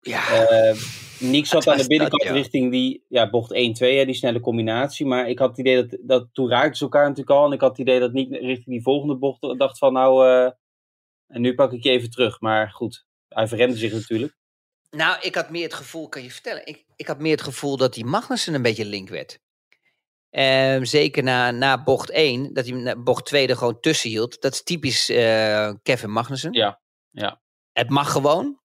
Ja, 0.00 0.48
Eh 0.48 0.76
Nick 1.20 1.46
zat 1.46 1.68
aan 1.68 1.76
de 1.76 1.86
binnenkant 1.86 2.22
dat, 2.22 2.30
ja. 2.30 2.36
richting 2.36 2.70
die 2.70 3.04
ja, 3.08 3.30
bocht 3.30 3.52
1-2, 3.52 3.56
hè, 3.78 4.04
die 4.04 4.14
snelle 4.14 4.40
combinatie. 4.40 5.06
Maar 5.06 5.28
ik 5.28 5.38
had 5.38 5.48
het 5.48 5.58
idee 5.58 5.86
dat, 5.86 5.98
dat 6.00 6.28
toen 6.32 6.48
raakten 6.48 6.76
ze 6.76 6.82
elkaar 6.82 7.08
natuurlijk 7.08 7.30
al. 7.30 7.46
En 7.46 7.52
ik 7.52 7.60
had 7.60 7.70
het 7.70 7.78
idee 7.78 8.00
dat 8.00 8.12
Nick 8.12 8.30
richting 8.30 8.66
die 8.66 8.82
volgende 8.82 9.16
bocht 9.16 9.58
dacht 9.58 9.78
van 9.78 9.92
nou, 9.92 10.26
eh, 10.26 10.52
en 11.26 11.40
nu 11.40 11.54
pak 11.54 11.72
ik 11.72 11.82
je 11.82 11.90
even 11.90 12.10
terug. 12.10 12.40
Maar 12.40 12.70
goed, 12.70 13.06
hij 13.28 13.48
verremde 13.48 13.76
zich 13.76 13.92
natuurlijk. 13.92 14.36
Nou, 14.90 15.20
ik 15.20 15.34
had 15.34 15.50
meer 15.50 15.62
het 15.62 15.74
gevoel, 15.74 16.08
kan 16.08 16.22
je 16.22 16.30
vertellen, 16.30 16.66
ik, 16.66 16.84
ik 16.96 17.06
had 17.06 17.18
meer 17.18 17.32
het 17.32 17.42
gevoel 17.42 17.76
dat 17.76 17.94
die 17.94 18.04
Magnussen 18.04 18.54
een 18.54 18.62
beetje 18.62 18.84
link 18.84 19.08
werd. 19.08 19.40
Ehm, 20.30 20.84
zeker 20.84 21.22
na, 21.22 21.50
na 21.50 21.82
bocht 21.82 22.10
1, 22.10 22.54
dat 22.54 22.66
hij 22.66 22.74
na 22.74 22.96
bocht 22.96 23.26
2 23.26 23.48
er 23.48 23.56
gewoon 23.56 23.80
tussen 23.80 24.10
hield. 24.10 24.40
Dat 24.40 24.52
is 24.52 24.62
typisch 24.62 25.08
eh, 25.08 25.72
Kevin 25.82 26.10
Magnussen. 26.10 26.52
Ja, 26.52 26.80
ja. 27.10 27.40
Het 27.72 27.88
mag 27.90 28.12
gewoon. 28.12 28.60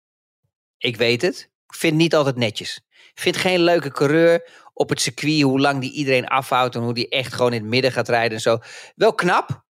Ik 0.84 0.98
weet 0.98 1.22
het. 1.22 1.50
Ik 1.68 1.76
vind 1.76 1.94
het 1.94 2.02
niet 2.02 2.16
altijd 2.16 2.36
netjes. 2.36 2.82
Ik 3.14 3.22
vind 3.22 3.38
geen 3.38 3.60
leuke 3.60 3.92
coureur 3.92 4.50
op 4.74 4.90
het 4.90 5.02
circuit, 5.02 5.42
hoe 5.42 5.60
lang 5.60 5.82
die 5.82 5.92
iedereen 5.92 6.28
afhoudt 6.28 6.76
en 6.76 6.82
hoe 6.82 6.94
die 6.94 7.10
echt 7.10 7.34
gewoon 7.34 7.54
in 7.54 7.62
het 7.62 7.70
midden 7.70 7.92
gaat 7.92 8.10
rijden 8.10 8.32
en 8.32 8.42
zo. 8.42 8.58
Wel 8.96 9.14
knap. 9.14 9.64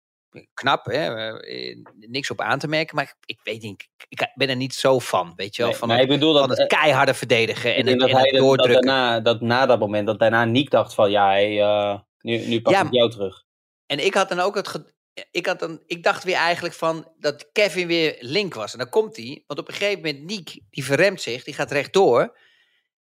Knap, 0.53 0.85
hè? 0.85 1.37
eh, 1.39 1.77
niks 1.95 2.31
op 2.31 2.41
aan 2.41 2.59
te 2.59 2.67
merken, 2.67 2.95
maar 2.95 3.03
ik, 3.03 3.15
ik 3.25 3.39
weet 3.43 3.61
niet, 3.61 3.87
ik, 4.09 4.31
ben 4.35 4.49
er 4.49 4.55
niet 4.55 4.73
zo 4.73 4.99
van, 4.99 5.33
weet 5.35 5.55
je 5.55 5.61
wel, 5.61 5.71
Nee, 5.71 5.79
van, 5.79 5.89
het, 5.89 6.01
ik 6.01 6.07
bedoel 6.07 6.37
van 6.37 6.49
dat, 6.49 6.57
het 6.57 6.67
keiharde 6.67 7.13
verdedigen 7.13 7.75
en 7.75 7.85
dat 7.85 7.93
en 7.93 8.15
hij 8.15 8.23
dat, 8.23 8.31
dat 8.31 8.39
doordrukken. 8.39 8.85
daarna, 8.85 9.19
dat 9.19 9.41
na 9.41 9.65
dat 9.65 9.79
moment, 9.79 10.07
dat 10.07 10.19
daarna 10.19 10.45
Nick 10.45 10.69
dacht 10.69 10.93
van 10.93 11.11
ja, 11.11 11.29
hey, 11.29 11.61
eh, 11.61 11.99
nu, 12.19 12.37
nu 12.37 12.61
pak 12.61 12.73
Ja, 12.73 12.83
ik 12.83 12.93
jou 12.93 13.09
terug. 13.09 13.43
En 13.85 14.05
ik 14.05 14.13
had 14.13 14.29
dan 14.29 14.39
ook 14.39 14.55
het. 14.55 14.93
Ik, 15.31 15.45
had 15.45 15.59
dan, 15.59 15.81
ik 15.87 16.03
dacht 16.03 16.23
weer 16.23 16.35
eigenlijk 16.35 16.75
van 16.75 17.11
dat 17.19 17.49
Kevin 17.51 17.87
weer 17.87 18.15
link 18.19 18.53
was. 18.53 18.71
En 18.71 18.77
dan 18.79 18.89
komt 18.89 19.15
hij. 19.15 19.43
Want 19.47 19.59
op 19.59 19.67
een 19.67 19.73
gegeven 19.73 20.01
moment, 20.01 20.23
Niek, 20.23 20.59
die 20.69 20.83
verremt 20.85 21.21
zich, 21.21 21.43
die 21.43 21.53
gaat 21.53 21.71
rechtdoor. 21.71 22.37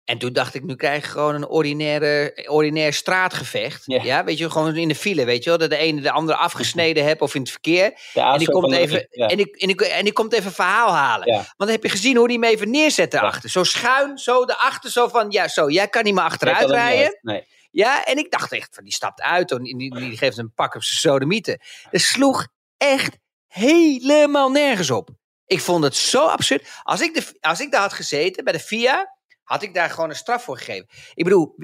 En 0.03 0.17
toen 0.17 0.33
dacht 0.33 0.53
ik, 0.53 0.63
nu 0.63 0.75
krijg 0.75 1.03
je 1.03 1.09
gewoon 1.11 1.35
een 1.35 1.47
ordinaire, 1.47 2.45
ordinair 2.49 2.93
straatgevecht. 2.93 3.83
Ja. 3.85 4.03
Ja. 4.03 4.23
weet 4.23 4.37
je, 4.37 4.49
gewoon 4.49 4.75
in 4.75 4.87
de 4.87 4.95
file, 4.95 5.25
weet 5.25 5.43
je 5.43 5.49
wel. 5.49 5.59
Dat 5.59 5.69
de 5.69 5.77
ene 5.77 6.01
de 6.01 6.11
andere 6.11 6.37
afgesneden 6.37 7.03
hebt 7.03 7.21
of 7.21 7.35
in 7.35 7.41
het 7.41 7.51
verkeer. 7.51 7.99
En 8.13 8.37
die, 8.37 8.51
komt 8.51 8.69
de- 8.69 8.77
even, 8.77 9.07
ja. 9.11 9.27
en, 9.27 9.37
die, 9.37 9.57
en, 9.57 9.67
die, 9.67 9.87
en 9.87 10.03
die 10.03 10.13
komt 10.13 10.33
even 10.33 10.51
verhaal 10.51 10.93
halen. 10.93 11.27
Ja. 11.27 11.35
Want 11.35 11.53
dan 11.57 11.69
heb 11.69 11.83
je 11.83 11.89
gezien 11.89 12.17
hoe 12.17 12.27
die 12.27 12.39
hem 12.39 12.49
even 12.49 12.69
neerzet 12.71 13.11
daarachter. 13.11 13.49
Zo 13.49 13.63
schuin, 13.63 14.17
zo 14.17 14.45
daarachter, 14.45 14.91
zo 14.91 15.07
van, 15.07 15.31
ja, 15.31 15.47
zo, 15.47 15.69
jij 15.69 15.87
kan 15.87 16.03
niet 16.03 16.13
meer 16.13 16.23
achteruit 16.23 16.61
er 16.69 16.69
rijden. 16.69 17.19
Nee. 17.21 17.47
Ja, 17.77 18.05
en 18.05 18.17
ik 18.17 18.31
dacht 18.31 18.51
echt 18.51 18.75
van 18.75 18.83
die 18.83 18.93
stapt 18.93 19.21
uit 19.21 19.51
en 19.51 19.63
die, 19.63 19.95
die 19.95 20.17
geeft 20.17 20.37
een 20.37 20.53
pak 20.53 20.75
op 20.75 20.83
zijn 20.83 20.99
sodemieten. 20.99 21.59
Sloeg 21.91 22.47
echt 22.77 23.17
helemaal 23.47 24.51
nergens 24.51 24.91
op. 24.91 25.09
Ik 25.45 25.61
vond 25.61 25.83
het 25.83 25.95
zo 25.95 26.25
absurd. 26.25 26.67
Als 26.83 27.01
ik, 27.01 27.13
de, 27.13 27.37
als 27.39 27.59
ik 27.59 27.71
daar 27.71 27.81
had 27.81 27.93
gezeten 27.93 28.43
bij 28.43 28.53
de 28.53 28.59
FIA, 28.59 29.17
had 29.43 29.61
ik 29.63 29.73
daar 29.73 29.89
gewoon 29.89 30.09
een 30.09 30.15
straf 30.15 30.43
voor 30.43 30.57
gegeven. 30.57 30.87
Ik 31.13 31.23
bedoel, 31.23 31.55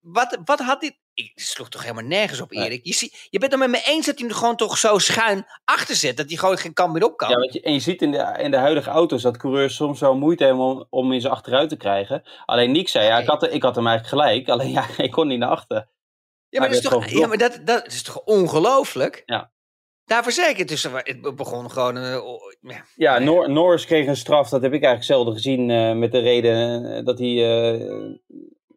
wat, 0.00 0.38
wat 0.44 0.60
had 0.60 0.80
dit... 0.80 0.96
Ik 1.14 1.32
sloeg 1.34 1.68
toch 1.68 1.82
helemaal 1.82 2.04
nergens 2.04 2.40
op, 2.40 2.52
Erik. 2.52 2.84
Je, 2.84 2.92
zie, 2.92 3.12
je 3.30 3.38
bent 3.38 3.52
het 3.52 3.60
met 3.60 3.70
me 3.70 3.82
eens 3.84 4.06
dat 4.06 4.18
hij 4.18 4.28
hem 4.28 4.36
gewoon 4.36 4.56
toch 4.56 4.78
zo 4.78 4.98
schuin 4.98 5.46
achter 5.64 5.96
zet. 5.96 6.16
Dat 6.16 6.28
hij 6.28 6.36
gewoon 6.36 6.58
geen 6.58 6.72
kant 6.72 6.92
meer 6.92 7.04
op 7.04 7.16
kan. 7.16 7.30
Ja, 7.30 7.48
je, 7.50 7.60
en 7.60 7.72
je 7.72 7.80
ziet 7.80 8.02
in 8.02 8.10
de, 8.10 8.34
in 8.38 8.50
de 8.50 8.56
huidige 8.56 8.90
auto's 8.90 9.22
dat 9.22 9.36
coureurs 9.36 9.74
soms 9.74 10.00
wel 10.00 10.16
moeite 10.16 10.44
hebben 10.44 10.64
om, 10.64 10.86
om 10.90 11.12
in 11.12 11.20
ze 11.20 11.28
achteruit 11.28 11.68
te 11.68 11.76
krijgen. 11.76 12.22
Alleen 12.44 12.72
Nick 12.72 12.88
zei, 12.88 13.06
ja, 13.06 13.18
ik 13.18 13.26
had, 13.26 13.52
ik 13.52 13.62
had 13.62 13.74
hem 13.74 13.86
eigenlijk 13.86 14.22
gelijk. 14.22 14.48
Alleen 14.48 14.70
ja, 14.70 14.86
ik 15.04 15.10
kon 15.10 15.26
niet 15.26 15.38
naar 15.38 15.50
achter. 15.50 15.88
Ja, 16.48 16.60
maar, 16.60 16.68
dat 16.68 16.78
is, 16.78 16.84
toch, 16.84 17.06
ja, 17.06 17.26
maar 17.26 17.38
dat, 17.38 17.60
dat 17.64 17.86
is 17.86 18.02
toch 18.02 18.20
ongelooflijk? 18.24 19.22
Ja. 19.26 19.52
Daarvoor 20.04 20.32
zeg 20.32 20.50
ik 20.50 20.56
het. 20.56 20.68
Dus 20.68 20.82
het 20.82 21.36
begon 21.36 21.70
gewoon. 21.70 21.96
Uh, 21.96 22.18
ja, 22.60 22.84
ja 22.94 23.18
Nor 23.18 23.50
Norris 23.50 23.84
kreeg 23.84 24.06
een 24.06 24.16
straf. 24.16 24.48
Dat 24.48 24.62
heb 24.62 24.72
ik 24.72 24.82
eigenlijk 24.82 25.12
zelden 25.12 25.34
gezien. 25.34 25.68
Uh, 25.68 25.92
met 25.92 26.12
de 26.12 26.18
reden 26.18 26.84
eh, 26.84 27.04
dat 27.04 27.18
hij. 27.18 27.72
Uh, 27.74 28.14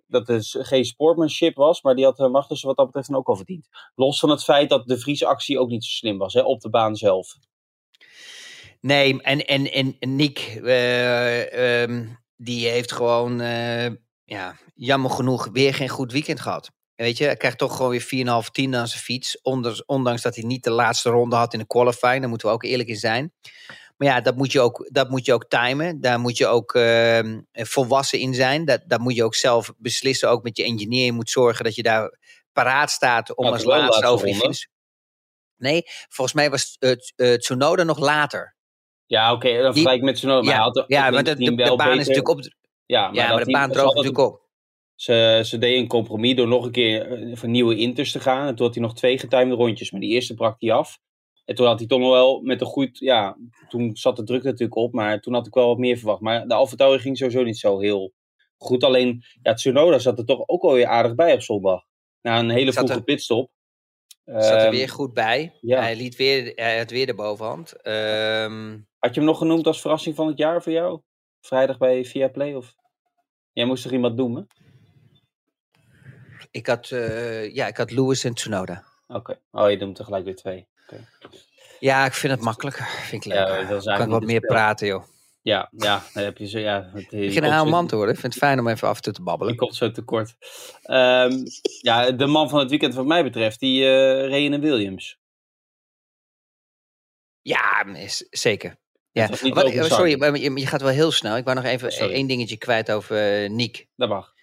dat 0.08 0.28
het 0.28 0.56
geen 0.60 0.86
sportmanship 0.86 1.56
was. 1.56 1.82
Maar 1.82 1.96
die 1.96 2.06
had 2.06 2.18
Magnussen 2.32 2.68
wat 2.68 2.78
dat 2.78 2.86
betreft 2.86 3.08
dan 3.08 3.18
ook 3.18 3.28
al 3.28 3.36
verdiend. 3.36 3.68
Los 3.96 4.20
van 4.20 4.30
het 4.30 4.44
feit 4.44 4.70
dat 4.70 4.88
de 4.88 5.00
Vries 5.00 5.24
actie 5.24 5.60
ook 5.60 5.70
niet 5.70 5.84
zo 5.84 5.90
slim 5.90 6.18
was. 6.18 6.34
Hè, 6.34 6.42
op 6.42 6.62
de 6.62 6.70
baan 6.70 6.96
zelf. 6.96 7.36
Nee, 8.82 9.22
en, 9.22 9.46
en, 9.46 9.72
en 9.72 10.16
Nick. 10.16 10.60
Um, 10.64 12.20
die 12.36 12.68
heeft 12.68 12.92
gewoon. 12.92 13.40
ja, 14.24 14.56
jammer 14.76 15.12
genoeg 15.12 15.50
weer 15.52 15.74
geen 15.74 15.90
goed 15.90 16.12
weekend 16.12 16.40
gehad. 16.40 16.72
Weet 16.98 17.18
je, 17.18 17.26
hij 17.26 17.36
krijgt 17.36 17.58
toch 17.58 17.76
gewoon 17.76 17.92
weer 17.92 18.44
4,5 18.46 18.52
10 18.52 18.76
aan 18.76 18.88
zijn 18.88 19.02
fiets. 19.02 19.42
Ondanks 19.86 20.22
dat 20.22 20.36
hij 20.36 20.44
niet 20.44 20.64
de 20.64 20.72
laatste 20.72 21.10
ronde 21.10 21.36
had 21.36 21.54
in 21.54 21.60
de 21.60 21.68
qualifying. 21.68 22.20
Daar 22.20 22.30
moeten 22.30 22.48
we 22.48 22.54
ook 22.54 22.64
eerlijk 22.64 22.90
in 22.90 22.96
zijn. 22.96 23.34
Maar 23.98 24.08
ja, 24.08 24.22
dat 24.22 24.36
moet 24.36 24.52
je 24.52 24.60
ook, 24.60 24.90
dat 24.92 25.10
moet 25.10 25.26
je 25.26 25.34
ook 25.34 25.46
timen. 25.48 26.02
Daar 26.02 26.20
moet 26.20 26.38
je 26.38 26.48
ook 26.48 26.74
uh, 26.74 27.20
volwassen 27.52 28.20
in 28.20 28.34
zijn. 28.34 28.66
Dat, 28.66 28.82
dat 28.86 29.00
moet 29.00 29.16
je 29.16 29.24
ook 29.24 29.36
zelf 29.36 29.74
beslissen. 29.78 30.30
Ook 30.30 30.44
met 30.44 30.58
je 30.58 30.64
engineer. 30.64 31.06
Je 31.06 31.12
moet 31.12 31.30
zorgen 31.30 31.64
dat 31.64 31.76
je 31.76 31.84
daar 31.84 32.18
paraat 32.52 32.92
staat 32.92 33.36
om 33.36 33.46
als 33.46 33.64
laatste 33.64 34.06
over 34.06 34.34
finish. 34.34 34.66
Nee, 35.58 35.84
volgens 36.10 36.36
mij 36.36 36.50
was 36.50 36.76
het 36.80 37.14
uh, 37.16 37.34
Tsunoda 37.34 37.84
nog 37.84 38.00
later. 38.00 38.56
Ja, 39.06 39.34
oké. 39.34 39.48
Okay, 39.48 39.62
dan 39.62 39.74
vergelijk 39.74 39.98
ik 39.98 40.04
met 40.04 40.16
Tsunoda. 40.16 40.52
Ja, 40.52 40.72
maar 40.74 40.84
ja, 40.88 41.10
maar 41.10 41.24
de, 41.24 41.36
de, 41.36 41.56
de 41.56 41.76
baan 41.76 41.92
is 41.92 41.98
natuurlijk 41.98 42.30
op. 42.30 42.42
Ja, 42.86 43.06
maar, 43.06 43.16
ja, 43.16 43.34
maar 43.34 43.46
de 43.46 43.52
baan 43.52 43.72
droogt 43.72 43.96
natuurlijk 43.96 44.18
op. 44.18 44.46
Ze, 44.96 45.42
ze 45.46 45.58
deed 45.58 45.78
een 45.78 45.88
compromis 45.88 46.36
door 46.36 46.48
nog 46.48 46.66
een 46.66 46.72
keer 46.72 47.12
eh, 47.12 47.38
voor 47.38 47.50
nieuwe 47.50 47.78
inters 47.78 48.12
te 48.12 48.20
gaan. 48.20 48.48
En 48.48 48.56
toen 48.56 48.66
had 48.66 48.76
hij 48.76 48.84
nog 48.84 48.96
twee 48.96 49.20
getimede 49.20 49.56
rondjes. 49.56 49.92
Maar 49.92 50.02
die 50.02 50.10
eerste 50.10 50.34
brak 50.34 50.56
hij 50.60 50.72
af. 50.72 51.00
En 51.48 51.56
toen 51.56 51.66
had 51.66 51.80
hij 51.80 51.88
toch 51.88 52.00
nog 52.00 52.12
wel 52.12 52.42
met 52.42 52.62
een 52.62 52.68
goed... 52.68 52.98
Ja, 53.00 53.38
toen 53.70 53.96
zat 53.96 54.16
de 54.16 54.24
druk 54.24 54.44
natuurlijk 54.44 54.76
op. 54.76 54.94
Maar 54.94 55.20
toen 55.20 55.34
had 55.34 55.48
ik 55.48 55.54
wel 55.54 55.68
wat 55.68 55.78
meer 55.78 55.98
verwacht. 55.98 56.22
Maar 56.22 56.48
de 56.48 56.54
Alfa 56.54 56.98
ging 56.98 57.18
sowieso 57.18 57.44
niet 57.44 57.58
zo 57.58 57.80
heel 57.80 58.14
goed. 58.58 58.84
Alleen, 58.84 59.24
ja, 59.42 59.54
Tsunoda 59.54 60.00
zat 60.00 60.20
er 60.20 60.26
toch 60.26 60.44
ook 60.46 60.64
alweer 60.64 60.86
aardig 60.86 61.16
bij 61.16 61.34
op 61.34 61.42
zondag. 61.42 61.84
Na 62.22 62.40
een 62.40 62.50
hele 62.50 62.74
vroege 62.74 63.02
pitstop. 63.02 63.52
Zat 64.26 64.44
er 64.44 64.58
ehm, 64.58 64.72
weer 64.72 64.90
goed 64.90 65.14
bij. 65.14 65.54
Ja. 65.62 65.82
Hij, 65.82 65.96
liet 65.96 66.16
weer, 66.16 66.52
hij 66.56 66.78
had 66.78 66.90
weer 66.90 67.06
de 67.06 67.14
bovenhand. 67.14 67.88
Um... 67.88 68.88
Had 69.00 69.14
je 69.14 69.20
hem 69.20 69.30
nog 69.30 69.38
genoemd 69.38 69.68
als 69.68 69.82
verrassing 69.82 70.16
van 70.16 70.28
het 70.28 70.38
jaar 70.38 70.64
voor 70.64 70.72
jou? 70.72 71.02
Vrijdag 71.42 71.78
bij 71.78 72.06
Viaplay? 72.06 72.54
Of... 72.54 72.76
Jij 73.54 73.66
moest 73.66 73.86
er 73.86 73.94
iemand 73.94 74.16
noemen? 74.16 74.48
Ik 76.52 76.68
had, 76.68 76.90
uh, 76.90 77.54
ja, 77.56 77.68
ik 77.68 77.78
had 77.78 77.92
Lewis 77.92 78.24
en 78.24 78.34
Tsunoda. 78.34 78.84
Oké. 79.08 79.40
Oh, 79.52 79.70
je 79.70 79.78
doet 79.78 79.96
tegelijk 79.96 80.26
weer 80.26 80.36
twee. 80.36 80.68
Okay. 80.86 81.06
Ja, 81.80 82.06
ik 82.06 82.14
vind 82.14 82.34
het 82.34 82.42
makkelijker. 82.42 82.86
Vind 82.86 83.26
ik 83.26 83.34
leuk. 83.34 83.48
Ja, 83.84 83.94
ik 83.94 84.00
kan 84.00 84.10
wat 84.10 84.24
meer 84.24 84.40
praten, 84.40 84.88
joh. 84.88 85.04
Ja, 85.42 85.70
ja, 85.72 86.04
dan 86.14 86.24
heb 86.24 86.38
je 86.38 86.48
zo, 86.48 86.60
ja. 86.60 86.90
Het, 86.94 87.12
ik 87.12 87.28
begin 87.28 87.44
een 87.44 87.68
man 87.68 87.88
te 87.88 87.96
worden. 87.96 88.14
Ik 88.14 88.20
vind 88.20 88.34
het 88.34 88.44
fijn 88.44 88.60
om 88.60 88.68
even 88.68 88.88
af 88.88 88.96
en 88.96 89.02
toe 89.02 89.14
te 89.14 89.22
babbelen. 89.22 89.54
Ik 89.54 89.60
komt 89.60 89.76
zo 89.76 89.92
tekort. 89.92 90.36
Um, 90.86 91.44
ja, 91.82 92.12
de 92.12 92.26
man 92.26 92.50
van 92.50 92.60
het 92.60 92.70
weekend 92.70 92.94
wat 92.94 93.06
mij 93.06 93.24
betreft, 93.24 93.60
die 93.60 93.84
uh, 93.84 94.60
Williams. 94.60 95.20
Ja, 97.42 97.86
zeker. 98.30 98.78
Ja. 99.12 99.28
Wat, 99.28 99.40
sorry, 99.86 100.18
maar 100.18 100.38
je, 100.38 100.60
je, 100.60 100.68
gaat 100.68 100.82
wel 100.82 100.92
heel 100.92 101.12
snel. 101.12 101.38
Ik 101.38 101.44
wou 101.44 101.56
nog 101.56 101.66
even 101.66 101.90
één 101.90 102.28
dingetje 102.28 102.58
kwijt 102.58 102.92
over 102.92 103.44
uh, 103.44 103.50
Niek. 103.50 103.88
Dat 103.96 104.10
mag. 104.10 104.34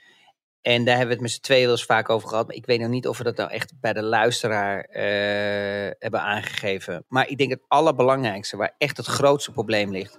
En 0.65 0.85
daar 0.85 0.97
hebben 0.97 1.07
we 1.07 1.13
het 1.13 1.23
met 1.23 1.31
z'n 1.31 1.41
tweeën 1.41 1.63
wel 1.63 1.71
eens 1.71 1.85
vaak 1.85 2.09
over 2.09 2.29
gehad. 2.29 2.47
Maar 2.47 2.57
ik 2.57 2.67
weet 2.67 2.81
nog 2.81 2.89
niet 2.89 3.09
of 3.09 3.19
we 3.19 3.25
dat 3.25 3.37
nou 3.37 3.51
echt 3.51 3.73
bij 3.81 3.93
de 3.93 4.03
luisteraar 4.03 4.89
uh, 4.91 5.93
hebben 5.99 6.21
aangegeven. 6.21 7.05
Maar 7.09 7.29
ik 7.29 7.39
denk 7.39 7.51
het 7.51 7.63
allerbelangrijkste, 7.69 8.57
waar 8.57 8.75
echt 8.79 8.97
het 8.97 9.07
grootste 9.07 9.51
probleem 9.53 9.91
ligt, 9.91 10.19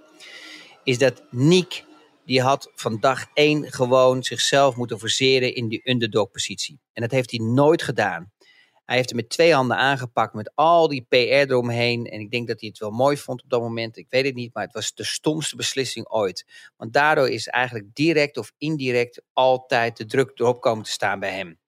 is 0.83 0.97
dat 0.97 1.23
Niek, 1.29 1.83
die 2.25 2.41
had 2.41 2.71
van 2.75 2.99
dag 2.99 3.25
één 3.33 3.71
gewoon 3.71 4.23
zichzelf 4.23 4.75
moeten 4.75 4.99
verseren 4.99 5.55
in 5.55 5.67
die 5.67 5.89
underdog 5.89 6.31
positie. 6.31 6.79
En 6.93 7.01
dat 7.01 7.11
heeft 7.11 7.31
hij 7.31 7.39
nooit 7.39 7.83
gedaan. 7.83 8.31
Hij 8.85 8.95
heeft 8.95 9.09
hem 9.09 9.17
met 9.17 9.29
twee 9.29 9.53
handen 9.53 9.77
aangepakt 9.77 10.33
met 10.33 10.51
al 10.55 10.87
die 10.87 11.05
PR 11.09 11.15
eromheen. 11.15 12.05
En 12.05 12.19
ik 12.19 12.31
denk 12.31 12.47
dat 12.47 12.59
hij 12.59 12.69
het 12.69 12.77
wel 12.77 12.91
mooi 12.91 13.17
vond 13.17 13.43
op 13.43 13.49
dat 13.49 13.61
moment. 13.61 13.97
Ik 13.97 14.07
weet 14.09 14.25
het 14.25 14.35
niet, 14.35 14.53
maar 14.53 14.63
het 14.63 14.73
was 14.73 14.93
de 14.93 15.03
stomste 15.03 15.55
beslissing 15.55 16.09
ooit. 16.09 16.45
Want 16.77 16.93
daardoor 16.93 17.29
is 17.29 17.47
eigenlijk 17.47 17.95
direct 17.95 18.37
of 18.37 18.51
indirect 18.57 19.21
altijd 19.33 19.97
de 19.97 20.05
druk 20.05 20.39
erop 20.39 20.61
komen 20.61 20.83
te 20.83 20.91
staan 20.91 21.19
bij 21.19 21.31
hem. 21.31 21.59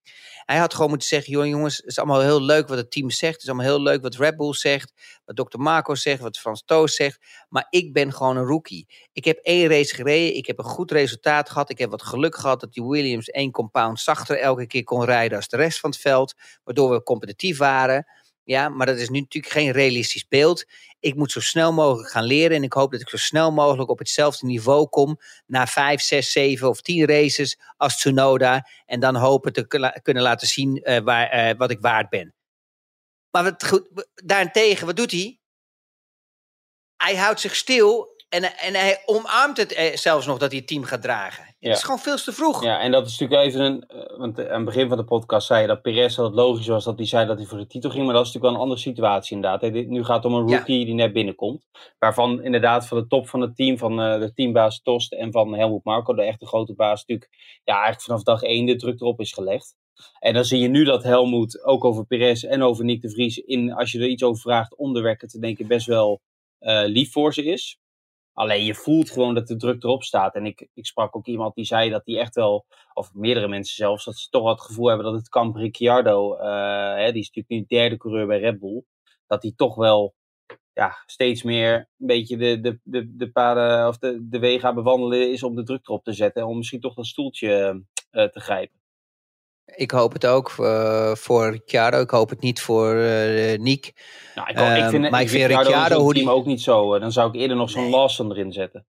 Hij 0.47 0.57
had 0.57 0.73
gewoon 0.73 0.89
moeten 0.89 1.07
zeggen: 1.07 1.31
joh, 1.31 1.45
jongens, 1.45 1.77
het 1.77 1.85
is 1.85 1.97
allemaal 1.97 2.21
heel 2.21 2.41
leuk 2.41 2.67
wat 2.67 2.77
het 2.77 2.91
team 2.91 3.09
zegt. 3.09 3.33
Het 3.33 3.41
is 3.41 3.47
allemaal 3.47 3.65
heel 3.65 3.81
leuk 3.81 4.01
wat 4.01 4.15
Red 4.15 4.37
Bull 4.37 4.53
zegt. 4.53 4.93
Wat 5.25 5.35
Dr. 5.35 5.59
Marco 5.59 5.95
zegt. 5.95 6.21
Wat 6.21 6.37
Frans 6.37 6.63
Toos 6.65 6.95
zegt. 6.95 7.19
Maar 7.49 7.67
ik 7.69 7.93
ben 7.93 8.13
gewoon 8.13 8.37
een 8.37 8.45
rookie. 8.45 8.87
Ik 9.13 9.25
heb 9.25 9.37
één 9.37 9.67
race 9.67 9.95
gereden. 9.95 10.35
Ik 10.35 10.45
heb 10.45 10.57
een 10.57 10.65
goed 10.65 10.91
resultaat 10.91 11.49
gehad. 11.49 11.69
Ik 11.69 11.77
heb 11.77 11.89
wat 11.89 12.01
geluk 12.01 12.35
gehad 12.35 12.59
dat 12.59 12.73
die 12.73 12.83
Williams 12.83 13.29
één 13.29 13.51
compound 13.51 13.99
zachter 13.99 14.39
elke 14.39 14.67
keer 14.67 14.83
kon 14.83 15.05
rijden 15.05 15.37
als 15.37 15.47
de 15.47 15.57
rest 15.57 15.79
van 15.79 15.89
het 15.89 15.99
veld. 15.99 16.33
Waardoor 16.63 16.91
we 16.91 17.03
competitief 17.03 17.57
waren. 17.57 18.05
Ja, 18.47 18.69
maar 18.69 18.85
dat 18.85 18.97
is 18.97 19.09
nu 19.09 19.19
natuurlijk 19.19 19.53
geen 19.53 19.71
realistisch 19.71 20.27
beeld. 20.27 20.65
Ik 20.99 21.15
moet 21.15 21.31
zo 21.31 21.39
snel 21.39 21.73
mogelijk 21.73 22.09
gaan 22.09 22.23
leren. 22.23 22.57
En 22.57 22.63
ik 22.63 22.73
hoop 22.73 22.91
dat 22.91 23.01
ik 23.01 23.09
zo 23.09 23.17
snel 23.17 23.51
mogelijk 23.51 23.89
op 23.89 23.99
hetzelfde 23.99 24.45
niveau 24.45 24.87
kom. 24.87 25.19
Na 25.45 25.67
vijf, 25.67 26.01
zes, 26.01 26.31
zeven 26.31 26.69
of 26.69 26.81
tien 26.81 27.05
races 27.05 27.59
als 27.77 27.97
Tsunoda. 27.97 28.67
En 28.85 28.99
dan 28.99 29.15
hopen 29.15 29.53
te 29.53 29.67
kunnen 30.01 30.23
laten 30.23 30.47
zien 30.47 30.81
uh, 30.83 30.97
waar, 30.97 31.49
uh, 31.49 31.57
wat 31.57 31.71
ik 31.71 31.79
waard 31.79 32.09
ben. 32.09 32.33
Maar 33.31 33.43
wat, 33.43 33.81
daarentegen, 34.13 34.85
wat 34.85 34.95
doet 34.95 35.11
hij? 35.11 35.39
Hij 36.97 37.15
houdt 37.15 37.39
zich 37.39 37.55
stil 37.55 38.15
en, 38.29 38.57
en 38.57 38.73
hij 38.73 39.01
omarmt 39.05 39.57
het 39.57 39.71
eh, 39.73 39.95
zelfs 39.97 40.25
nog 40.25 40.37
dat 40.37 40.49
hij 40.49 40.59
het 40.59 40.67
team 40.67 40.83
gaat 40.83 41.01
dragen. 41.01 41.46
Het 41.59 41.77
is 41.77 41.83
gewoon 41.83 41.99
veel 41.99 42.15
te 42.15 42.31
vroeg. 42.31 42.63
Ja, 42.63 42.79
en 42.79 42.91
dat 42.91 43.07
is 43.07 43.19
natuurlijk 43.19 43.47
even 43.49 43.61
een. 43.61 43.83
Eh, 43.87 44.17
want 44.17 44.39
aan 44.39 44.55
het 44.55 44.65
begin 44.65 44.87
van 44.87 44.97
de 44.97 45.03
podcast 45.03 45.47
zei 45.47 45.61
je 45.61 45.67
dat 45.67 45.81
Perez 45.81 46.15
dat 46.15 46.25
het 46.25 46.35
logisch 46.35 46.67
was 46.67 46.83
dat 46.83 46.97
hij 46.97 47.05
zei 47.05 47.25
dat 47.25 47.37
hij 47.37 47.45
voor 47.45 47.57
de 47.57 47.67
titel 47.67 47.89
ging. 47.89 48.05
Maar 48.05 48.13
dat 48.13 48.25
is 48.25 48.33
natuurlijk 48.33 48.53
wel 48.53 48.63
een 48.63 48.69
andere 48.69 48.89
situatie 48.89 49.35
inderdaad. 49.35 49.87
Nu 49.87 50.03
gaat 50.03 50.23
het 50.23 50.33
om 50.33 50.39
een 50.39 50.49
rookie 50.49 50.85
die 50.85 50.93
net 50.93 51.13
binnenkomt. 51.13 51.67
Waarvan 51.99 52.43
inderdaad 52.43 52.87
van 52.87 52.97
de 52.97 53.07
top 53.07 53.29
van 53.29 53.41
het 53.41 53.55
team, 53.55 53.77
van 53.77 53.99
uh, 53.99 54.19
de 54.19 54.33
teambaas 54.33 54.81
Tost 54.81 55.13
en 55.13 55.31
van 55.31 55.53
Helmut 55.53 55.83
Marco, 55.83 56.13
de 56.13 56.23
echte 56.23 56.45
grote 56.45 56.75
baas, 56.75 56.99
natuurlijk 56.99 57.29
ja, 57.63 57.73
eigenlijk 57.73 58.03
vanaf 58.03 58.23
dag 58.23 58.41
één 58.41 58.65
de 58.65 58.75
druk 58.75 59.01
erop 59.01 59.19
is 59.19 59.33
gelegd. 59.33 59.75
En 60.19 60.33
dan 60.33 60.45
zie 60.45 60.59
je 60.59 60.67
nu 60.67 60.83
dat 60.83 61.03
Helmut 61.03 61.63
ook 61.63 61.83
over 61.83 62.05
Perez 62.05 62.43
en 62.43 62.63
over 62.63 62.85
Nick 62.85 63.01
de 63.01 63.09
Vries, 63.09 63.37
in, 63.37 63.73
als 63.73 63.91
je 63.91 63.99
er 63.99 64.07
iets 64.07 64.23
over 64.23 64.41
vraagt, 64.41 64.77
onderwerken 64.77 65.27
te 65.27 65.39
denken, 65.39 65.67
best 65.67 65.85
wel 65.85 66.21
uh, 66.59 66.83
lief 66.85 67.11
voor 67.11 67.33
ze 67.33 67.43
is. 67.43 67.79
Alleen 68.37 68.65
je 68.65 68.75
voelt 68.75 69.11
gewoon 69.11 69.33
dat 69.33 69.47
de 69.47 69.55
druk 69.55 69.83
erop 69.83 70.03
staat. 70.03 70.35
En 70.35 70.45
ik, 70.45 70.67
ik 70.73 70.85
sprak 70.85 71.15
ook 71.15 71.25
iemand 71.25 71.55
die 71.55 71.65
zei 71.65 71.89
dat 71.89 72.05
die 72.05 72.19
echt 72.19 72.35
wel, 72.35 72.65
of 72.93 73.13
meerdere 73.13 73.47
mensen 73.47 73.75
zelfs, 73.75 74.05
dat 74.05 74.17
ze 74.17 74.29
toch 74.29 74.41
wel 74.41 74.51
het 74.51 74.61
gevoel 74.61 74.87
hebben 74.87 75.05
dat 75.05 75.15
het 75.15 75.29
kamp 75.29 75.55
Ricciardo, 75.55 76.37
uh, 76.37 76.95
hè, 76.95 77.11
die 77.11 77.21
is 77.21 77.31
natuurlijk 77.31 77.49
nu 77.49 77.77
derde 77.77 77.97
coureur 77.97 78.27
bij 78.27 78.39
Red 78.39 78.59
Bull, 78.59 78.83
dat 79.27 79.41
die 79.41 79.55
toch 79.55 79.75
wel 79.75 80.15
ja, 80.73 81.03
steeds 81.05 81.43
meer 81.43 81.75
een 81.75 82.07
beetje 82.07 82.37
de, 82.37 82.59
de, 82.59 82.79
de, 82.83 83.15
de 83.15 83.31
paden 83.31 83.87
of 83.87 83.97
de, 83.97 84.27
de 84.29 84.39
wegen 84.39 84.69
aan 84.69 84.75
bewandelen 84.75 85.31
is 85.31 85.43
om 85.43 85.55
de 85.55 85.63
druk 85.63 85.87
erop 85.87 86.03
te 86.03 86.13
zetten. 86.13 86.47
Om 86.47 86.57
misschien 86.57 86.79
toch 86.79 86.93
dat 86.93 87.05
stoeltje 87.05 87.83
uh, 88.11 88.23
te 88.23 88.39
grijpen. 88.39 88.76
Ik 89.75 89.91
hoop 89.91 90.13
het 90.13 90.25
ook 90.25 90.55
uh, 90.59 91.15
voor 91.15 91.49
Ricciardo. 91.49 92.01
Ik 92.01 92.09
hoop 92.09 92.29
het 92.29 92.41
niet 92.41 92.61
voor 92.61 92.95
uh, 92.95 93.57
Nick. 93.57 93.93
Nou, 94.35 94.49
ik, 94.49 94.83
ik, 94.83 94.89
vind, 94.89 95.09
maar 95.09 95.21
ik, 95.21 95.29
vind 95.29 95.45
Ricciardo 95.45 95.99
hoe 95.99 96.13
die... 96.13 96.29
ook 96.29 96.45
niet 96.45 96.61
zo. 96.61 96.99
Dan 96.99 97.11
zou 97.11 97.29
ik 97.29 97.35
eerder 97.35 97.57
nog 97.57 97.69
zo'n 97.69 97.81
nee. 97.81 97.91
Lawson 97.91 98.31
erin 98.31 98.51
zetten. 98.51 98.85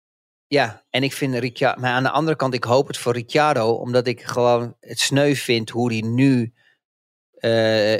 Ja, 0.46 0.84
en 0.90 1.02
ik 1.02 1.12
vind 1.12 1.34
Ricciardo... 1.34 1.80
Maar 1.80 1.90
aan 1.90 2.02
de 2.02 2.10
andere 2.10 2.36
kant, 2.36 2.54
ik 2.54 2.64
hoop 2.64 2.86
het 2.86 2.98
voor 2.98 3.12
Ricciardo. 3.12 3.70
Omdat 3.70 4.06
ik 4.06 4.22
gewoon 4.22 4.76
het 4.80 4.98
sneu 4.98 5.34
vind 5.34 5.70
hoe 5.70 5.92
hij 5.92 6.00
nu 6.00 6.52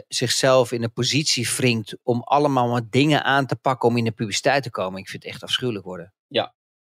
zichzelf 0.09 0.73
in 0.73 0.83
een 0.83 0.93
positie 0.93 1.49
wringt... 1.57 1.97
om 2.03 2.23
allemaal 2.23 2.69
wat 2.69 2.91
dingen 2.91 3.25
aan 3.25 3.47
te 3.47 3.57
pakken 3.57 3.89
om 3.89 3.97
in 3.97 4.05
de 4.05 4.13
publiciteit 4.13 4.63
te 4.63 4.71
komen. 4.71 5.01
Ik 5.01 5.09
vind 5.09 5.23
het 5.23 5.33
echt 5.33 5.43
afschuwelijk 5.43 5.85
worden. 5.85 6.13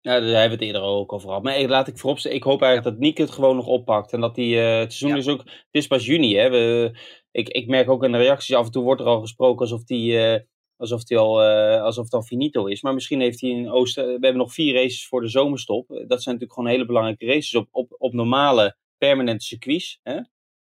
Ja, 0.06 0.20
daar 0.20 0.30
hebben 0.30 0.58
we 0.58 0.65
het 0.65 0.74
eerder 0.74 0.82
ook 0.82 1.13
over 1.13 1.28
gehad. 1.28 1.44
Maar 1.44 1.62
laat 1.62 1.88
ik 1.88 1.98
voorop 1.98 2.20
Ik 2.20 2.44
hoop 2.44 2.62
eigenlijk 2.62 2.96
dat 2.96 3.06
Nick 3.06 3.18
het 3.18 3.32
gewoon 3.32 3.56
nog 3.56 3.68
oppakt. 3.68 4.13
En 4.13 4.22
dat 4.22 4.36
die, 4.36 4.56
uh, 4.56 4.78
het 4.78 4.94
seizoen 4.94 5.20
is 5.20 5.28
ook... 5.28 5.39
Het 5.39 5.68
is 5.72 5.88
pas 5.88 6.06
juni, 6.06 6.36
hè. 6.36 6.50
We, 6.50 6.98
ik, 7.32 7.50
ik 7.50 7.68
merk 7.68 7.89
ook 7.89 8.04
in 8.04 8.12
de 8.12 8.18
reacties, 8.18 8.56
af 8.56 8.65
en 8.65 8.72
toe 8.72 8.84
wordt 8.84 9.02
er 9.02 9.08
al 9.08 9.20
gesproken 9.20 9.60
alsof 9.60 9.84
die... 9.84 10.12
Uh, 10.12 10.39
Alsof, 10.78 11.02
hij 11.08 11.18
al, 11.18 11.44
eh, 11.44 11.82
alsof 11.82 12.04
het 12.04 12.13
al 12.13 12.24
finito 12.24 12.65
is. 12.65 12.82
Maar 12.82 12.94
misschien 12.94 13.22
heeft 13.22 13.41
hij 13.41 13.50
in 13.50 13.72
Oosten... 13.72 14.06
We 14.06 14.12
hebben 14.12 14.38
nog 14.38 14.54
vier 14.54 14.74
races 14.74 15.08
voor 15.08 15.22
de 15.22 15.28
zomerstop. 15.28 15.88
Dat 15.88 16.24
zijn 16.24 16.36
natuurlijk 16.36 16.54
gewoon 16.54 16.70
hele 16.70 16.86
belangrijke 16.86 17.26
races 17.26 17.56
op, 17.56 17.68
op, 17.72 17.96
op 17.98 18.13
normale 18.13 18.78
permanente 18.98 19.46
circuits. 19.46 20.00
Hè? 20.04 20.20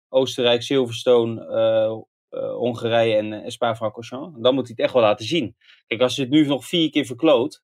Oostenrijk, 0.08 0.62
Silverstone, 0.62 1.46
uh, 2.30 2.52
Hongarije 2.52 3.16
en 3.16 3.52
Spa-Francorchamps. 3.52 4.40
Dan 4.40 4.54
moet 4.54 4.66
hij 4.66 4.74
het 4.76 4.84
echt 4.84 4.92
wel 4.92 5.02
laten 5.02 5.26
zien. 5.26 5.56
Kijk, 5.86 6.00
als 6.00 6.16
hij 6.16 6.24
het 6.24 6.34
nu 6.34 6.46
nog 6.46 6.66
vier 6.66 6.90
keer 6.90 7.04
verkloot, 7.04 7.62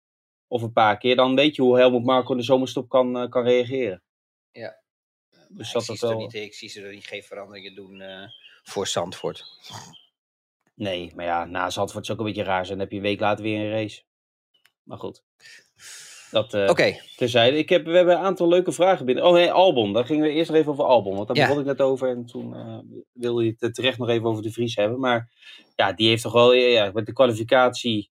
of 0.51 0.63
een 0.63 0.73
paar 0.73 0.99
keer, 0.99 1.17
dan 1.17 1.35
weet 1.35 1.57
je 1.57 1.63
hoe 1.63 1.79
Helmut 1.79 2.05
Marko 2.05 2.31
in 2.31 2.37
de 2.37 2.43
zomerstop 2.43 2.89
kan, 2.89 3.29
kan 3.29 3.45
reageren. 3.45 4.03
Ja. 4.53 4.81
Dus 5.49 5.67
ik, 5.67 5.73
dat 5.73 5.85
zie 5.85 5.97
ze 5.97 6.07
er 6.07 6.13
wel... 6.13 6.21
niet, 6.21 6.35
ik 6.35 6.55
zie 6.55 6.69
ze 6.69 6.83
er 6.83 6.93
niet 6.93 7.07
geen 7.07 7.23
veranderingen 7.23 7.75
doen 7.75 8.01
uh, 8.01 8.23
voor 8.63 8.87
Zandvoort. 8.87 9.45
Nee, 10.75 11.13
maar 11.15 11.25
ja, 11.25 11.45
na 11.45 11.71
Zandvoort 11.71 12.05
is 12.05 12.11
ook 12.11 12.19
een 12.19 12.25
beetje 12.25 12.43
raar. 12.43 12.67
Dan 12.67 12.79
heb 12.79 12.91
je 12.91 12.97
een 12.97 13.03
week 13.03 13.21
later 13.21 13.45
weer 13.45 13.61
een 13.61 13.71
race. 13.71 14.03
Maar 14.83 14.99
goed. 14.99 15.23
Dat 16.31 16.55
uh, 16.55 16.69
okay. 16.69 17.01
terzijde. 17.17 17.57
Ik 17.57 17.69
heb, 17.69 17.85
we 17.85 17.97
hebben 17.97 18.15
een 18.15 18.25
aantal 18.25 18.49
leuke 18.49 18.73
vragen 18.73 19.07
binnen. 19.07 19.25
Oh 19.25 19.33
nee, 19.33 19.53
Albon. 19.53 19.93
Daar 19.93 20.05
gingen 20.05 20.25
we 20.25 20.33
eerst 20.33 20.51
nog 20.51 20.59
even 20.59 20.73
over 20.73 20.85
Albon. 20.85 21.15
Want 21.15 21.27
daar 21.27 21.37
ja. 21.37 21.47
begon 21.47 21.61
ik 21.61 21.67
net 21.67 21.81
over. 21.81 22.09
En 22.09 22.27
toen 22.27 22.55
uh, 22.55 22.79
wilde 23.13 23.45
je 23.45 23.55
het 23.59 23.75
terecht 23.75 23.99
nog 23.99 24.09
even 24.09 24.27
over 24.27 24.43
de 24.43 24.53
Vries 24.53 24.77
hebben. 24.77 25.01
Maar 25.01 25.31
ja, 25.77 25.93
die 25.93 26.09
heeft 26.09 26.23
toch 26.23 26.33
wel 26.33 26.53
ja, 26.53 26.91
met 26.95 27.07
de 27.07 27.13
kwalificatie 27.13 28.11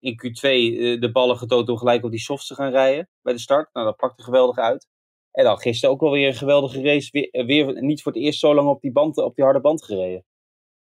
in 0.00 0.12
Q2 0.12 0.40
uh, 0.42 1.00
de 1.00 1.10
ballen 1.12 1.36
getoond 1.36 1.68
om 1.68 1.76
gelijk 1.76 2.04
op 2.04 2.10
die 2.10 2.20
softs 2.20 2.46
te 2.46 2.54
gaan 2.54 2.70
rijden 2.70 3.08
bij 3.22 3.32
de 3.32 3.38
start. 3.38 3.68
Nou, 3.72 3.86
dat 3.86 3.96
pakte 3.96 4.22
geweldig 4.22 4.56
uit. 4.56 4.88
En 5.30 5.44
dan 5.44 5.58
gisteren 5.58 5.94
ook 5.94 6.00
wel 6.00 6.10
weer 6.10 6.26
een 6.26 6.34
geweldige 6.34 6.82
race. 6.82 7.08
Weer, 7.10 7.46
weer 7.46 7.82
niet 7.82 8.02
voor 8.02 8.12
het 8.12 8.22
eerst 8.22 8.40
zo 8.40 8.54
lang 8.54 8.68
op 8.68 8.80
die, 8.80 8.92
band, 8.92 9.16
op 9.16 9.34
die 9.34 9.44
harde 9.44 9.60
band 9.60 9.84
gereden. 9.84 10.24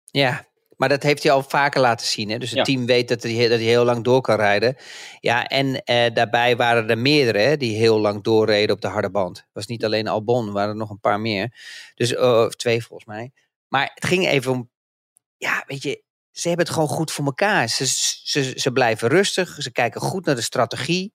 Ja, 0.06 0.46
maar 0.82 0.90
dat 0.90 1.04
heeft 1.04 1.24
hij 1.24 1.32
al 1.32 1.44
vaker 1.44 1.82
laten 1.82 2.08
zien. 2.08 2.30
Hè? 2.30 2.38
Dus 2.38 2.50
het 2.50 2.58
ja. 2.58 2.64
team 2.64 2.86
weet 2.86 3.08
dat 3.08 3.24
hij, 3.24 3.48
dat 3.48 3.60
hij 3.60 3.68
heel 3.68 3.84
lang 3.84 4.04
door 4.04 4.22
kan 4.22 4.36
rijden. 4.36 4.76
Ja, 5.20 5.48
en 5.48 5.84
eh, 5.84 6.14
daarbij 6.14 6.56
waren 6.56 6.90
er 6.90 6.98
meerdere 6.98 7.40
hè, 7.40 7.58
die 7.58 7.78
heel 7.78 8.00
lang 8.00 8.24
doorreden 8.24 8.76
op 8.76 8.82
de 8.82 8.88
harde 8.88 9.12
band. 9.12 9.38
Het 9.38 9.48
was 9.54 9.68
niet 9.68 9.86
alleen 9.86 10.08
Albon, 10.08 10.48
er 10.48 10.54
waren 10.54 10.70
er 10.70 10.76
nog 10.76 10.90
een 10.90 11.00
paar 11.00 11.20
meer. 11.20 11.54
Dus, 11.96 12.12
uh, 12.12 12.44
of 12.46 12.56
twee 12.56 12.84
volgens 12.84 13.08
mij. 13.08 13.32
Maar 13.68 13.92
het 13.94 14.06
ging 14.06 14.28
even 14.28 14.52
om, 14.52 14.70
ja, 15.38 15.64
weet 15.68 15.84
je, 15.84 16.04
ze 16.32 16.48
hebben 16.48 16.66
het 16.66 16.74
gewoon 16.74 16.90
goed 16.90 17.12
voor 17.12 17.26
elkaar. 17.26 17.70
Ze, 17.70 17.86
ze, 18.24 18.54
ze 18.56 18.72
blijven 18.72 19.10
rustig, 19.10 19.56
ze 19.60 19.72
kijken 19.72 20.02
goed 20.02 20.26
naar 20.26 20.36
de 20.36 20.42
strategie. 20.42 21.14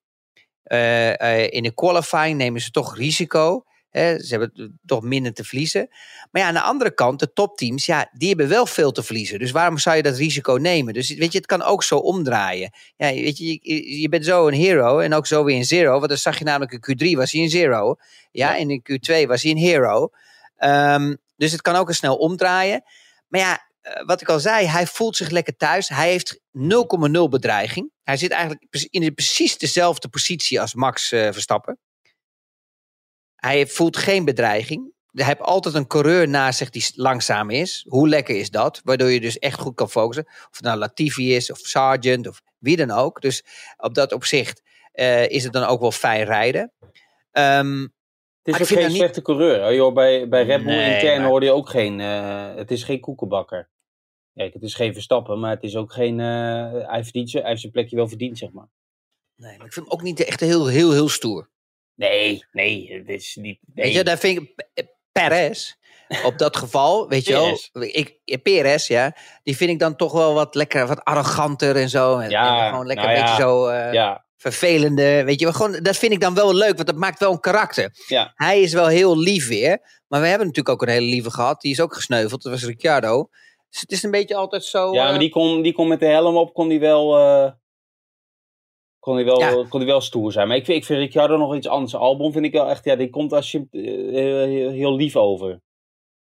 Uh, 0.65 1.09
uh, 1.09 1.51
in 1.51 1.63
de 1.63 1.75
qualifying 1.75 2.39
nemen 2.39 2.61
ze 2.61 2.71
toch 2.71 2.97
risico. 2.97 3.65
Hè? 3.91 4.19
Ze 4.23 4.31
hebben 4.37 4.79
toch 4.87 5.03
minder 5.03 5.33
te 5.33 5.45
verliezen. 5.45 5.89
Maar 6.31 6.43
ja, 6.43 6.49
aan 6.49 6.55
de 6.55 6.61
andere 6.61 6.95
kant, 6.95 7.19
de 7.19 7.33
topteams, 7.33 7.87
ja, 7.87 8.11
die 8.13 8.29
hebben 8.29 8.49
wel 8.49 8.67
veel 8.67 8.93
te 8.93 9.03
verliezen. 9.03 9.39
Dus 9.39 9.51
waarom 9.51 9.79
zou 9.79 9.97
je 9.97 10.03
dat 10.03 10.17
risico 10.17 10.53
nemen? 10.53 10.95
Dus 10.95 11.15
weet 11.15 11.33
je, 11.33 11.39
het 11.39 11.47
kan 11.47 11.63
ook 11.63 11.83
zo 11.83 11.97
omdraaien. 11.97 12.71
Ja, 12.97 13.13
weet 13.13 13.39
je, 13.39 13.59
je, 13.63 14.01
je 14.01 14.09
bent 14.09 14.25
zo 14.25 14.47
een 14.49 14.55
hero 14.55 14.99
en 14.99 15.15
ook 15.15 15.27
zo 15.27 15.45
weer 15.45 15.57
een 15.57 15.65
zero. 15.65 15.97
Want 15.97 16.09
dan 16.09 16.19
zag 16.19 16.39
je 16.39 16.45
namelijk 16.45 16.73
in 16.73 17.15
Q3 17.15 17.17
was 17.17 17.33
hij 17.33 17.43
een 17.43 17.51
zero. 17.51 17.97
Ja, 18.31 18.51
ja. 18.51 18.59
en 18.59 18.71
in 18.71 18.83
Q2 18.91 19.27
was 19.27 19.43
hij 19.43 19.51
een 19.51 19.59
hero. 19.59 20.11
Um, 20.59 21.17
dus 21.37 21.53
het 21.53 21.63
kan 21.63 21.75
ook 21.75 21.89
een 21.89 21.95
snel 21.95 22.17
omdraaien. 22.17 22.83
Maar 23.29 23.41
ja, 23.41 23.66
wat 24.05 24.21
ik 24.21 24.29
al 24.29 24.41
zei, 24.41 24.67
hij 24.67 24.87
voelt 24.87 25.17
zich 25.17 25.31
lekker 25.31 25.57
thuis. 25.57 25.89
Hij 25.89 26.11
heeft 26.11 26.41
0,0 26.53 27.29
bedreiging. 27.31 27.91
Hij 28.03 28.17
zit 28.17 28.31
eigenlijk 28.31 28.67
in 28.91 29.15
precies 29.15 29.59
dezelfde 29.59 30.09
positie 30.09 30.61
als 30.61 30.75
Max 30.75 31.13
uh, 31.13 31.33
Verstappen. 31.33 31.79
Hij 33.37 33.67
voelt 33.67 33.97
geen 33.97 34.25
bedreiging. 34.25 34.95
Hij 35.11 35.25
heeft 35.25 35.41
altijd 35.41 35.75
een 35.75 35.87
coureur 35.87 36.29
naast 36.29 36.59
zich 36.59 36.71
die 36.71 36.91
langzaam 36.95 37.51
is. 37.51 37.85
Hoe 37.89 38.09
lekker 38.09 38.37
is 38.37 38.51
dat? 38.51 38.81
Waardoor 38.85 39.11
je 39.11 39.21
dus 39.21 39.39
echt 39.39 39.61
goed 39.61 39.75
kan 39.75 39.91
focussen. 39.91 40.25
Of 40.27 40.49
het 40.51 40.63
nou 40.63 40.79
Latifi 40.79 41.35
is, 41.35 41.51
of 41.51 41.59
Sargent, 41.59 42.27
of 42.27 42.43
wie 42.59 42.77
dan 42.77 42.91
ook. 42.91 43.21
Dus 43.21 43.45
op 43.77 43.95
dat 43.95 44.13
opzicht 44.13 44.63
uh, 44.95 45.29
is 45.29 45.45
het 45.45 45.53
dan 45.53 45.65
ook 45.65 45.81
wel 45.81 45.93
fijn 45.93 46.25
rijden. 46.25 46.73
Um, 47.33 47.95
het 48.43 48.55
is 48.55 48.61
ook 48.61 48.81
geen 48.81 48.91
slechte 48.91 49.15
niet... 49.15 49.23
coureur. 49.23 49.75
Joh, 49.75 49.95
bij, 49.95 50.29
bij 50.29 50.45
Red 50.45 50.65
Bull 50.65 50.75
nee, 50.75 50.95
intern 50.95 51.21
maar... 51.21 51.31
hoorde 51.31 51.47
je 51.47 51.53
ook 51.53 51.69
geen... 51.69 51.99
Uh, 51.99 52.55
het 52.55 52.71
is 52.71 52.85
geen 52.85 53.01
koekenbakker. 53.01 53.69
Kijk, 54.37 54.53
het 54.53 54.63
is 54.63 54.75
geen 54.75 54.93
Verstappen, 54.93 55.41
maar 55.41 55.51
het 55.51 55.63
is 55.63 55.77
ook 55.77 55.93
geen... 55.93 56.19
Uh, 56.19 56.89
hij, 56.89 57.05
verdient, 57.05 57.33
hij 57.33 57.43
heeft 57.43 57.61
zijn 57.61 57.73
plekje 57.73 57.97
wel 57.97 58.09
verdiend, 58.09 58.39
zeg 58.39 58.51
maar. 58.53 58.69
Nee, 59.37 59.57
maar 59.57 59.67
ik 59.67 59.73
vind 59.73 59.87
hem 59.87 59.95
ook 59.95 60.03
niet 60.03 60.25
echt 60.25 60.41
heel, 60.41 60.67
heel, 60.67 60.93
heel 60.93 61.09
stoer. 61.09 61.51
Nee, 61.95 62.45
nee, 62.53 62.93
het 62.93 63.09
is 63.09 63.37
niet... 63.41 63.59
Nee. 63.75 63.85
Weet 63.85 63.95
je, 63.95 64.05
daar 64.05 64.19
vind 64.19 64.41
ik... 64.41 64.67
Perez, 65.13 65.75
op 66.25 66.39
dat 66.39 66.57
geval, 66.63 67.09
weet 67.09 67.25
je 67.27 67.33
wel... 67.33 67.59
Ik, 68.25 68.43
Perez, 68.43 68.87
ja, 68.87 69.17
die 69.43 69.57
vind 69.57 69.71
ik 69.71 69.79
dan 69.79 69.97
toch 69.97 70.13
wel 70.13 70.35
wat 70.35 70.55
lekker, 70.55 70.87
wat 70.87 71.05
arroganter 71.05 71.77
en 71.77 71.89
zo. 71.89 72.19
En, 72.19 72.31
ja, 72.31 72.65
en 72.65 72.71
gewoon 72.71 72.87
lekker 72.87 73.07
nou 73.07 73.19
een 73.19 73.25
beetje 73.25 73.43
zo... 73.43 73.69
Uh, 73.69 73.93
ja. 73.93 74.25
Vervelende, 74.37 75.25
weet 75.25 75.39
je 75.39 75.45
wel. 75.45 75.55
Gewoon, 75.55 75.83
dat 75.83 75.97
vind 75.97 76.13
ik 76.13 76.21
dan 76.21 76.35
wel 76.35 76.55
leuk, 76.55 76.75
want 76.75 76.87
dat 76.87 76.97
maakt 76.97 77.19
wel 77.19 77.33
een 77.33 77.41
karakter. 77.41 77.91
Ja. 78.07 78.33
Hij 78.35 78.61
is 78.61 78.73
wel 78.73 78.87
heel 78.87 79.19
lief 79.19 79.49
weer. 79.49 79.79
Maar 80.07 80.21
we 80.21 80.27
hebben 80.27 80.47
natuurlijk 80.47 80.75
ook 80.75 80.89
een 80.89 80.95
hele 80.95 81.07
lieve 81.07 81.31
gehad. 81.31 81.61
Die 81.61 81.73
is 81.73 81.81
ook 81.81 81.95
gesneuveld. 81.95 82.43
Dat 82.43 82.53
was 82.53 82.65
Ricciardo. 82.65 83.29
Dus 83.69 83.81
het 83.81 83.93
is 83.93 84.03
een 84.03 84.11
beetje 84.11 84.35
altijd 84.35 84.65
zo... 84.65 84.93
Ja, 84.93 85.11
maar 85.11 85.19
die 85.19 85.31
kon, 85.31 85.63
die 85.63 85.73
kon 85.73 85.89
met 85.89 86.01
de 86.01 86.07
helm 86.07 86.37
op, 86.37 86.55
kon 86.55 86.69
die 86.69 86.81
wel... 86.81 87.19
Uh, 87.19 87.51
kon 88.99 89.15
hij 89.15 89.25
wel, 89.25 89.41
ja. 89.41 89.67
kon 89.69 89.81
hij 89.81 89.89
wel 89.89 90.01
stoer 90.01 90.33
zijn. 90.33 90.49
Maar 90.49 90.57
ik 90.57 90.65
vind, 90.65 90.79
ik 90.79 90.85
vind 90.85 90.99
Ricciardo 90.99 91.37
nog 91.37 91.55
iets 91.55 91.69
anders. 91.69 91.95
Albon 91.95 92.33
vind 92.33 92.45
ik 92.45 92.53
wel 92.53 92.69
echt... 92.69 92.85
Ja, 92.85 92.97
die 92.97 93.11
komt 93.11 93.33
als 93.33 93.51
je 93.51 93.67
uh, 93.71 94.73
heel 94.73 94.97
lief 94.97 95.17
over. 95.17 95.61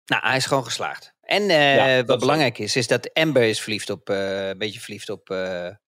Nou, 0.05 0.27
hij 0.27 0.37
is 0.37 0.47
gewoon 0.47 0.65
geslaagd. 0.65 1.15
En 1.21 1.43
uh, 1.43 1.77
ja, 1.77 2.05
wat 2.05 2.19
belangrijk 2.19 2.59
is, 2.59 2.77
is 2.77 2.87
dat 2.87 3.13
Amber 3.13 3.43
is 3.43 3.61
verliefd 3.61 3.91
op... 3.91 4.09
een 4.09 4.59
beetje 4.59 4.81
verliefd 4.81 5.11
op 5.11 5.37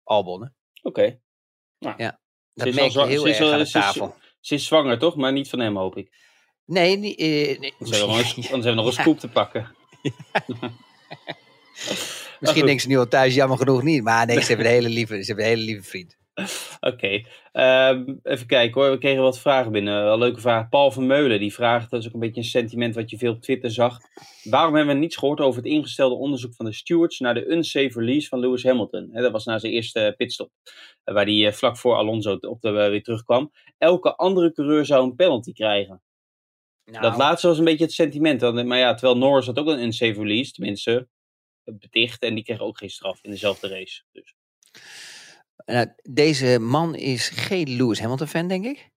Albon. 0.03 0.43
Oké. 0.43 0.53
Okay. 0.83 1.21
Nou, 1.79 1.95
ja, 1.97 2.21
dat 2.55 2.75
merk 2.75 2.91
je 2.91 3.07
heel 3.07 3.27
erg 3.27 3.41
aan 3.41 3.59
de 3.59 3.71
tafel. 3.71 4.07
Ze 4.07 4.15
is, 4.21 4.49
ze 4.49 4.55
is 4.55 4.67
zwanger, 4.67 4.99
toch? 4.99 5.17
Maar 5.17 5.33
niet 5.33 5.49
van 5.49 5.59
hem, 5.59 5.77
hoop 5.77 5.97
ik. 5.97 6.11
Nee, 6.65 6.97
nee. 6.97 7.17
Uh, 7.17 7.59
nee. 7.59 7.75
Anders 7.79 7.99
hebben 7.99 8.17
we 8.17 8.23
nog 8.57 8.65
een, 8.65 8.75
nog 8.75 8.87
een 8.87 8.93
scoop 8.93 9.19
te 9.19 9.29
pakken. 9.29 9.75
Misschien 12.41 12.65
denken 12.65 12.81
ze 12.81 12.89
nu 12.89 12.99
al 12.99 13.09
thuis, 13.09 13.35
jammer 13.35 13.59
genoeg 13.59 13.83
niet. 13.83 14.03
Maar 14.03 14.27
nee, 14.27 14.41
ze 14.41 14.47
hebben 14.47 14.67
een 14.67 14.73
hele 14.81 14.89
lieve, 14.89 15.21
ze 15.21 15.27
hebben 15.27 15.45
een 15.45 15.51
hele 15.51 15.65
lieve 15.65 15.89
vriend. 15.89 16.17
Oké, 16.81 17.25
okay. 17.51 17.91
um, 17.91 18.21
even 18.23 18.47
kijken 18.47 18.81
hoor. 18.81 18.91
We 18.91 18.99
kregen 18.99 19.23
wat 19.23 19.39
vragen 19.39 19.73
binnen. 19.73 20.05
Wel 20.05 20.19
leuke 20.19 20.41
vraag. 20.41 20.69
Paul 20.69 20.91
van 20.91 21.07
Meulen 21.07 21.39
die 21.39 21.55
vraagt, 21.55 21.91
dat 21.91 22.01
is 22.01 22.07
ook 22.07 22.15
een 22.15 22.21
beetje 22.21 22.41
een 22.41 22.47
sentiment 22.47 22.95
wat 22.95 23.11
je 23.11 23.19
veel 23.19 23.33
op 23.33 23.43
Twitter 23.43 23.71
zag. 23.71 23.99
Waarom 24.43 24.75
hebben 24.75 24.95
we 24.95 25.01
niets 25.01 25.17
gehoord 25.17 25.41
over 25.41 25.63
het 25.63 25.71
ingestelde 25.71 26.15
onderzoek 26.15 26.55
van 26.55 26.65
de 26.65 26.73
stewards 26.73 27.19
naar 27.19 27.35
de 27.35 27.51
unsafe 27.51 27.99
release 27.99 28.29
van 28.29 28.39
Lewis 28.39 28.65
Hamilton? 28.65 29.09
He, 29.13 29.23
dat 29.23 29.33
was 29.33 29.45
na 29.45 29.59
zijn 29.59 29.73
eerste 29.73 30.15
pitstop, 30.17 30.51
waar 31.05 31.27
hij 31.27 31.53
vlak 31.53 31.77
voor 31.77 31.95
Alonso 31.95 32.39
op 32.41 32.61
de, 32.61 32.71
weer 32.71 33.03
terugkwam. 33.03 33.53
Elke 33.79 34.17
andere 34.17 34.53
coureur 34.53 34.87
zou 34.87 35.05
een 35.05 35.15
penalty 35.15 35.53
krijgen. 35.53 36.03
Nou. 36.85 37.03
Dat 37.03 37.17
laatste 37.17 37.47
was 37.47 37.59
een 37.59 37.65
beetje 37.65 37.85
het 37.85 37.93
sentiment. 37.93 38.65
Maar 38.65 38.79
ja, 38.79 38.95
terwijl 38.95 39.19
Norris 39.19 39.47
had 39.47 39.59
ook 39.59 39.67
een 39.67 39.83
unsafe 39.83 40.21
release, 40.21 40.53
tenminste 40.53 41.09
beticht, 41.65 42.23
en 42.23 42.35
die 42.35 42.45
kreeg 42.45 42.61
ook 42.61 42.79
geen 42.79 42.91
straf 42.91 43.19
in 43.23 43.31
dezelfde 43.31 43.69
race. 43.69 44.03
Dus. 44.13 44.35
Uh, 45.67 45.83
deze 46.03 46.59
man 46.59 46.95
is 46.95 47.29
geen 47.29 47.77
Lewis 47.77 48.01
Hamilton 48.01 48.27
fan, 48.27 48.49
denk 48.49 48.65
ik. 48.65 48.91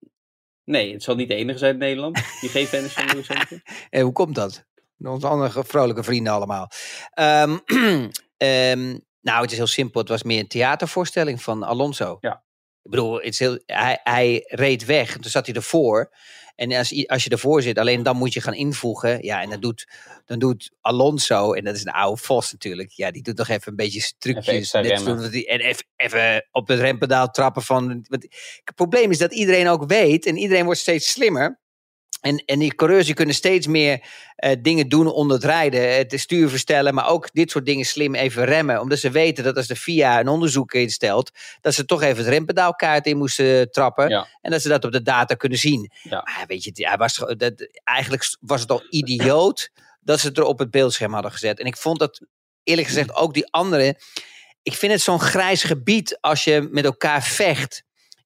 Nee, 0.64 0.92
het 0.92 1.02
zal 1.02 1.14
niet 1.14 1.28
de 1.28 1.34
enige 1.34 1.58
zijn 1.58 1.72
in 1.72 1.78
Nederland 1.78 2.14
die 2.40 2.50
geen 2.50 2.66
fan 2.66 2.84
is 2.84 2.92
van 2.92 3.06
Lewis 3.06 3.28
Hamilton. 3.28 3.62
en 3.90 4.02
hoe 4.02 4.12
komt 4.12 4.34
dat? 4.34 4.66
Onze 4.98 5.26
andere 5.26 5.64
vrolijke 5.64 6.02
vrienden 6.02 6.32
allemaal. 6.32 6.70
Um, 7.14 7.60
um, 8.36 9.06
nou, 9.28 9.42
het 9.42 9.50
is 9.50 9.56
heel 9.56 9.66
simpel. 9.66 10.00
Het 10.00 10.08
was 10.08 10.22
meer 10.22 10.38
een 10.38 10.48
theatervoorstelling 10.48 11.42
van 11.42 11.62
Alonso. 11.62 12.16
Ja. 12.20 12.44
Ik 12.88 12.94
bedoel, 12.94 13.20
heel, 13.20 13.58
hij, 13.66 14.00
hij 14.02 14.44
reed 14.46 14.84
weg. 14.84 15.12
Toen 15.12 15.30
zat 15.30 15.46
hij 15.46 15.54
ervoor. 15.54 16.10
En 16.54 16.72
als, 16.72 17.06
als 17.06 17.24
je 17.24 17.30
ervoor 17.30 17.62
zit, 17.62 17.78
alleen 17.78 18.02
dan 18.02 18.16
moet 18.16 18.32
je 18.32 18.40
gaan 18.40 18.54
invoegen. 18.54 19.24
Ja, 19.24 19.42
en 19.42 19.50
dat 19.50 19.62
doet, 19.62 19.88
dan 20.24 20.38
doet 20.38 20.70
Alonso, 20.80 21.52
en 21.52 21.64
dat 21.64 21.74
is 21.74 21.84
een 21.84 21.92
oude 21.92 22.22
Vos 22.22 22.52
natuurlijk. 22.52 22.90
Ja, 22.90 23.10
die 23.10 23.22
doet 23.22 23.36
nog 23.36 23.48
even 23.48 23.70
een 23.70 23.76
beetje 23.76 24.12
trucjes. 24.18 24.72
Even 24.72 25.04
doen, 25.04 25.30
die, 25.30 25.46
en 25.46 25.60
even, 25.60 25.84
even 25.96 26.48
op 26.50 26.68
het 26.68 26.78
rempedaal 26.78 27.30
trappen 27.30 27.62
van... 27.62 27.86
Want 28.08 28.22
het 28.64 28.74
probleem 28.74 29.10
is 29.10 29.18
dat 29.18 29.32
iedereen 29.32 29.68
ook 29.68 29.86
weet, 29.86 30.26
en 30.26 30.36
iedereen 30.36 30.64
wordt 30.64 30.80
steeds 30.80 31.10
slimmer. 31.10 31.60
En, 32.20 32.42
en 32.46 32.58
die 32.58 32.74
coureurs 32.74 33.06
die 33.06 33.14
kunnen 33.14 33.34
steeds 33.34 33.66
meer 33.66 34.02
uh, 34.36 34.52
dingen 34.58 34.88
doen 34.88 35.06
onder 35.06 35.36
het 35.36 35.46
rijden. 35.46 35.96
Het 35.96 36.14
stuur 36.16 36.48
verstellen, 36.48 36.94
maar 36.94 37.08
ook 37.08 37.28
dit 37.32 37.50
soort 37.50 37.66
dingen 37.66 37.84
slim 37.84 38.14
even 38.14 38.44
remmen. 38.44 38.80
Omdat 38.80 38.98
ze 38.98 39.10
weten 39.10 39.44
dat 39.44 39.56
als 39.56 39.66
de 39.66 39.76
FIA 39.76 40.20
een 40.20 40.28
onderzoek 40.28 40.72
instelt, 40.72 41.30
dat 41.60 41.74
ze 41.74 41.84
toch 41.84 42.02
even 42.02 42.24
het 42.24 42.32
rempedaalkaart 42.32 43.06
in 43.06 43.16
moesten 43.16 43.70
trappen. 43.70 44.08
Ja. 44.08 44.28
En 44.40 44.50
dat 44.50 44.62
ze 44.62 44.68
dat 44.68 44.84
op 44.84 44.92
de 44.92 45.02
data 45.02 45.34
kunnen 45.34 45.58
zien. 45.58 45.90
Ja. 46.02 46.22
Maar 46.24 46.44
weet 46.46 46.64
je, 46.64 46.94
was, 46.96 47.24
dat, 47.36 47.68
eigenlijk 47.84 48.36
was 48.40 48.60
het 48.60 48.70
al 48.70 48.82
idioot 48.90 49.70
dat 50.00 50.20
ze 50.20 50.26
het 50.26 50.38
er 50.38 50.44
op 50.44 50.58
het 50.58 50.70
beeldscherm 50.70 51.12
hadden 51.12 51.32
gezet. 51.32 51.60
En 51.60 51.66
ik 51.66 51.76
vond 51.76 51.98
dat 51.98 52.20
eerlijk 52.62 52.88
gezegd 52.88 53.14
ook 53.14 53.34
die 53.34 53.52
andere. 53.52 54.00
Ik 54.62 54.74
vind 54.74 54.92
het 54.92 55.00
zo'n 55.00 55.20
grijs 55.20 55.62
gebied 55.62 56.18
als 56.20 56.44
je 56.44 56.68
met 56.70 56.84
elkaar 56.84 57.22
vecht 57.22 57.82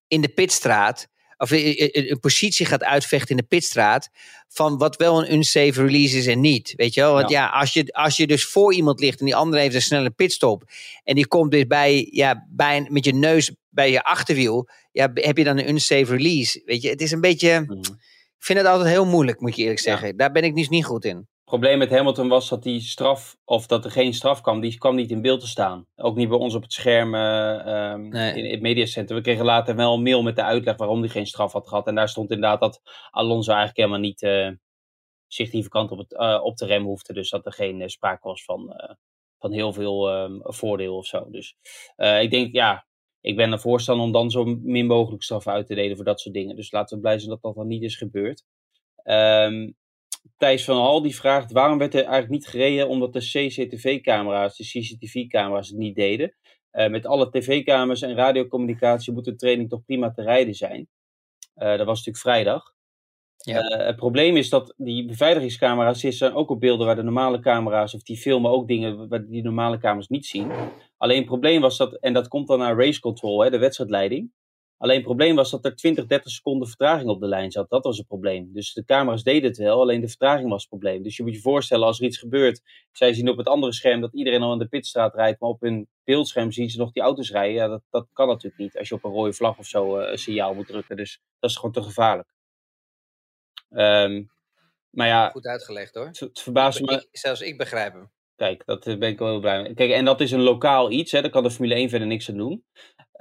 in 0.08 0.20
de 0.20 0.28
pitstraat 0.28 1.08
of 1.42 1.50
een 1.50 2.18
positie 2.20 2.66
gaat 2.66 2.82
uitvechten 2.82 3.30
in 3.30 3.36
de 3.36 3.42
pitstraat. 3.42 4.08
Van 4.48 4.78
wat 4.78 4.96
wel 4.96 5.22
een 5.22 5.32
unsafe 5.32 5.84
release 5.84 6.16
is 6.16 6.26
en 6.26 6.40
niet. 6.40 6.72
Weet 6.76 6.94
je 6.94 7.00
wel? 7.00 7.14
Want 7.14 7.30
ja, 7.30 7.48
als, 7.48 7.72
je, 7.72 7.92
als 7.92 8.16
je 8.16 8.26
dus 8.26 8.44
voor 8.44 8.74
iemand 8.74 9.00
ligt 9.00 9.18
en 9.18 9.24
die 9.24 9.34
andere 9.34 9.62
heeft 9.62 9.74
een 9.74 9.82
snelle 9.82 10.10
pitstop. 10.10 10.64
En 11.04 11.14
die 11.14 11.26
komt 11.26 11.50
dus 11.50 11.66
bij, 11.66 12.08
ja, 12.10 12.46
bij 12.50 12.86
met 12.88 13.04
je 13.04 13.14
neus 13.14 13.54
bij 13.68 13.90
je 13.90 14.04
achterwiel. 14.04 14.68
Ja, 14.92 15.10
heb 15.14 15.38
je 15.38 15.44
dan 15.44 15.58
een 15.58 15.68
unsafe 15.68 16.16
release? 16.16 16.62
Weet 16.64 16.82
je, 16.82 16.88
het 16.88 17.00
is 17.00 17.10
een 17.10 17.20
beetje. 17.20 17.60
Mhm. 17.60 17.78
Ik 18.38 18.48
vind 18.48 18.58
het 18.58 18.68
altijd 18.68 18.88
heel 18.88 19.06
moeilijk, 19.06 19.40
moet 19.40 19.56
je 19.56 19.62
eerlijk 19.62 19.80
zeggen. 19.80 20.16
Daar 20.16 20.32
ben 20.32 20.44
ik 20.44 20.54
dus 20.54 20.68
niet 20.68 20.84
goed 20.84 21.04
in 21.04 21.28
probleem 21.58 21.78
met 21.78 21.90
Hamilton 21.90 22.28
was 22.28 22.48
dat 22.48 22.62
die 22.62 22.80
straf, 22.80 23.38
of 23.44 23.66
dat 23.66 23.84
er 23.84 23.90
geen 23.90 24.14
straf 24.14 24.40
kwam, 24.40 24.60
die 24.60 24.78
kwam 24.78 24.94
niet 24.94 25.10
in 25.10 25.22
beeld 25.22 25.40
te 25.40 25.46
staan. 25.46 25.86
Ook 25.96 26.16
niet 26.16 26.28
bij 26.28 26.38
ons 26.38 26.54
op 26.54 26.62
het 26.62 26.72
scherm 26.72 27.14
uh, 27.14 28.34
in, 28.36 28.50
het 28.50 28.60
mediacenter. 28.60 29.16
We 29.16 29.22
kregen 29.22 29.44
later 29.44 29.76
wel 29.76 29.94
een 29.94 30.02
mail 30.02 30.22
met 30.22 30.36
de 30.36 30.42
uitleg 30.42 30.76
waarom 30.76 31.00
hij 31.00 31.08
geen 31.08 31.26
straf 31.26 31.52
had 31.52 31.68
gehad. 31.68 31.86
En 31.86 31.94
daar 31.94 32.08
stond 32.08 32.30
inderdaad 32.30 32.60
dat 32.60 32.80
Alonso 33.10 33.50
eigenlijk 33.50 33.78
helemaal 33.78 34.08
niet 34.08 34.22
uh, 34.22 34.50
significant 35.26 35.90
op, 35.90 35.98
het, 35.98 36.12
uh, 36.12 36.40
op 36.42 36.56
de 36.56 36.66
rem 36.66 36.84
hoefde. 36.84 37.12
Dus 37.12 37.30
dat 37.30 37.46
er 37.46 37.52
geen 37.52 37.90
sprake 37.90 38.28
was 38.28 38.44
van, 38.44 38.74
van 39.38 39.52
heel 39.52 39.72
veel 39.72 40.10
ehm, 40.10 40.38
voordeel 40.42 40.96
of 40.96 41.06
zo. 41.06 41.30
Dus 41.30 41.56
ik 41.96 42.30
denk, 42.30 42.54
ja, 42.54 42.86
ik 43.20 43.36
ben 43.36 43.52
er 43.52 43.60
voorstander 43.60 44.06
om 44.06 44.12
dan 44.12 44.30
zo 44.30 44.44
min 44.44 44.86
mogelijk 44.86 45.22
straf 45.22 45.46
uit 45.46 45.66
te 45.66 45.74
delen 45.74 45.96
voor 45.96 46.04
dat 46.04 46.20
soort 46.20 46.34
dingen. 46.34 46.56
Dus 46.56 46.72
laten 46.72 46.96
we 46.96 47.02
blij 47.02 47.18
zijn 47.18 47.30
dat 47.30 47.42
dat 47.42 47.54
dan 47.54 47.66
niet 47.66 47.82
is 47.82 47.96
gebeurd. 47.96 48.44
Um, 49.04 49.76
Thijs 50.36 50.64
van 50.64 50.76
Hal 50.76 51.02
die 51.02 51.16
vraagt 51.16 51.52
waarom 51.52 51.78
werd 51.78 51.94
er 51.94 52.00
eigenlijk 52.00 52.30
niet 52.30 52.46
gereden 52.46 52.88
omdat 52.88 53.12
de 53.12 53.18
CCTV-camera's, 53.18 54.56
de 54.56 54.64
CCTV-camera's 54.64 55.68
het 55.68 55.78
niet 55.78 55.94
deden. 55.94 56.34
Uh, 56.72 56.88
met 56.88 57.06
alle 57.06 57.30
tv-camera's 57.30 58.02
en 58.02 58.14
radiocommunicatie 58.14 59.12
moet 59.12 59.24
de 59.24 59.34
training 59.34 59.68
toch 59.68 59.84
prima 59.84 60.10
te 60.10 60.22
rijden 60.22 60.54
zijn. 60.54 60.88
Uh, 61.56 61.76
dat 61.76 61.86
was 61.86 62.04
natuurlijk 62.04 62.18
vrijdag. 62.18 62.72
Ja. 63.36 63.60
Uh, 63.60 63.86
het 63.86 63.96
probleem 63.96 64.36
is 64.36 64.48
dat 64.48 64.74
die 64.76 65.06
beveiligingscamera's 65.06 66.00
zijn 66.00 66.34
ook 66.34 66.50
op 66.50 66.60
beelden 66.60 66.86
waar 66.86 66.96
de 66.96 67.02
normale 67.02 67.40
camera's, 67.40 67.94
of 67.94 68.02
die 68.02 68.16
filmen 68.16 68.50
ook 68.50 68.68
dingen 68.68 69.08
waar 69.08 69.26
die 69.26 69.42
normale 69.42 69.78
camera's 69.78 70.08
niet 70.08 70.26
zien. 70.26 70.50
Alleen 70.96 71.16
het 71.18 71.26
probleem 71.26 71.60
was 71.60 71.76
dat, 71.76 71.94
en 71.94 72.12
dat 72.12 72.28
komt 72.28 72.48
dan 72.48 72.58
naar 72.58 72.76
race 72.76 73.00
control, 73.00 73.42
hè, 73.42 73.50
de 73.50 73.58
wedstrijdleiding. 73.58 74.30
Alleen 74.82 74.96
het 74.96 75.04
probleem 75.04 75.36
was 75.36 75.50
dat 75.50 75.64
er 75.64 75.76
20, 75.76 76.06
30 76.06 76.30
seconden 76.30 76.68
vertraging 76.68 77.08
op 77.08 77.20
de 77.20 77.26
lijn 77.26 77.50
zat. 77.50 77.70
Dat 77.70 77.84
was 77.84 77.98
het 77.98 78.06
probleem. 78.06 78.52
Dus 78.52 78.72
de 78.72 78.84
camera's 78.84 79.22
deden 79.22 79.48
het 79.48 79.58
wel, 79.58 79.80
alleen 79.80 80.00
de 80.00 80.08
vertraging 80.08 80.48
was 80.48 80.60
het 80.60 80.68
probleem. 80.68 81.02
Dus 81.02 81.16
je 81.16 81.22
moet 81.22 81.34
je 81.34 81.40
voorstellen, 81.40 81.86
als 81.86 81.98
er 81.98 82.04
iets 82.04 82.18
gebeurt, 82.18 82.62
zij 82.92 83.12
zien 83.12 83.28
op 83.28 83.36
het 83.36 83.46
andere 83.46 83.72
scherm 83.72 84.00
dat 84.00 84.12
iedereen 84.12 84.42
al 84.42 84.52
in 84.52 84.58
de 84.58 84.66
pitstraat 84.66 85.14
rijdt, 85.14 85.40
maar 85.40 85.50
op 85.50 85.60
hun 85.60 85.88
beeldscherm 86.04 86.52
zien 86.52 86.70
ze 86.70 86.78
nog 86.78 86.92
die 86.92 87.02
auto's 87.02 87.30
rijden. 87.30 87.54
Ja, 87.54 87.68
dat, 87.68 87.82
dat 87.90 88.06
kan 88.12 88.26
natuurlijk 88.28 88.62
niet 88.62 88.78
als 88.78 88.88
je 88.88 88.94
op 88.94 89.04
een 89.04 89.10
rode 89.10 89.32
vlag 89.32 89.58
of 89.58 89.66
zo 89.66 90.00
uh, 90.00 90.10
een 90.10 90.18
signaal 90.18 90.54
moet 90.54 90.66
drukken. 90.66 90.96
Dus 90.96 91.20
dat 91.38 91.50
is 91.50 91.56
gewoon 91.56 91.72
te 91.72 91.82
gevaarlijk. 91.82 92.28
Um, 93.70 94.30
maar 94.90 95.06
ja, 95.06 95.28
Goed 95.28 95.46
uitgelegd 95.46 95.94
hoor. 95.94 96.06
Het 96.12 96.40
verbaast 96.40 96.80
me. 96.80 97.08
zelfs 97.12 97.40
ik 97.40 97.58
begrijp 97.58 97.92
hem. 97.92 98.10
Kijk, 98.36 98.64
dat 98.66 98.84
ben 98.84 99.08
ik 99.08 99.18
wel 99.18 99.28
heel 99.28 99.40
blij 99.40 99.62
mee. 99.62 99.74
Kijk, 99.74 99.90
en 99.90 100.04
dat 100.04 100.20
is 100.20 100.30
een 100.30 100.40
lokaal 100.40 100.90
iets, 100.90 101.12
hè, 101.12 101.20
daar 101.20 101.30
kan 101.30 101.42
de 101.42 101.50
Formule 101.50 101.74
1 101.74 101.88
verder 101.88 102.08
niks 102.08 102.28
aan 102.28 102.36
doen. 102.36 102.64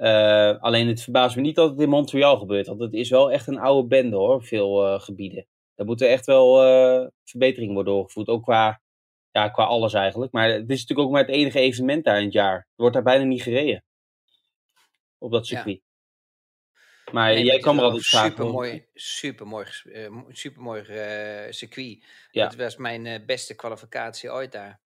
Uh, 0.02 0.60
alleen 0.60 0.88
het 0.88 1.02
verbaast 1.02 1.36
me 1.36 1.42
niet 1.42 1.54
dat 1.54 1.70
het 1.70 1.80
in 1.80 1.88
Montreal 1.88 2.38
gebeurt, 2.38 2.66
want 2.66 2.80
het 2.80 2.92
is 2.92 3.10
wel 3.10 3.32
echt 3.32 3.46
een 3.46 3.58
oude 3.58 3.88
bende 3.88 4.16
hoor, 4.16 4.44
veel 4.44 4.86
uh, 4.86 5.00
gebieden. 5.00 5.46
Daar 5.74 5.86
moeten 5.86 6.08
echt 6.08 6.26
wel 6.26 6.64
uh, 6.64 7.08
verbeteringen 7.24 7.74
worden 7.74 7.92
doorgevoerd, 7.92 8.28
ook 8.28 8.42
qua, 8.42 8.80
ja, 9.30 9.48
qua 9.48 9.64
alles 9.64 9.94
eigenlijk. 9.94 10.32
Maar 10.32 10.48
het 10.48 10.70
is 10.70 10.80
natuurlijk 10.80 11.08
ook 11.08 11.10
maar 11.10 11.24
het 11.24 11.34
enige 11.34 11.60
evenement 11.60 12.04
daar 12.04 12.18
in 12.18 12.24
het 12.24 12.32
jaar. 12.32 12.56
Er 12.56 12.66
wordt 12.76 12.94
daar 12.94 13.02
bijna 13.02 13.24
niet 13.24 13.42
gereden, 13.42 13.84
op 15.18 15.30
dat 15.30 15.46
circuit. 15.46 15.80
Ja. 15.82 17.12
Maar 17.12 17.34
nee, 17.34 17.44
jij 17.44 17.58
kwam 17.58 17.78
er 17.78 17.84
altijd 17.84 18.06
vaak 18.06 18.30
super 18.30 18.46
mooi, 18.46 18.86
super 18.94 19.46
mooi, 19.46 19.66
super 20.28 20.62
mooi 20.62 20.84
circuit. 21.50 22.04
Ja. 22.30 22.46
Het 22.46 22.56
was 22.56 22.76
mijn 22.76 23.26
beste 23.26 23.54
kwalificatie 23.54 24.32
ooit 24.32 24.52
daar. 24.52 24.80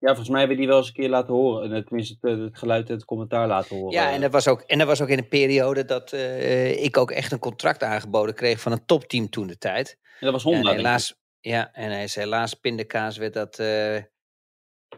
Ja, 0.00 0.06
volgens 0.06 0.28
mij 0.28 0.38
hebben 0.38 0.56
we 0.56 0.62
die 0.62 0.70
wel 0.70 0.80
eens 0.80 0.88
een 0.88 0.94
keer 0.94 1.08
laten 1.08 1.34
horen. 1.34 1.84
Tenminste, 1.84 2.16
het, 2.20 2.40
het 2.40 2.58
geluid 2.58 2.88
en 2.88 2.94
het 2.94 3.04
commentaar 3.04 3.46
laten 3.46 3.76
horen. 3.76 3.92
Ja, 3.92 4.10
en 4.10 4.20
dat 4.20 4.32
was 4.32 4.48
ook, 4.48 4.60
en 4.60 4.78
dat 4.78 4.86
was 4.86 5.00
ook 5.00 5.08
in 5.08 5.18
een 5.18 5.28
periode 5.28 5.84
dat 5.84 6.12
uh, 6.12 6.82
ik 6.82 6.96
ook 6.96 7.10
echt 7.10 7.32
een 7.32 7.38
contract 7.38 7.82
aangeboden 7.82 8.34
kreeg 8.34 8.60
van 8.60 8.72
een 8.72 8.84
topteam 8.84 9.30
toen 9.30 9.46
de 9.46 9.58
tijd. 9.58 9.98
En 10.02 10.26
dat 10.26 10.32
was 10.32 10.42
Honda, 10.42 10.70
en 10.70 10.76
helaas, 10.76 11.20
Ja, 11.40 11.72
en 11.72 11.90
hij 11.90 12.02
is 12.02 12.14
helaas 12.14 12.54
pindakaas 12.54 13.16
werd 13.16 13.34
dat... 13.34 13.58
Uh, 13.58 13.96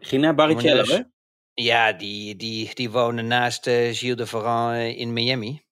Ging 0.01 0.23
naar 0.23 0.35
Barrichello, 0.35 0.85
hè? 0.85 1.01
Ja, 1.55 1.93
die, 1.93 2.37
die, 2.37 2.75
die 2.75 2.91
woonde 2.91 3.23
naast 3.23 3.67
uh, 3.67 3.75
Gilles 3.75 4.17
de 4.17 4.27
Ferrand 4.27 4.97
in 4.97 5.13
Miami. 5.13 5.65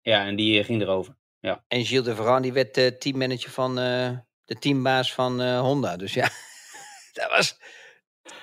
Ja, 0.00 0.26
en 0.26 0.36
die 0.36 0.64
ging 0.64 0.82
erover. 0.82 1.16
Ja. 1.40 1.64
En 1.68 1.84
Gilles 1.84 2.04
de 2.04 2.14
Ferrand 2.14 2.42
die 2.42 2.52
werd 2.52 3.00
teammanager 3.00 3.50
van... 3.50 3.74
de 4.44 4.58
teambaas 4.58 5.12
van 5.14 5.56
Honda. 5.56 5.96
Dus 5.96 6.14
ja, 6.14 6.28
dat 7.12 7.30
was 7.30 7.58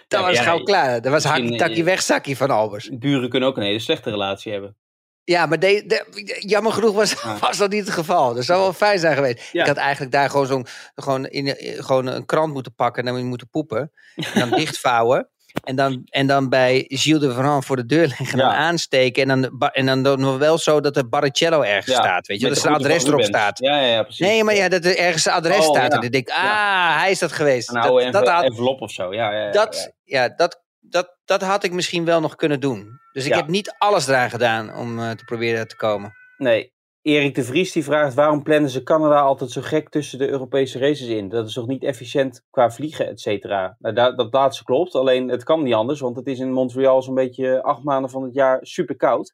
dat 0.08 0.22
was 0.22 0.40
gauw 0.40 0.64
klaar. 0.64 1.02
Dat 1.02 1.12
was 1.12 1.24
hakkie-takkie 1.24 1.80
eh, 1.80 1.84
wegzakkie 1.84 2.38
van 2.38 2.50
Albers. 2.50 2.90
Buren 2.90 3.30
kunnen 3.30 3.50
ook 3.50 3.58
een 3.58 3.64
hele 3.64 3.80
slechte 3.80 4.10
relatie 4.10 4.52
hebben. 4.52 4.76
Ja, 5.24 5.46
maar 5.46 5.60
de, 5.60 5.84
de, 5.88 6.36
jammer 6.40 6.72
genoeg 6.72 6.96
was, 6.96 7.24
was 7.40 7.58
dat 7.58 7.72
niet 7.72 7.86
het 7.86 7.94
geval. 7.94 8.34
Dat 8.34 8.44
zou 8.44 8.62
wel 8.62 8.74
fijn 8.74 9.00
zijn 9.00 9.16
geweest. 9.16 9.54
Ik 9.54 9.66
had 9.66 9.78
eigenlijk 9.78 10.12
daar 10.12 10.30
gewoon, 10.30 10.46
zo'n 10.46 10.66
gewoon, 10.96 11.26
in, 11.26 11.56
gewoon 11.84 12.06
een 12.06 12.26
krant 12.26 12.54
moeten 12.54 12.76
pakken 12.76 13.08
en 13.08 13.14
dan 13.14 13.26
moeten 13.26 13.50
poepen. 13.50 13.92
En 14.16 14.40
dan 14.40 14.50
dichtvouwen. 14.60 15.30
En 15.64 15.76
dan, 15.76 16.02
en 16.10 16.28
dan 16.28 16.50
bij 16.50 16.86
Gilles 16.88 17.22
de 17.22 17.34
Verran 17.34 17.64
voor 17.64 17.76
de 17.76 17.86
deur 17.86 18.08
leggen 18.18 18.40
en 18.40 18.46
aansteken. 18.46 19.30
En 19.30 19.42
dan, 19.42 19.70
en 19.72 20.04
dan 20.04 20.20
nog 20.20 20.38
wel 20.38 20.58
zo 20.58 20.80
dat 20.80 20.98
er 20.98 21.10
Barrichello 21.10 21.62
ergens 21.62 21.96
staat. 21.96 22.28
Weet 22.28 22.42
je, 22.42 22.48
dat 22.48 22.58
zijn 22.58 22.74
adres 22.74 23.04
erop 23.04 23.24
staat. 23.24 23.60
Ja, 23.60 23.80
ja, 23.80 24.04
precies. 24.04 24.26
Nee, 24.28 24.44
maar 24.44 24.56
ja, 24.56 24.70
dat 24.70 24.86
er 24.86 24.98
ergens 24.98 25.26
een 25.26 25.32
adres 25.32 25.58
oh, 25.58 25.76
staat. 25.76 25.94
En 25.94 26.02
dan 26.02 26.10
denk 26.10 26.28
ik, 26.28 26.30
ah, 26.30 27.00
hij 27.00 27.12
is 27.12 27.20
dat 27.20 27.32
geweest. 27.32 27.70
Een 27.70 27.78
oude 27.78 28.10
dat, 28.10 28.26
dat 28.26 28.44
envelop 28.44 28.82
of 28.82 28.92
zo. 28.92 29.14
Ja, 29.14 29.32
ja, 29.32 29.52
dat, 29.52 29.94
ja, 30.04 30.30
dat, 30.30 30.62
dat, 30.80 31.18
dat 31.26 31.42
had 31.42 31.64
ik 31.64 31.72
misschien 31.72 32.06
wel 32.06 32.22
nog 32.22 32.36
kunnen 32.36 32.60
doen. 32.60 33.00
Dus 33.12 33.26
ik 33.26 33.34
heb 33.34 33.48
niet 33.48 33.76
alles 33.78 34.08
eraan 34.08 34.30
gedaan 34.30 34.76
om 34.76 35.00
uh, 35.00 35.12
te 35.12 35.24
proberen 35.24 35.68
te 35.68 35.76
komen. 35.76 36.14
Nee, 36.38 36.74
Erik 37.08 37.36
de 37.36 37.44
Vries 37.44 37.72
die 37.72 37.84
vraagt 37.84 38.14
waarom 38.14 38.44
plannen 38.44 38.70
ze 38.70 38.84
Canada 38.84 39.22
altijd 39.22 39.52
zo 39.52 39.62
gek 39.62 39.90
tussen 39.90 40.20
de 40.20 40.30
Europese 40.30 40.80
races 40.80 41.08
in? 41.08 41.30
Dat 41.30 41.48
is 41.48 41.54
toch 41.54 41.68
niet 41.68 41.84
efficiënt 41.84 42.46
qua 42.50 42.72
vliegen, 42.72 43.08
et 43.08 43.20
cetera? 43.20 43.76
Nou, 43.80 44.16
dat, 44.16 44.34
laatste 44.34 44.64
klopt, 44.64 44.96
alleen 44.96 45.28
het 45.28 45.44
kan 45.44 45.64
niet 45.64 45.74
anders, 45.74 46.00
want 46.00 46.16
het 46.16 46.28
is 46.28 46.40
in 46.40 46.52
Montreal 46.52 47.02
zo'n 47.02 47.16
beetje 47.16 47.64
acht 47.64 47.84
maanden 47.84 48.10
van 48.10 48.24
het 48.24 48.34
jaar 48.34 48.60
super 48.66 48.96
koud. 48.96 49.34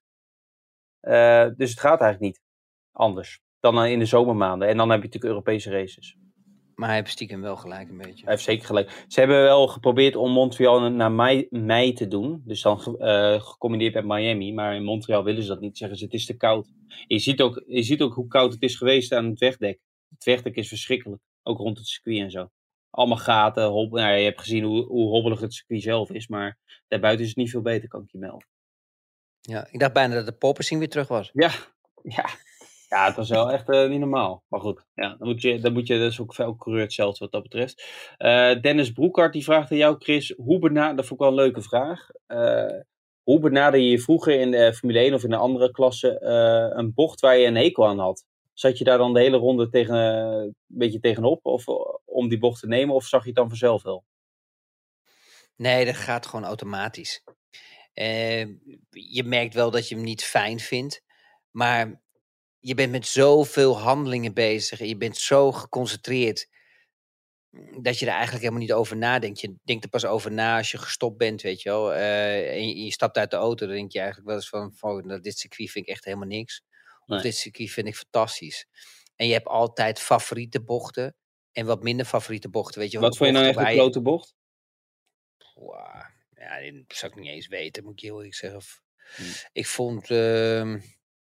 Uh, 1.02 1.48
dus 1.56 1.70
het 1.70 1.80
gaat 1.80 2.02
eigenlijk 2.02 2.20
niet 2.20 2.42
anders 2.92 3.42
dan 3.60 3.86
in 3.86 4.00
de 4.00 4.06
zomermaanden. 4.06 4.68
En 4.68 4.78
dan 4.78 4.90
heb 4.90 5.00
je 5.00 5.06
natuurlijk 5.06 5.34
Europese 5.34 5.72
races. 5.72 6.18
Maar 6.82 6.90
hij 6.90 7.00
heeft 7.00 7.12
stiekem 7.12 7.42
wel 7.42 7.56
gelijk 7.56 7.90
een 7.90 7.98
beetje. 7.98 8.24
Hij 8.24 8.34
heeft 8.34 8.44
zeker 8.44 8.66
gelijk. 8.66 9.06
Ze 9.08 9.20
hebben 9.20 9.42
wel 9.42 9.68
geprobeerd 9.68 10.16
om 10.16 10.32
Montreal 10.32 10.92
naar 10.92 11.12
mei, 11.12 11.48
mei 11.50 11.94
te 11.94 12.08
doen. 12.08 12.42
Dus 12.46 12.62
dan 12.62 12.98
uh, 13.00 13.42
gecombineerd 13.42 13.94
met 13.94 14.06
Miami. 14.06 14.54
Maar 14.54 14.76
in 14.76 14.84
Montreal 14.84 15.24
willen 15.24 15.42
ze 15.42 15.48
dat 15.48 15.60
niet. 15.60 15.78
Zeggen 15.78 15.98
ze 15.98 16.04
het 16.04 16.14
is 16.14 16.26
te 16.26 16.38
koud. 16.38 16.72
Je 17.08 17.20
ziet, 17.20 17.42
ook, 17.42 17.64
je 17.68 17.84
ziet 17.84 18.02
ook 18.02 18.14
hoe 18.14 18.28
koud 18.28 18.54
het 18.54 18.62
is 18.62 18.76
geweest 18.76 19.14
aan 19.14 19.26
het 19.26 19.40
wegdek. 19.40 19.80
Het 20.10 20.24
wegdek 20.24 20.56
is 20.56 20.68
verschrikkelijk. 20.68 21.22
Ook 21.44 21.58
rond 21.58 21.78
het 21.78 21.88
circuit 21.88 22.20
en 22.20 22.32
zo. 22.32 22.50
Allemaal 22.90 23.18
gaten. 23.18 23.64
Hob 23.64 23.92
nou, 23.92 24.14
je 24.16 24.24
hebt 24.24 24.40
gezien 24.40 24.64
hoe, 24.64 24.86
hoe 24.86 25.10
hobbelig 25.10 25.40
het 25.40 25.54
circuit 25.54 25.82
zelf 25.82 26.12
is. 26.12 26.28
Maar 26.28 26.58
daarbuiten 26.88 27.24
is 27.24 27.30
het 27.30 27.38
niet 27.38 27.50
veel 27.50 27.62
beter, 27.62 27.88
kan 27.90 28.02
ik 28.02 28.12
je 28.12 28.18
melden. 28.18 28.48
Ja, 29.42 29.68
ik 29.72 29.80
dacht 29.80 29.94
bijna 29.94 30.16
dat 30.16 30.26
de 30.26 30.32
poppersing 30.32 30.80
weer 30.80 30.90
terug 30.90 31.08
was. 31.08 31.30
Ja, 31.34 31.52
ja. 32.04 32.26
Ja, 32.92 33.06
het 33.06 33.16
was 33.16 33.30
wel 33.30 33.52
echt 33.52 33.70
uh, 33.70 33.90
niet 33.90 34.00
normaal. 34.00 34.44
Maar 34.48 34.60
goed, 34.60 34.86
ja, 34.94 35.16
dan 35.18 35.28
moet 35.28 35.42
je, 35.42 35.60
dan 35.60 35.74
moet 35.74 35.88
je 35.88 35.98
dus 35.98 36.20
ook 36.20 36.34
veel 36.34 36.56
coureur 36.56 36.84
hetzelfde 36.84 37.20
wat 37.20 37.32
dat 37.32 37.42
betreft. 37.42 37.84
Uh, 38.18 38.62
Dennis 38.62 38.92
Broekhart 38.92 39.34
die 39.34 39.44
vraagt 39.44 39.72
aan 39.72 39.78
jou, 39.78 39.96
Chris, 40.00 40.34
hoe 40.38 40.60
benader, 40.60 40.96
dat 40.96 41.06
vond 41.06 41.20
ik 41.20 41.28
wel 41.28 41.38
een 41.38 41.44
leuke 41.44 41.62
vraag. 41.62 42.10
Uh, 42.28 42.80
hoe 43.24 43.40
benader 43.40 43.80
je 43.80 44.00
vroeger 44.00 44.40
in 44.40 44.52
de 44.52 44.74
Formule 44.74 45.00
1 45.00 45.14
of 45.14 45.24
in 45.24 45.32
een 45.32 45.40
andere 45.40 45.72
klasse 45.72 46.22
een 46.76 46.94
bocht 46.94 47.20
waar 47.20 47.38
je 47.38 47.48
een 47.48 47.56
hekel 47.56 47.88
aan 47.88 48.00
had? 48.00 48.26
Zat 48.54 48.78
je 48.78 48.84
daar 48.84 48.98
dan 48.98 49.14
de 49.14 49.20
hele 49.20 49.38
ronde 49.38 49.70
tegen, 49.70 49.96
een 49.96 50.56
beetje 50.68 51.00
tegenop 51.00 51.46
of, 51.46 51.68
om 52.06 52.30
die 52.30 52.40
bocht 52.40 52.60
te 52.60 52.68
nemen 52.68 52.96
of 52.96 53.06
zag 53.06 53.22
je 53.22 53.28
het 53.28 53.38
dan 53.38 53.50
vanzelf 53.50 53.84
wel? 53.84 54.04
Nee, 55.56 55.86
dat 55.86 55.96
gaat 55.96 56.26
gewoon 56.26 56.46
automatisch. 56.46 57.24
je 58.90 59.24
merkt 59.26 59.54
wel 59.54 59.72
dat 59.72 59.90
je 59.90 59.96
hem 59.96 60.04
niet 60.04 60.24
fijn 60.24 60.60
vindt. 60.60 61.04
Maar 61.52 62.02
je 62.62 62.74
bent 62.74 62.92
met 62.92 63.08
zoveel 63.08 63.80
handelingen 63.80 64.34
bezig 64.34 64.80
en 64.80 64.88
je 64.88 64.98
bent 64.98 65.18
zo 65.18 65.52
geconcentreerd 65.52 66.48
mm, 67.50 67.84
dat 67.84 68.00
je 68.00 68.06
er 68.06 68.12
eigenlijk 68.12 68.42
helemaal 68.44 68.64
niet 68.64 68.74
over 68.74 68.98
nadenkt. 68.98 69.42
Je 69.42 69.56
denkt 69.64 69.84
er 69.84 69.90
pas 69.90 70.06
over 70.06 70.32
na 70.32 70.58
als 70.58 70.72
je 70.72 70.78
gestopt 70.78 71.18
bent, 71.18 71.42
weet 71.42 71.62
je 71.62 71.70
wel. 71.70 71.94
Uh, 71.94 72.52
en 72.52 72.84
je, 72.84 72.92
stapt 72.92 73.18
uit 73.18 73.32
de 73.32 73.38
auto, 73.38 73.66
dan 73.66 73.76
denk 73.76 73.92
je 73.92 74.00
eigenlijk 74.00 74.28
wel 74.28 74.38
eens 74.38 74.50
van, 74.50 74.74
van 74.74 75.08
nou, 75.08 75.22
dit 75.22 75.38
circuit 75.38 75.72
vind 75.72 75.88
ik 75.88 75.92
echt 75.92 76.06
helemaal 76.06 76.28
niks. 76.28 76.64
Of 77.06 77.22
dit 77.22 77.36
circuit 77.36 77.72
vind 77.72 77.88
ik 77.88 77.96
fantastisch. 77.96 78.68
En 79.16 79.28
je 79.28 79.34
hebt 79.34 79.48
altijd 79.48 80.00
favoriete 80.00 80.64
bochten 80.64 81.16
en 81.52 81.66
wat 81.66 81.84
minder 81.84 82.06
favoriete 82.06 82.50
bochten, 82.50 82.82
weet 82.82 82.92
je 82.92 83.00
Wat 83.00 83.18
vond 83.18 83.30
je 83.30 83.36
nou 83.36 83.48
echt 83.48 83.58
een 83.58 83.74
grote 83.74 84.02
bocht? 84.02 84.36
Wow, 85.54 86.04
ja, 86.34 86.72
dat 86.72 86.98
zou 86.98 87.12
ik 87.12 87.20
niet 87.20 87.30
eens 87.30 87.48
weten, 87.48 87.84
moet 87.84 87.94
ik 87.94 88.00
heel 88.00 88.16
eerlijk 88.16 88.36
zeggen. 88.36 88.62
Hm. 89.16 89.24
Ik 89.52 89.68
vond... 89.68 90.10
Uh, 90.10 90.76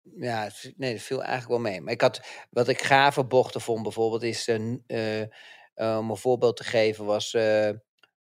Ja, 0.03 0.49
nee, 0.77 0.93
dat 0.93 1.01
viel 1.01 1.23
eigenlijk 1.23 1.49
wel 1.61 1.71
mee. 1.71 1.81
Maar 1.81 1.93
ik 1.93 2.01
had, 2.01 2.21
wat 2.49 2.67
ik 2.67 2.81
gave 2.81 3.23
bochten 3.25 3.61
vond 3.61 3.83
bijvoorbeeld, 3.83 4.23
is, 4.23 4.47
eh, 4.47 4.55
n- 4.59 4.83
eh, 4.87 5.21
eh, 5.21 5.97
om 5.99 6.09
een 6.09 6.17
voorbeeld 6.17 6.57
te 6.57 6.63
geven, 6.63 7.05
was 7.05 7.33
eh 7.33 7.69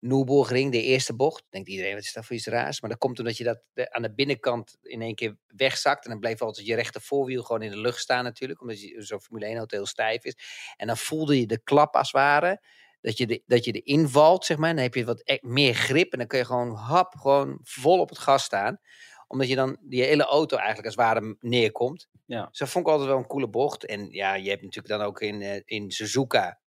Nürburgring, 0.00 0.72
de 0.72 0.82
eerste 0.82 1.14
bocht. 1.14 1.44
Denkt 1.50 1.68
iedereen, 1.68 1.94
wat 1.94 2.02
is 2.02 2.12
dat 2.12 2.24
voor 2.24 2.36
iets 2.36 2.46
raars? 2.46 2.80
Maar 2.80 2.90
dat 2.90 2.98
komt 2.98 3.18
omdat 3.18 3.36
je 3.36 3.44
dat 3.44 3.60
aan 3.90 4.02
de 4.02 4.14
binnenkant 4.14 4.76
in 4.82 5.02
één 5.02 5.14
keer 5.14 5.36
wegzakt. 5.46 6.04
En 6.04 6.10
dan 6.10 6.20
bleef 6.20 6.40
altijd 6.42 6.66
je 6.66 6.74
rechter 6.74 7.00
voorwiel 7.00 7.42
gewoon 7.42 7.62
in 7.62 7.70
de 7.70 7.78
lucht 7.80 8.00
staan 8.00 8.24
natuurlijk. 8.24 8.60
Omdat 8.60 8.76
zo'n 8.96 9.20
Formule 9.20 9.46
1 9.46 9.56
auto 9.56 9.76
heel 9.76 9.86
stijf 9.86 10.24
is. 10.24 10.36
En 10.76 10.86
dan 10.86 10.96
voelde 10.96 11.40
je 11.40 11.46
de 11.46 11.58
klap 11.62 11.94
als 11.96 12.12
het 12.12 12.20
ware. 12.20 12.62
Dat 13.00 13.16
je, 13.18 13.26
de, 13.26 13.42
dat 13.46 13.64
je 13.64 13.72
erin 13.72 14.08
valt, 14.08 14.44
zeg 14.44 14.56
maar. 14.56 14.74
Dan 14.74 14.82
heb 14.82 14.94
je 14.94 15.04
wat 15.04 15.20
e- 15.24 15.38
meer 15.40 15.74
grip. 15.74 16.12
En 16.12 16.18
dan 16.18 16.26
kun 16.26 16.38
je 16.38 16.44
gewoon 16.44 16.74
hap, 16.74 17.14
gewoon 17.14 17.58
vol 17.62 17.98
op 18.00 18.08
het 18.08 18.18
gas 18.18 18.44
staan. 18.44 18.80
Omdat 19.28 19.48
je 19.48 19.54
dan 19.54 19.76
die 19.80 20.02
hele 20.02 20.24
auto 20.24 20.56
eigenlijk 20.56 20.86
als 20.86 20.96
het 20.96 21.04
ware 21.04 21.36
neerkomt. 21.40 22.08
Ja. 22.26 22.46
Dus 22.46 22.58
dat 22.58 22.68
vond 22.68 22.86
ik 22.86 22.90
altijd 22.90 23.08
wel 23.08 23.18
een 23.18 23.26
coole 23.26 23.48
bocht. 23.48 23.84
En 23.84 24.10
ja, 24.10 24.34
je 24.34 24.48
hebt 24.48 24.62
natuurlijk 24.62 24.98
dan 24.98 25.06
ook 25.06 25.20
in, 25.20 25.42
eh, 25.42 25.60
in 25.64 25.90
Suzuka. 25.90 26.60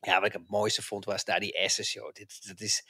Ja, 0.00 0.18
wat 0.18 0.26
ik 0.26 0.32
het 0.32 0.50
mooiste 0.50 0.82
vond 0.82 1.04
was 1.04 1.24
daar 1.24 1.40
die 1.40 1.68
S's, 1.68 1.92
joh. 1.92 2.12
Dit, 2.12 2.46
dat, 2.46 2.60
is, 2.60 2.84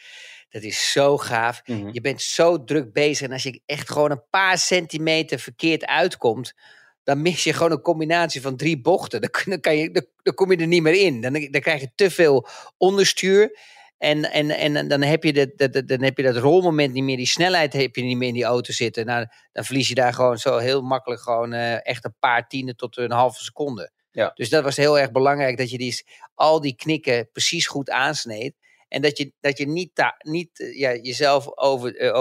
dat 0.49 0.63
is 0.63 0.93
zo 0.93 1.19
gaaf. 1.19 1.63
Mhm. 1.67 1.89
Je 1.93 2.01
bent 2.01 2.23
zo 2.23 2.65
druk 2.65 2.93
bezig. 2.93 3.27
En 3.27 3.33
als 3.33 3.43
je 3.43 3.63
echt 3.67 3.91
gewoon 3.91 4.11
een 4.11 4.29
paar 4.31 4.59
centimeter 4.59 5.39
verkeerd 5.39 5.87
uitkomt. 5.87 6.55
Dan 7.03 7.23
mis 7.23 7.45
je 7.45 7.53
gewoon 7.53 7.73
een 7.73 7.81
combinatie 7.81 8.41
van 8.41 8.57
drie 8.57 8.81
bochten. 8.81 9.21
Dan, 9.21 9.61
kan 9.61 9.77
je, 9.77 9.91
dan, 9.91 10.07
dan 10.23 10.35
kom 10.35 10.51
je 10.51 10.57
er 10.57 10.67
niet 10.67 10.83
meer 10.83 11.01
in. 11.01 11.21
Dan, 11.21 11.33
dan 11.33 11.61
krijg 11.61 11.81
je 11.81 11.93
te 11.95 12.11
veel 12.11 12.49
onderstuur. 12.77 13.59
En, 14.01 14.31
en, 14.31 14.51
en 14.51 14.89
dan, 14.89 15.03
heb 15.03 15.25
je 15.25 15.33
dat, 15.33 15.73
dat, 15.73 15.89
dan 15.89 16.03
heb 16.03 16.17
je 16.17 16.23
dat 16.23 16.37
rolmoment 16.37 16.93
niet 16.93 17.03
meer. 17.05 17.17
Die 17.17 17.27
snelheid 17.27 17.73
heb 17.73 17.97
je 17.97 18.03
niet 18.03 18.17
meer 18.17 18.29
in 18.29 18.35
die 18.35 18.45
auto 18.45 18.73
zitten. 18.73 19.07
Nou, 19.07 19.27
dan 19.53 19.65
verlies 19.65 19.89
je 19.89 19.95
daar 19.95 20.15
gewoon 20.15 20.39
zo 20.39 20.59
heel 20.59 20.83
makkelijk 20.83 21.21
gewoon 21.21 21.53
eh, 21.53 21.87
echt 21.87 22.05
een 22.05 22.15
paar 22.19 22.49
tienden 22.49 22.77
tot 22.77 22.97
een 22.97 23.11
halve 23.11 23.45
seconde. 23.45 23.91
Ja. 24.11 24.31
Dus 24.35 24.49
dat 24.49 24.65
was 24.65 24.77
heel 24.77 24.99
erg 24.99 25.13
belangrijk. 25.13 25.59
Dat 25.59 25.71
je 25.71 25.79
die, 25.79 26.05
al 26.35 26.61
die 26.61 26.75
knikken 26.75 27.29
precies 27.33 27.67
goed 27.67 27.91
aansneed. 27.91 28.55
En 28.89 29.03
dat 29.03 29.19
je, 29.19 29.33
dat 29.41 29.59
je 29.59 29.69
niet, 29.69 29.95
ta- 29.95 30.17
niet 30.19 30.61
eh, 30.61 30.79
ja, 30.79 30.95
jezelf 30.95 31.57
over, 31.57 31.97
eh, 31.97 32.21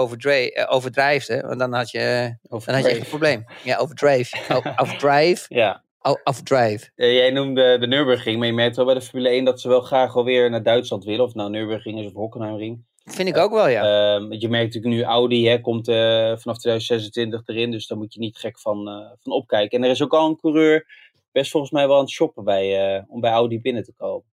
overdrijft. 0.68 1.28
Hè? 1.28 1.40
Want 1.40 1.58
dan 1.58 1.72
had 1.74 1.90
je, 1.90 2.36
dan 2.42 2.74
had 2.74 2.84
je 2.84 2.90
echt 2.90 3.00
een 3.00 3.06
probleem. 3.06 3.44
Ja, 3.64 3.76
overdrive. 3.76 4.36
Overdrive. 4.76 5.44
Ja, 5.48 5.84
O- 6.02 6.20
overdrive. 6.24 6.90
Eh, 6.94 7.12
jij 7.14 7.30
noemde 7.30 7.78
de 7.78 7.86
Nürburgring, 7.86 8.38
maar 8.38 8.46
je 8.46 8.52
merkt 8.52 8.76
wel 8.76 8.84
bij 8.84 8.94
de 8.94 9.00
Formule 9.00 9.28
1 9.28 9.44
dat 9.44 9.60
ze 9.60 9.68
wel 9.68 9.80
graag 9.80 10.16
alweer 10.16 10.50
naar 10.50 10.62
Duitsland 10.62 11.04
willen. 11.04 11.24
Of 11.24 11.34
nou 11.34 11.50
Nürburgring 11.50 11.98
is 12.00 12.06
of 12.06 12.12
Hockenheimring. 12.12 12.84
Vind 13.04 13.28
ik 13.28 13.36
ook 13.36 13.52
wel, 13.52 13.68
ja. 13.68 13.82
Ehm, 14.14 14.32
je 14.32 14.48
merkt 14.48 14.74
natuurlijk 14.74 14.94
nu 14.94 15.02
Audi 15.02 15.48
hè, 15.48 15.60
komt 15.60 15.88
eh, 15.88 15.96
vanaf 16.36 16.58
2026 16.58 17.42
erin, 17.46 17.70
dus 17.70 17.86
daar 17.86 17.98
moet 17.98 18.14
je 18.14 18.20
niet 18.20 18.36
gek 18.38 18.58
van, 18.60 18.88
eh, 18.88 19.10
van 19.20 19.32
opkijken. 19.32 19.78
En 19.78 19.84
er 19.84 19.90
is 19.90 20.02
ook 20.02 20.14
al 20.14 20.28
een 20.28 20.36
coureur 20.40 20.86
best 21.32 21.50
volgens 21.50 21.72
mij 21.72 21.86
wel 21.86 21.96
aan 21.96 22.02
het 22.02 22.10
shoppen 22.10 22.44
bij, 22.44 22.94
eh, 22.96 23.02
om 23.08 23.20
bij 23.20 23.30
Audi 23.30 23.60
binnen 23.60 23.82
te 23.84 23.92
komen. 23.92 24.28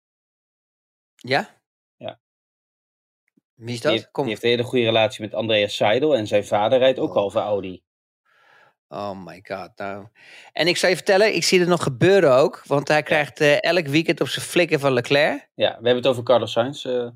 Ja? 1.15 1.61
Ja. 1.97 2.19
Wie 3.53 3.73
is 3.73 3.81
Die 3.81 3.81
dat? 3.81 3.91
heeft, 3.91 4.09
die 4.15 4.25
heeft 4.25 4.43
een 4.43 4.49
hele 4.49 4.63
goede 4.63 4.85
relatie 4.85 5.21
met 5.23 5.33
Andreas 5.33 5.75
Seidel 5.75 6.15
en 6.15 6.27
zijn 6.27 6.45
vader 6.45 6.79
rijdt 6.79 6.99
ook 6.99 7.09
Oh. 7.09 7.15
al 7.15 7.29
voor 7.29 7.41
Audi. 7.41 7.81
Oh 8.93 9.25
my 9.25 9.43
god, 9.43 9.69
nou. 9.75 10.07
En 10.51 10.67
ik 10.67 10.77
zou 10.77 10.91
je 10.91 10.97
vertellen, 10.97 11.35
ik 11.35 11.43
zie 11.43 11.59
het 11.59 11.67
nog 11.67 11.83
gebeuren 11.83 12.33
ook. 12.33 12.61
Want 12.65 12.87
hij 12.87 13.03
krijgt 13.03 13.39
eh, 13.39 13.63
elk 13.63 13.87
weekend 13.87 14.21
op 14.21 14.27
zijn 14.27 14.45
flikken 14.45 14.79
van 14.79 14.93
Leclerc. 14.93 15.47
Ja, 15.55 15.67
we 15.69 15.73
hebben 15.73 15.95
het 15.95 16.07
over 16.07 16.23
Carlos 16.23 16.51
Sainz 16.51 16.85
eh 16.85 17.07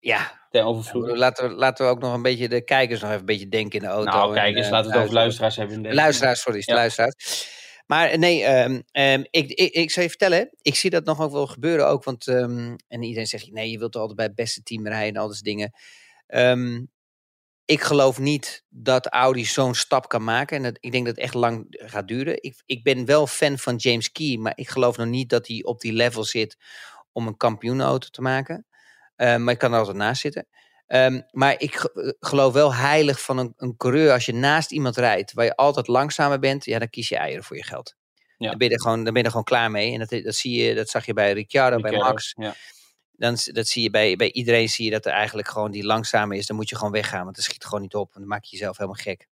Ja, 0.00 0.40
ten 0.50 0.64
overvloed. 0.64 1.16
laten 1.16 1.48
we, 1.48 1.54
laten 1.54 1.86
we 1.86 1.90
ook 1.90 2.00
nog 2.00 2.14
een 2.14 2.22
beetje 2.22 2.48
de 2.48 2.64
kijkers 2.64 3.00
nog 3.00 3.08
even 3.08 3.20
een 3.20 3.26
beetje 3.26 3.48
denken 3.48 3.80
in 3.80 3.84
de 3.86 3.92
auto. 3.92 4.10
Nou, 4.10 4.28
en, 4.28 4.34
kijk 4.34 4.56
eens, 4.56 4.66
eh, 4.66 4.72
laten 4.72 4.86
we 4.90 4.96
het 4.96 5.02
over 5.04 5.14
luisteraars 5.14 5.56
hebben. 5.56 5.94
Luisteraars, 5.94 6.40
sorry, 6.40 6.62
Ja. 6.64 6.74
luisteraars. 6.74 7.50
Maar 7.86 8.18
nee, 8.18 8.44
ehm, 8.44 8.80
ehm, 8.92 9.24
ik, 9.30 9.50
ik, 9.50 9.72
ik 9.72 9.90
zou 9.90 10.04
je 10.04 10.10
vertellen, 10.10 10.50
ik 10.60 10.74
zie 10.74 10.90
dat 10.90 11.04
nog 11.04 11.20
ook 11.20 11.32
wel 11.32 11.46
gebeuren 11.46 11.88
ook. 11.88 12.04
Want, 12.04 12.26
ehm, 12.26 12.76
en 12.88 13.02
iedereen 13.02 13.26
zegt, 13.26 13.52
nee, 13.52 13.70
je 13.70 13.78
wilt 13.78 13.96
altijd 13.96 14.16
bij 14.16 14.26
het 14.26 14.34
beste 14.34 14.62
team 14.62 14.86
rijden 14.86 15.14
en 15.14 15.20
al 15.20 15.28
dat 15.28 15.40
dingen. 15.42 15.72
Ehm, 17.64 17.78
ik 17.78 17.82
geloof 17.82 18.18
niet 18.18 18.64
dat 18.68 19.06
Audi 19.06 19.44
zo'n 19.44 19.74
stap 19.74 20.08
kan 20.08 20.24
maken. 20.24 20.56
En 20.56 20.62
dat, 20.62 20.76
ik 20.80 20.92
denk 20.92 21.06
dat 21.06 21.14
het 21.14 21.24
echt 21.24 21.34
lang 21.34 21.66
gaat 21.68 22.08
duren. 22.08 22.42
Ik, 22.42 22.62
ik 22.66 22.82
ben 22.82 23.04
wel 23.04 23.26
fan 23.26 23.58
van 23.58 23.76
James 23.76 24.12
Key, 24.12 24.36
maar 24.36 24.52
ik 24.54 24.68
geloof 24.68 24.96
nog 24.96 25.06
niet 25.06 25.28
dat 25.28 25.46
hij 25.46 25.62
op 25.64 25.80
die 25.80 25.92
level 25.92 26.24
zit 26.24 26.56
om 27.12 27.26
een 27.26 27.36
kampioenauto 27.36 28.08
te 28.08 28.22
maken. 28.22 28.66
Eh, 29.16 29.36
maar 29.36 29.52
ik 29.52 29.58
kan 29.58 29.72
er 29.72 29.78
altijd 29.78 29.96
naast 29.96 30.20
zitten. 30.20 30.46
Ehm, 30.86 31.20
maar 31.30 31.54
ik 31.60 31.74
eh, 31.74 32.08
geloof 32.20 32.52
wel 32.52 32.74
heilig 32.74 33.22
van 33.22 33.38
een, 33.38 33.54
een 33.56 33.76
coureur. 33.76 34.12
Als 34.12 34.26
je 34.26 34.34
naast 34.34 34.70
iemand 34.70 34.96
rijdt 34.96 35.32
waar 35.32 35.44
je 35.44 35.56
altijd 35.56 35.86
langzamer 35.86 36.38
bent, 36.38 36.64
ja, 36.64 36.78
dan 36.78 36.90
kies 36.90 37.08
je 37.08 37.16
eieren 37.16 37.44
voor 37.44 37.56
je 37.56 37.64
geld. 37.64 37.94
Ja. 38.38 38.48
Dan, 38.48 38.58
ben 38.58 38.68
je 38.68 38.74
er 38.74 38.80
gewoon, 38.80 39.04
dan 39.04 39.12
ben 39.12 39.16
je 39.16 39.22
er 39.22 39.30
gewoon 39.30 39.44
klaar 39.44 39.70
mee. 39.70 39.92
En 39.92 39.98
dat, 39.98 40.22
dat, 40.24 40.34
zie 40.34 40.62
je, 40.62 40.74
dat 40.74 40.88
zag 40.88 41.06
je 41.06 41.12
bij 41.12 41.32
Ricciardo, 41.32 41.80
bij 41.80 41.96
Max. 41.96 42.32
Ja. 42.36 42.54
Dan, 43.12 43.36
dat 43.44 43.66
zie 43.66 43.82
je 43.82 43.90
bij, 43.90 44.16
bij 44.16 44.32
iedereen 44.32 44.68
zie 44.68 44.84
je 44.84 44.90
dat 44.90 45.06
er 45.06 45.12
eigenlijk 45.12 45.48
gewoon 45.48 45.70
die 45.70 45.84
langzamer 45.84 46.36
is. 46.36 46.46
Dan 46.46 46.56
moet 46.56 46.68
je 46.68 46.76
gewoon 46.76 46.92
weggaan, 46.92 47.24
want 47.24 47.34
dan 47.34 47.44
schiet 47.44 47.64
gewoon 47.64 47.80
niet 47.80 47.94
op. 47.94 48.14
En 48.14 48.20
dan 48.20 48.28
maak 48.28 48.44
je 48.44 48.56
jezelf 48.56 48.76
helemaal 48.76 49.02
gek. 49.02 49.28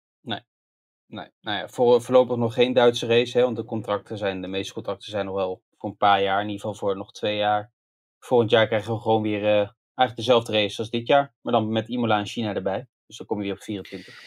Nee, 1.10 1.28
nou 1.42 1.58
ja, 1.58 1.68
voor, 1.68 2.02
voorlopig 2.02 2.38
nog 2.38 2.54
geen 2.54 2.74
Duitse 2.74 3.06
race, 3.06 3.38
hè, 3.38 3.44
want 3.44 3.56
de 3.56 3.64
contracten 3.64 4.18
zijn, 4.18 4.42
de 4.42 4.48
meeste 4.48 4.74
contracten 4.74 5.10
zijn 5.10 5.26
nog 5.26 5.36
wel 5.36 5.62
voor 5.78 5.90
een 5.90 5.98
paar 5.98 6.22
jaar, 6.22 6.42
in 6.42 6.46
ieder 6.50 6.62
geval 6.62 6.76
voor 6.76 6.98
nog 6.98 7.12
twee 7.12 7.38
jaar. 7.38 7.72
Volgend 8.20 8.52
jaar 8.52 8.68
krijgen 8.68 8.94
we 8.94 9.00
gewoon 9.00 9.22
weer 9.22 9.44
eh, 9.44 9.70
eigenlijk 9.96 10.16
dezelfde 10.16 10.52
race 10.52 10.80
als 10.80 10.90
dit 10.90 11.08
jaar, 11.08 11.34
maar 11.42 11.54
dan 11.54 11.72
met 11.72 11.88
Imola 11.88 12.20
en 12.20 12.26
China 12.26 12.56
erbij. 12.56 12.88
Dus 13.06 13.18
dan 13.18 13.28
kom 13.28 13.38
je 13.38 13.44
weer 13.44 13.54
op 13.54 13.62
24. 13.62 14.24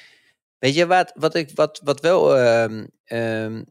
Weet 0.59 0.75
je 0.75 0.87
wat, 0.87 1.13
wat, 1.15 1.35
ik, 1.35 1.51
wat, 1.55 1.81
wat 1.85 2.01
wel 2.01 2.37
ehm, 2.37 2.87
ehm, 3.05 3.65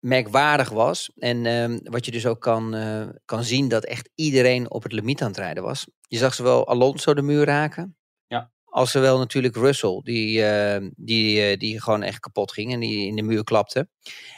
merkwaardig 0.00 0.68
was? 0.68 1.10
En 1.16 1.46
ehm, 1.46 1.78
wat 1.82 2.04
je 2.04 2.10
dus 2.10 2.26
ook 2.26 2.40
kan, 2.40 2.74
eh, 2.74 3.08
kan 3.24 3.44
zien 3.44 3.68
dat 3.68 3.84
echt 3.84 4.10
iedereen 4.14 4.70
op 4.70 4.82
het 4.82 4.92
limiet 4.92 5.22
aan 5.22 5.28
het 5.28 5.36
rijden 5.36 5.62
was. 5.62 5.86
Je 6.08 6.18
zag 6.18 6.34
zowel 6.34 6.66
Alonso 6.66 7.14
de 7.14 7.22
muur 7.22 7.44
raken. 7.44 7.96
Ja. 8.26 8.50
Als 8.64 8.90
zowel 8.90 9.18
natuurlijk 9.18 9.56
Russell, 9.56 10.00
die, 10.04 10.44
eh, 10.44 10.88
die, 10.96 11.42
eh, 11.42 11.58
die 11.58 11.80
gewoon 11.80 12.02
echt 12.02 12.20
kapot 12.20 12.52
ging 12.52 12.72
en 12.72 12.80
die 12.80 13.06
in 13.06 13.16
de 13.16 13.22
muur 13.22 13.44
klapte. 13.44 13.88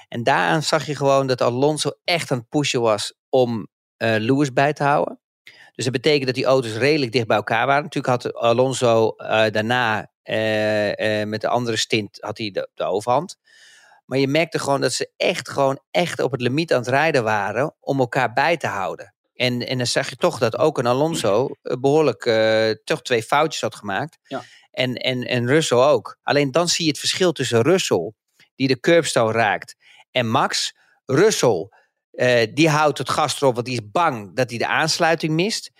En 0.09 0.23
daaraan 0.23 0.63
zag 0.63 0.87
je 0.87 0.97
gewoon 0.97 1.27
dat 1.27 1.41
Alonso 1.41 1.91
echt 2.05 2.31
aan 2.31 2.39
het 2.39 2.49
pushen 2.49 2.81
was 2.81 3.15
om 3.29 3.71
eh 3.97 4.17
Lewis 4.19 4.53
bij 4.53 4.73
te 4.73 4.83
houden. 4.83 5.21
Dus 5.75 5.85
dat 5.85 5.93
betekent 5.93 6.27
dat 6.27 6.35
die 6.35 6.45
auto's 6.45 6.77
redelijk 6.77 7.13
dicht 7.13 7.27
bij 7.27 7.37
elkaar 7.37 7.67
waren. 7.67 7.83
Natuurlijk 7.83 8.23
had 8.23 8.35
Alonso 8.35 9.15
daarna 9.51 10.11
met 11.25 11.41
de 11.41 11.49
andere 11.49 11.77
stint 11.77 12.19
had 12.21 12.39
hij 12.39 12.51
de, 12.51 12.71
de 12.75 12.85
overhand. 12.85 13.37
Maar 14.13 14.21
je 14.21 14.29
merkte 14.29 14.59
gewoon 14.59 14.81
dat 14.81 14.93
ze 14.93 15.11
echt 15.17 15.49
gewoon 15.49 15.81
echt 15.91 16.21
op 16.21 16.33
het 16.33 16.41
limiet 16.41 16.73
aan 16.73 16.79
het 16.79 16.89
rijden 16.89 17.25
waren 17.25 17.75
om 17.81 17.99
elkaar 17.99 18.33
bij 18.33 18.57
te 18.57 18.67
houden. 18.67 19.15
En, 19.35 19.67
en 19.67 19.77
dan 19.77 19.87
zag 19.87 20.09
je 20.09 20.17
toch 20.17 20.39
dat 20.39 20.59
ook 20.59 20.79
een 20.79 20.87
Alonso 20.87 21.49
eh, 21.63 21.77
behoorlijk 21.81 22.25
eh, 22.25 22.71
toch 22.85 23.03
twee 23.03 23.23
foutjes 23.23 23.61
had 23.61 23.75
gemaakt. 23.75 24.19
Ja. 24.23 24.43
En, 24.71 24.95
en, 24.95 25.23
en 25.23 25.47
Russell 25.47 25.79
ook. 25.79 26.19
Alleen 26.23 26.51
dan 26.51 26.69
zie 26.69 26.85
je 26.85 26.91
het 26.91 27.01
verschil 27.01 27.33
tussen 27.33 27.63
Russell, 27.63 28.13
die 28.55 28.69
de 28.69 28.81
curbstone 28.81 29.33
raakt, 29.33 29.77
en 30.11 30.29
Max. 30.29 30.77
Russell, 31.05 31.69
eh, 32.11 32.55
die 32.55 32.69
houdt 32.69 32.99
het 32.99 33.11
gas 33.11 33.41
erop, 33.41 33.55
want 33.55 33.67
die 33.67 33.75
is 33.75 33.91
bang 33.91 34.37
dat 34.37 34.51
hij 34.51 34.59
de 34.59 34.67
aansluiting 34.67 35.33
mist. 35.33 35.71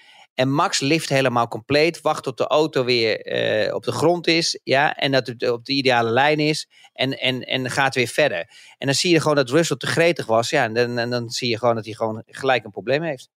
En 0.43 0.51
Max 0.51 0.81
lift 0.81 1.09
helemaal 1.09 1.49
compleet, 1.49 2.01
wacht 2.01 2.23
tot 2.23 2.39
de 2.39 2.47
auto 2.47 2.85
weer 2.85 3.21
eh, 3.21 3.75
op 3.75 3.85
de 3.85 3.93
grond 3.93 4.27
is. 4.27 4.61
Ja, 4.65 4.95
en 4.97 5.13
dat 5.13 5.27
het 5.27 5.51
op 5.51 5.65
de 5.65 5.73
ideale 5.73 6.11
lijn 6.11 6.39
is. 6.39 6.69
En, 6.93 7.19
en, 7.19 7.43
en 7.43 7.71
gaat 7.71 7.95
weer 7.95 8.07
verder. 8.07 8.39
En 8.79 8.87
dan 8.87 8.95
zie 8.95 9.13
je 9.13 9.21
gewoon 9.21 9.37
dat 9.37 9.51
Russell 9.51 9.77
te 9.77 9.87
gretig 9.87 10.27
was. 10.27 10.51
Ja, 10.51 10.65
en 10.65 10.75
dan, 10.75 10.99
en 10.99 11.11
dan 11.11 11.31
zie 11.31 11.49
je 11.49 11.59
gewoon 11.59 11.75
dat 11.75 11.85
hij 11.85 11.95
gewoon 11.95 12.23
gelijk 12.27 12.65
een 12.65 12.71
probleem 12.71 13.03
heeft. 13.03 13.31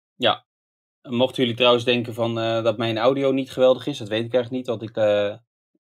Mochten 1.02 1.42
jullie 1.42 1.58
trouwens 1.58 1.84
denken 1.84 2.14
van, 2.14 2.40
eh, 2.40 2.64
dat 2.64 2.78
mijn 2.78 2.98
audio 2.98 3.32
niet 3.32 3.52
geweldig 3.52 3.88
is, 3.88 3.98
dat 3.98 4.08
weet 4.08 4.26
ik 4.26 4.34
eigenlijk 4.34 4.68
niet, 4.68 4.78
want 4.78 4.90
ik 4.90 4.96
eh, 4.98 5.36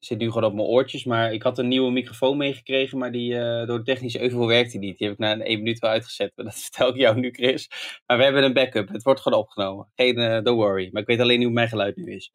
zit 0.05 0.17
nu 0.17 0.27
gewoon 0.27 0.43
op 0.43 0.53
mijn 0.53 0.67
oortjes. 0.67 1.03
Maar 1.03 1.33
ik 1.33 1.43
had 1.43 1.57
een 1.57 1.67
nieuwe 1.67 1.91
microfoon 1.91 2.37
meegekregen, 2.37 2.97
maar 2.97 3.11
die 3.11 3.37
eh, 3.39 3.67
door 3.67 3.77
de 3.77 3.83
technische 3.83 4.21
euvel 4.21 4.47
werkt 4.47 4.71
die 4.71 4.79
niet. 4.79 4.97
Die 4.97 5.07
heb 5.07 5.15
ik 5.15 5.21
na 5.23 5.31
een 5.31 5.41
één 5.41 5.57
minuut 5.57 5.79
wel 5.79 5.89
uitgezet, 5.91 6.31
maar 6.35 6.45
dat 6.45 6.55
vertel 6.69 6.89
ik 6.89 6.95
jou 6.95 7.19
nu, 7.19 7.31
Chris. 7.31 7.69
Maar 8.05 8.17
we 8.17 8.23
hebben 8.23 8.43
een 8.43 8.53
backup, 8.53 8.89
het 8.89 9.03
wordt 9.03 9.21
gewoon 9.21 9.39
opgenomen. 9.39 9.91
Geen, 9.95 10.17
eh, 10.17 10.41
don't 10.43 10.57
worry. 10.59 10.89
Maar 10.91 11.01
ik 11.01 11.07
weet 11.07 11.19
alleen 11.19 11.37
niet 11.37 11.45
hoe 11.45 11.55
mijn 11.55 11.69
geluid 11.69 11.95
nu 11.95 12.13
is. 12.15 12.31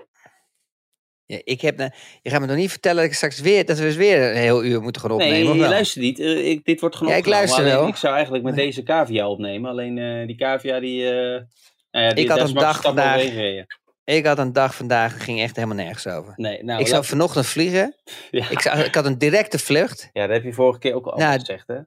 Ja, 1.27 1.41
ik 1.45 1.61
heb, 1.61 1.77
ne- 1.77 1.91
je 2.23 2.31
gaat 2.31 2.41
me 2.41 2.47
nog 2.47 2.57
niet 2.57 2.71
vertellen 2.71 2.97
dat, 3.03 3.11
ik 3.11 3.16
straks 3.16 3.41
weer, 3.41 3.64
dat 3.64 3.79
we 3.79 3.85
dus 3.85 3.97
weer 3.97 4.31
een 4.31 4.37
heel 4.37 4.64
uur 4.64 4.83
moeten 4.83 5.01
gaan 5.03 5.11
opnemen. 5.11 5.47
nee, 5.51 5.62
je 5.62 5.69
luistert 5.69 6.05
niet. 6.05 6.19
Eh, 6.21 6.49
ik, 6.49 6.64
dit 6.64 6.81
wordt 6.81 6.97
gewoon 6.97 7.12
Ja, 7.12 7.19
ik 7.19 7.25
opgenomen. 7.27 7.49
luister 7.49 7.73
Alleen 7.73 7.83
wel. 7.85 7.93
Ik 7.93 8.01
zou 8.01 8.14
eigenlijk 8.14 8.45
met 8.45 8.55
deze 8.55 8.83
cavia 8.83 9.29
opnemen. 9.29 9.71
Alleen 9.71 9.99
eh, 9.99 10.27
die 10.27 10.37
cavia 10.37 10.81
die... 10.81 11.09
eh, 11.11 11.43
nou 11.91 12.05
ja, 12.05 12.14
die 12.14 12.25
Ik 12.25 12.31
had 12.31 12.49
een 12.49 12.55
dag 12.55 12.81
vandaag-. 12.81 13.66
Ik 14.15 14.27
had 14.27 14.39
een 14.39 14.53
dag 14.53 14.75
vandaag, 14.75 15.13
het 15.13 15.23
ging 15.23 15.41
echt 15.41 15.57
helemaal 15.57 15.77
nergens 15.77 16.07
over. 16.07 16.33
Nee, 16.37 16.65
nou, 16.65 16.81
ik 16.81 16.87
zou 16.87 17.05
vanochtend 17.05 17.47
vliegen. 17.47 17.95
ja. 18.31 18.51
Ik, 18.51 18.61
zou, 18.61 18.79
ik 18.79 18.95
had 18.95 19.05
een 19.05 19.19
directe 19.19 19.59
vlucht. 19.59 20.11
ja, 20.13 20.27
dat 20.27 20.37
heb 20.37 20.45
je 20.45 20.53
vorige 20.53 20.79
keer 20.79 20.95
ook 20.95 21.07
al 21.07 21.19
Nou, 21.19 21.39
gezegd, 21.39 21.67
hè? 21.67 21.79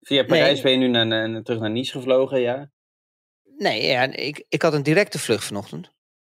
Via 0.00 0.24
Parijs 0.24 0.52
nee. 0.52 0.62
ben 0.62 0.72
je 0.72 0.78
nu 0.78 0.88
naar, 0.88 1.42
terug 1.42 1.60
naar 1.60 1.70
Nice 1.70 1.92
gevlogen, 1.92 2.40
ja? 2.40 2.70
Nee, 3.56 3.86
ja, 3.86 4.02
ik, 4.02 4.44
ik 4.48 4.62
had 4.62 4.72
een 4.72 4.82
directe 4.82 5.18
vlucht 5.18 5.44
vanochtend. 5.44 5.90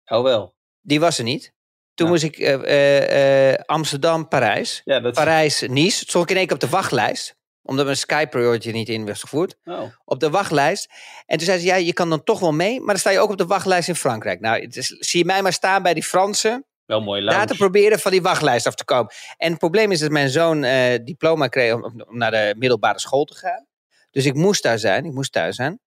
Oh 0.05 0.22
wel. 0.22 0.55
Die 0.80 1.01
was 1.01 1.18
er 1.18 1.24
niet. 1.24 1.53
Toen 1.95 2.07
Nou. 2.07 2.11
moest 2.11 2.22
ik 2.22 2.38
eh, 2.38 2.55
eh, 2.55 3.53
eh, 3.53 3.59
Amsterdam, 3.66 4.28
Parijs. 4.28 4.80
Ja, 4.84 5.01
dat 5.01 5.14
Parijs, 5.14 5.61
Nice. 5.61 5.99
Stond 5.99 6.24
ik 6.24 6.30
in 6.30 6.36
één 6.36 6.47
keer 6.47 6.55
op 6.55 6.61
de 6.61 6.68
wachtlijst. 6.68 7.36
Omdat 7.64 7.84
mijn 7.84 7.96
Sky 7.96 8.26
Priority 8.26 8.70
niet 8.70 8.88
in 8.88 9.06
was 9.06 9.20
gevoerd. 9.20 9.56
Oh. 9.64 9.82
Op 10.04 10.20
de 10.20 10.30
wachtlijst. 10.30 10.88
En 11.26 11.36
toen 11.36 11.46
zei 11.46 11.58
ze, 11.58 11.66
ja, 11.66 11.74
je 11.74 11.92
kan 11.92 12.10
dan 12.10 12.24
toch 12.24 12.40
wel 12.40 12.52
mee. 12.52 12.78
Maar 12.78 12.86
dan 12.86 12.98
sta 12.98 13.10
je 13.10 13.18
ook 13.18 13.30
op 13.30 13.38
de 13.38 13.46
wachtlijst 13.46 13.88
in 13.88 13.94
Frankrijk. 13.94 14.40
Nou, 14.40 14.62
het 14.62 14.76
is, 14.76 14.86
zie 14.86 15.18
je 15.18 15.24
mij 15.26 15.42
maar 15.42 15.52
staan 15.52 15.82
bij 15.82 15.94
die 15.94 16.02
Fransen. 16.02 16.64
Wel 16.86 17.00
mooi 17.00 17.20
Daar 17.20 17.30
te 17.30 17.36
lounge. 17.36 17.56
proberen 17.56 17.98
van 17.98 18.10
die 18.10 18.22
wachtlijst 18.22 18.66
af 18.66 18.74
te 18.74 18.84
komen. 18.84 19.12
En 19.36 19.50
het 19.50 19.58
probleem 19.58 19.92
is 19.92 20.00
dat 20.00 20.10
mijn 20.10 20.28
zoon 20.28 20.64
eh, 20.64 21.04
diploma 21.04 21.48
kreeg 21.48 21.74
om, 21.74 21.84
om 21.84 22.18
naar 22.18 22.30
de 22.30 22.54
middelbare 22.58 22.98
school 22.98 23.24
te 23.24 23.34
gaan. 23.34 23.66
Dus 24.10 24.26
ik 24.26 24.34
moest 24.34 24.62
daar 24.62 24.78
zijn. 24.78 25.04
Ik 25.04 25.12
moest 25.12 25.32
thuis 25.32 25.56
zijn. 25.56 25.80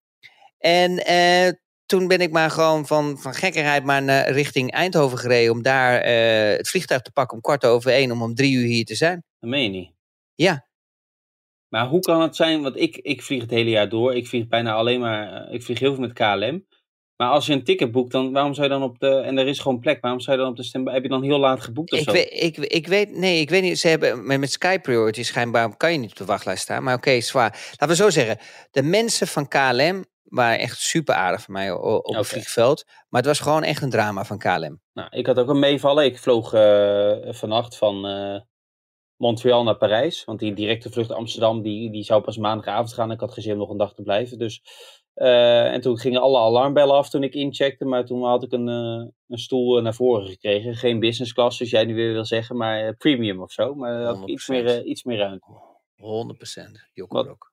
En 0.58 1.06
eh, 1.06 1.52
toen 1.86 2.08
ben 2.08 2.22
ik 2.22 2.32
maar 2.32 2.52
gewoon 2.52 2.88
van, 2.88 3.18
van 3.20 3.34
gekkerheid 3.34 3.84
maar 3.84 4.04
naar, 4.04 4.30
richting 4.30 4.72
Eindhoven 4.72 5.18
gereden. 5.18 5.52
Om 5.52 5.62
daar 5.62 6.00
eh, 6.00 6.58
het 6.58 6.70
vliegtuig 6.70 7.02
te 7.02 7.12
pakken 7.12 7.36
om 7.36 7.42
kwart 7.42 7.66
over 7.66 7.92
één. 7.92 8.12
Om 8.12 8.22
om 8.22 8.36
drie 8.36 8.56
uur 8.56 8.66
hier 8.66 8.86
te 8.86 8.96
zijn. 8.96 9.24
Dat 9.40 9.50
meen 9.50 9.64
je 9.64 9.70
niet. 9.70 9.92
Ja. 10.36 10.67
Maar 11.70 11.88
hoe 11.88 12.00
kan 12.00 12.22
het 12.22 12.36
zijn, 12.36 12.62
want 12.62 12.78
ik, 12.78 12.98
ik 12.98 13.24
vlieg 13.24 13.42
het 13.42 13.52
hele 13.52 13.70
jaar 13.70 13.90
door. 13.90 14.16
Ik 14.16 14.28
vlieg 14.28 14.48
bijna 14.48 14.74
alleen 14.74 15.00
maar, 15.00 15.48
eh, 15.48 15.54
ik 15.54 15.64
vlieg 15.64 15.80
heel 15.80 15.94
veel 15.94 16.02
met 16.02 16.14
KLM. 16.14 16.66
Maar 17.16 17.30
als 17.30 17.46
je 17.46 17.54
een 17.54 17.64
ticket 17.64 17.92
boekt, 17.92 18.12
dan 18.12 18.32
waarom 18.32 18.54
zou 18.54 18.68
je 18.68 18.74
dan 18.74 18.84
op 18.84 19.00
de, 19.00 19.10
en 19.10 19.38
er 19.38 19.48
is 19.48 19.60
gewoon 19.60 19.80
plek, 19.80 20.02
waarom 20.02 20.20
zou 20.20 20.38
je 20.38 20.42
dan 20.42 20.52
op 20.52 20.58
de 20.58 20.64
stem, 20.64 20.88
heb 20.88 21.04
je 21.04 21.10
dan 21.10 21.24
heel 21.24 21.40
laat 21.40 21.62
geboekt 21.62 21.92
of 21.92 22.00
Ik 22.00 22.06
zo? 22.06 22.12
weet, 22.12 22.30
ik, 22.32 22.58
ik 22.58 22.88
weet, 22.88 23.12
nee, 23.16 23.42
ik 23.42 23.50
weet 23.50 23.62
niet. 23.62 23.80
Ze 23.80 23.88
hebben 23.88 24.28
met, 24.28 24.40
met 24.40 24.52
Sky 24.52 24.80
Priority 24.80 25.24
schijnbaar 25.24 25.78
kan 25.78 25.92
je 25.92 25.98
niet 25.98 26.12
op 26.12 26.18
de 26.18 26.26
wachtlijst 26.26 26.62
staan. 26.64 26.84
Maar 26.84 26.96
oké, 26.96 27.22
zwaar. 27.22 27.68
Laten 27.70 27.88
we 27.88 27.96
zo 27.96 28.10
zeggen. 28.10 28.38
De 28.72 28.84
mensen 28.84 29.28
van 29.28 29.48
KLM 29.48 30.06
waren 30.24 30.60
echt 30.60 30.80
super 30.80 31.16
aardig 31.16 31.42
voor 31.42 31.54
mij 31.54 31.72
op 31.72 32.16
het 32.16 32.28
vliegveld. 32.28 32.84
Maar 32.86 33.22
het 33.22 33.30
was 33.30 33.40
gewoon 33.40 33.64
echt 33.64 33.82
een 33.82 33.90
drama 33.90 34.26
van 34.26 34.38
KLM. 34.38 34.82
Nou, 34.94 35.08
ik 35.10 35.26
had 35.26 35.40
ook 35.40 35.50
een 35.50 35.60
meevallen. 35.60 36.06
Ik 36.06 36.18
vloog 36.18 36.54
eh, 36.54 37.12
vannacht 37.30 37.78
van 37.78 38.08
eh, 38.08 38.42
Montreal 39.18 39.64
naar 39.64 39.76
Parijs. 39.78 40.24
Want 40.26 40.40
die 40.40 40.54
directe 40.54 40.90
vlucht 40.90 41.12
Amsterdam, 41.12 41.62
die, 41.62 41.92
die 41.92 42.04
zou 42.04 42.22
pas 42.22 42.38
maandagavond 42.38 42.94
gaan. 42.94 43.12
Ik 43.12 43.20
had 43.20 43.34
geen 43.34 43.44
zin 43.44 43.54
om 43.54 43.60
nog 43.60 43.70
een 43.70 43.78
dag 43.78 43.94
te 43.94 44.02
blijven. 44.02 44.38
Dus, 44.38 44.62
eh, 45.14 45.74
en 45.74 45.82
toen 45.82 45.98
gingen 46.00 46.22
alle 46.22 46.38
alarmbellen 46.38 46.96
af 46.96 47.10
toen 47.10 47.24
ik 47.24 47.34
incheckte. 47.34 47.86
Maar 47.86 48.06
toen 48.06 48.24
had 48.24 48.44
ik 48.44 48.52
een, 48.52 48.68
eh, 48.68 49.08
een 49.28 49.38
stoel 49.38 49.78
eh, 49.78 49.84
naar 49.84 49.94
voren 49.94 50.28
gekregen. 50.28 50.76
Geen 50.76 51.00
business 51.00 51.34
class, 51.34 51.58
zoals 51.58 51.72
jij 51.72 51.86
nu 51.86 51.96
weer 51.96 52.14
wil 52.14 52.26
zeggen. 52.26 52.58
Maar 52.58 52.96
premium 52.96 53.42
of 53.42 53.52
zo. 53.52 53.76
Maar 53.76 54.02
had 54.04 54.22
ik 54.22 54.28
iets 54.28 54.48
100%. 54.48 54.64
meer, 54.66 54.84
iets 54.84 55.04
meer 55.04 55.18
ruimte. 55.18 55.46
100% 55.96 56.72
Wat? 56.72 56.90
Jokkerok. 56.94 57.52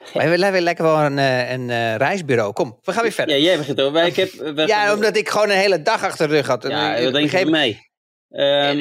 Wij 0.14 0.28
willen 0.28 0.52
weer 0.52 0.60
lekker 0.60 0.84
wel 0.84 1.00
een, 1.00 1.18
een 1.18 1.96
reisbureau. 1.96 2.52
Kom, 2.52 2.78
we 2.82 2.92
gaan 2.92 3.02
weer 3.02 3.12
verder. 3.12 3.36
Ja, 3.36 3.42
jij 3.42 3.56
begint. 3.56 3.92
Maar 3.92 4.06
ik 4.06 4.16
heb, 4.16 4.30
we- 4.30 4.66
Ja, 4.66 4.94
omdat 4.94 5.16
ik 5.16 5.28
gewoon 5.28 5.50
een 5.50 5.56
hele 5.56 5.82
dag 5.82 6.04
achter 6.04 6.28
de 6.28 6.34
rug 6.34 6.46
had. 6.46 6.64
En 6.64 6.70
Ja, 6.70 7.00
dat 7.00 7.12
denk 7.12 7.32
ik 7.32 7.50
bij 7.50 7.89
Ehm, 8.30 8.76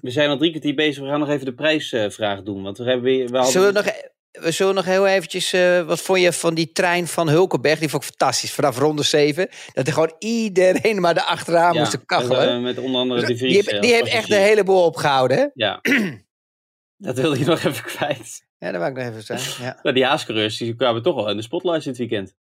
we 0.00 0.10
zijn 0.10 0.28
al 0.30 0.36
drie 0.36 0.50
kwartier 0.50 0.74
bezig. 0.74 1.02
We 1.02 1.08
gaan 1.08 1.20
nog 1.20 1.28
even 1.28 1.44
de 1.44 1.54
prijsvraag 1.54 2.42
doen. 2.42 2.62
Want 2.62 2.78
we 2.78 2.84
hebben 2.84 3.02
weer. 3.04 3.28
We 3.28 3.34
hadden... 3.36 3.52
Zullen 3.52 3.68
we 3.68 3.72
nog, 3.74 3.86
e- 3.86 4.08
we 4.40 4.50
zullen 4.50 4.74
nog 4.74 4.84
heel 4.84 5.06
eventjes... 5.06 5.52
eh, 5.52 5.82
wat 5.86 6.00
vond 6.00 6.20
je 6.20 6.32
van 6.32 6.54
die 6.54 6.72
trein 6.72 7.06
van 7.06 7.28
Hulkenberg? 7.28 7.78
Die 7.78 7.88
vond 7.88 8.02
ik 8.02 8.08
fantastisch. 8.08 8.52
Vanaf 8.52 8.78
ronde 8.78 9.02
7. 9.02 9.48
Dat 9.72 9.86
er 9.86 9.92
gewoon 9.92 10.14
iedereen 10.18 11.00
maar 11.00 11.16
erachteraan 11.16 11.74
Ja, 11.74 11.78
moest 11.80 12.04
kachelen. 12.06 12.48
eh, 12.48 12.60
Met 12.60 12.78
onder 12.78 13.00
andere 13.00 13.20
de 13.20 13.26
die 13.26 13.36
Vries. 13.36 13.66
eh, 13.66 13.80
die 13.80 13.92
als 13.92 14.00
heeft 14.00 14.12
echt 14.16 14.30
een 14.32 14.38
heleboel 14.42 14.84
opgehouden. 14.84 15.36
Hè? 15.38 15.46
Ja. 15.54 15.80
dat 16.96 17.16
wilde 17.18 17.38
je 17.38 17.44
nog 17.44 17.64
even 17.64 17.84
kwijt. 17.84 18.46
Ja, 18.58 18.70
dat 18.70 18.80
wou 18.80 18.90
ik 18.92 18.98
nog 18.98 19.06
even 19.08 19.22
zeggen. 19.22 19.64
Ja. 19.64 19.78
Nou, 19.82 19.94
die 19.94 20.04
haascoureurs 20.04 20.56
die 20.56 20.74
kwamen 20.76 21.02
toch 21.02 21.14
wel 21.14 21.30
in 21.30 21.36
de 21.36 21.42
spotlight 21.42 21.84
dit 21.84 21.96
weekend. 21.98 22.34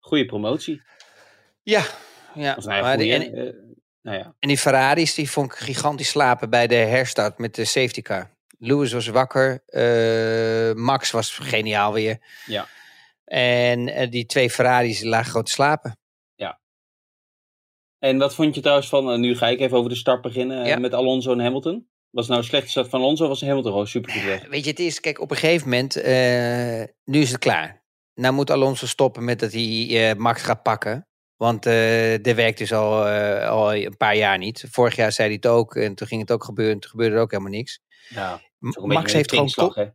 Goeie 0.00 0.24
promotie. 0.26 0.82
ja, 1.62 1.82
ja. 2.34 2.54
Of 2.58 2.64
nou 2.64 2.76
ja, 2.76 2.82
maar 2.82 2.96
die- 2.98 3.12
en, 3.12 3.34
eh, 3.34 3.52
nou 4.08 4.20
ja. 4.20 4.34
en 4.40 4.48
die 4.48 4.58
Ferraris, 4.58 5.14
die 5.14 5.30
vond 5.30 5.52
ik 5.52 5.58
gigantisch 5.58 6.08
slapen 6.08 6.50
bij 6.50 6.66
de 6.66 6.74
herstart 6.74 7.38
met 7.38 7.54
de 7.54 7.64
safety 7.64 8.02
car. 8.02 8.30
Lewis 8.58 8.92
was 8.92 9.06
wakker. 9.08 9.62
eh, 9.66 10.74
Max 10.74 11.10
was 11.10 11.38
geniaal 11.38 11.92
weer. 11.92 12.18
Ja. 12.46 12.66
En 13.24 13.88
eh, 13.88 14.10
die 14.10 14.26
twee 14.26 14.50
Ferraris 14.50 15.02
lagen 15.02 15.26
gewoon 15.26 15.44
te 15.44 15.50
slapen. 15.52 15.98
En 17.98 18.18
wat 18.18 18.34
vond 18.34 18.54
je 18.54 18.60
trouwens 18.60 18.88
van, 18.88 19.10
eh, 19.12 19.18
nu 19.18 19.36
ga 19.36 19.48
ik 19.48 19.60
even 19.60 19.76
over 19.76 19.90
de 19.90 19.96
start 19.96 20.22
beginnen, 20.22 20.66
Ja. 20.66 20.78
met 20.78 20.94
Alonso 20.94 21.32
en 21.32 21.40
Hamilton. 21.40 21.88
Was 22.10 22.26
nou 22.28 22.40
een 22.40 22.46
slechte 22.46 22.68
start 22.70 22.88
van 22.88 23.00
Alonso, 23.00 23.22
of 23.22 23.28
was 23.28 23.40
Hamilton 23.40 23.70
gewoon 23.70 23.86
super 23.86 24.12
goed 24.12 24.22
weg? 24.22 24.48
Weet 24.48 24.64
je, 24.64 24.70
het 24.70 24.78
is, 24.78 25.00
kijk, 25.00 25.20
op 25.20 25.30
een 25.30 25.36
gegeven 25.36 25.68
moment, 25.68 25.94
nu 27.04 27.20
is 27.20 27.30
het 27.30 27.38
klaar. 27.38 27.82
Nou 28.14 28.34
moet 28.34 28.50
Alonso 28.50 28.86
stoppen 28.86 29.24
met 29.24 29.40
dat 29.40 29.52
hij 29.52 30.14
Max 30.18 30.42
gaat 30.42 30.62
pakken. 30.62 31.07
Want 31.38 31.66
eh 31.66 32.18
dat 32.22 32.34
werkt 32.34 32.58
dus 32.58 32.72
al, 32.72 33.06
eh, 33.06 33.48
al 33.48 33.74
een 33.74 33.96
paar 33.96 34.16
jaar 34.16 34.38
niet. 34.38 34.64
Vorig 34.70 34.96
jaar 34.96 35.12
zei 35.12 35.28
hij 35.28 35.36
het 35.36 35.46
ook 35.46 35.76
en 35.76 35.94
toen 35.94 36.06
ging 36.06 36.20
het 36.20 36.32
ook 36.32 36.44
gebeuren. 36.44 36.80
Toen 36.80 36.90
gebeurde 36.90 37.16
er 37.16 37.22
ook 37.22 37.30
helemaal 37.30 37.52
niks. 37.52 37.80
Ja, 38.08 38.40
Max 38.58 39.12
heeft 39.12 39.30
gewoon... 39.32 39.92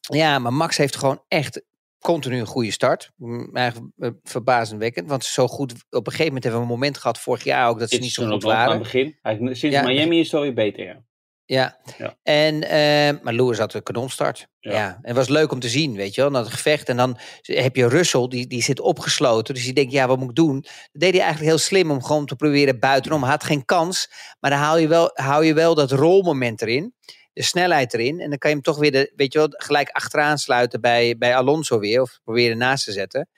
Ja, 0.00 0.38
maar 0.38 0.52
Max 0.52 0.76
heeft 0.76 0.96
gewoon 0.96 1.22
echt 1.28 1.62
continu 2.00 2.38
een 2.38 2.46
goede 2.46 2.70
start. 2.70 3.10
Eigenlijk 3.52 3.92
eh, 3.98 4.10
verbazingwekkend. 4.22 5.08
Want 5.08 5.24
zo 5.24 5.48
goed, 5.48 5.72
op 5.72 6.06
een 6.06 6.12
gegeven 6.12 6.26
moment 6.26 6.42
hebben 6.44 6.60
we 6.62 6.66
een 6.66 6.72
moment 6.72 6.98
gehad 6.98 7.18
vorig 7.18 7.44
jaar 7.44 7.68
ook 7.68 7.78
dat 7.78 7.88
ze 7.88 7.94
Dit 7.94 8.04
niet 8.04 8.12
zo 8.14 8.22
goed 8.22 8.30
aan 8.30 8.38
het 8.38 8.46
waren. 8.46 8.78
begin. 8.78 9.18
Eigenlijk, 9.22 9.56
sinds 9.56 9.76
Ja, 9.76 9.82
Miami 9.82 10.18
is 10.18 10.26
het 10.26 10.34
alweer 10.34 10.54
beter, 10.54 10.84
ja. 10.84 11.04
Ja. 11.46 11.78
Ja. 11.98 12.16
En, 12.22 12.62
eh, 12.62 13.22
maar 13.22 13.32
Lewis 13.32 13.58
had 13.58 13.74
een 13.74 13.82
kanonstart. 13.82 14.48
Ja. 14.58 14.72
Ja. 14.72 14.88
En 14.88 15.00
het 15.02 15.16
was 15.16 15.28
leuk 15.28 15.52
om 15.52 15.60
te 15.60 15.68
zien, 15.68 15.94
weet 15.94 16.14
je 16.14 16.20
wel. 16.20 16.30
Dat 16.30 16.48
gevecht. 16.48 16.88
En 16.88 16.96
dan 16.96 17.18
heb 17.42 17.76
je 17.76 17.88
Russell, 17.88 18.28
die, 18.28 18.46
die 18.46 18.62
zit 18.62 18.80
opgesloten. 18.80 19.54
Dus 19.54 19.64
die 19.64 19.72
denkt, 19.72 19.92
ja, 19.92 20.06
wat 20.06 20.18
moet 20.18 20.28
ik 20.28 20.34
doen? 20.34 20.60
Dat 20.60 21.00
deed 21.02 21.12
hij 21.12 21.20
eigenlijk 21.20 21.50
heel 21.50 21.58
slim 21.58 21.90
om 21.90 22.02
gewoon 22.02 22.26
te 22.26 22.36
proberen 22.36 22.78
buitenom. 22.78 23.22
Hij 23.22 23.30
had 23.30 23.44
geen 23.44 23.64
kans. 23.64 24.10
Maar 24.40 24.50
dan 24.50 24.60
haal 24.60 24.78
je 24.78 24.88
wel, 24.88 25.10
hou 25.14 25.44
je 25.44 25.54
wel 25.54 25.74
dat 25.74 25.90
rolmoment 25.90 26.62
erin. 26.62 26.94
De 27.32 27.42
snelheid 27.42 27.94
erin. 27.94 28.20
En 28.20 28.28
dan 28.28 28.38
kan 28.38 28.50
je 28.50 28.56
hem 28.56 28.64
toch 28.64 28.78
weer, 28.78 28.92
de, 28.92 29.12
weet 29.16 29.32
je 29.32 29.38
wel, 29.38 29.48
gelijk 29.50 29.88
achteraan 29.88 30.38
sluiten 30.38 30.80
bij, 30.80 31.16
bij 31.18 31.36
Alonso 31.36 31.78
weer. 31.78 32.00
Of 32.00 32.18
proberen 32.24 32.58
naast 32.58 32.84
te 32.84 32.92
zetten. 32.92 33.28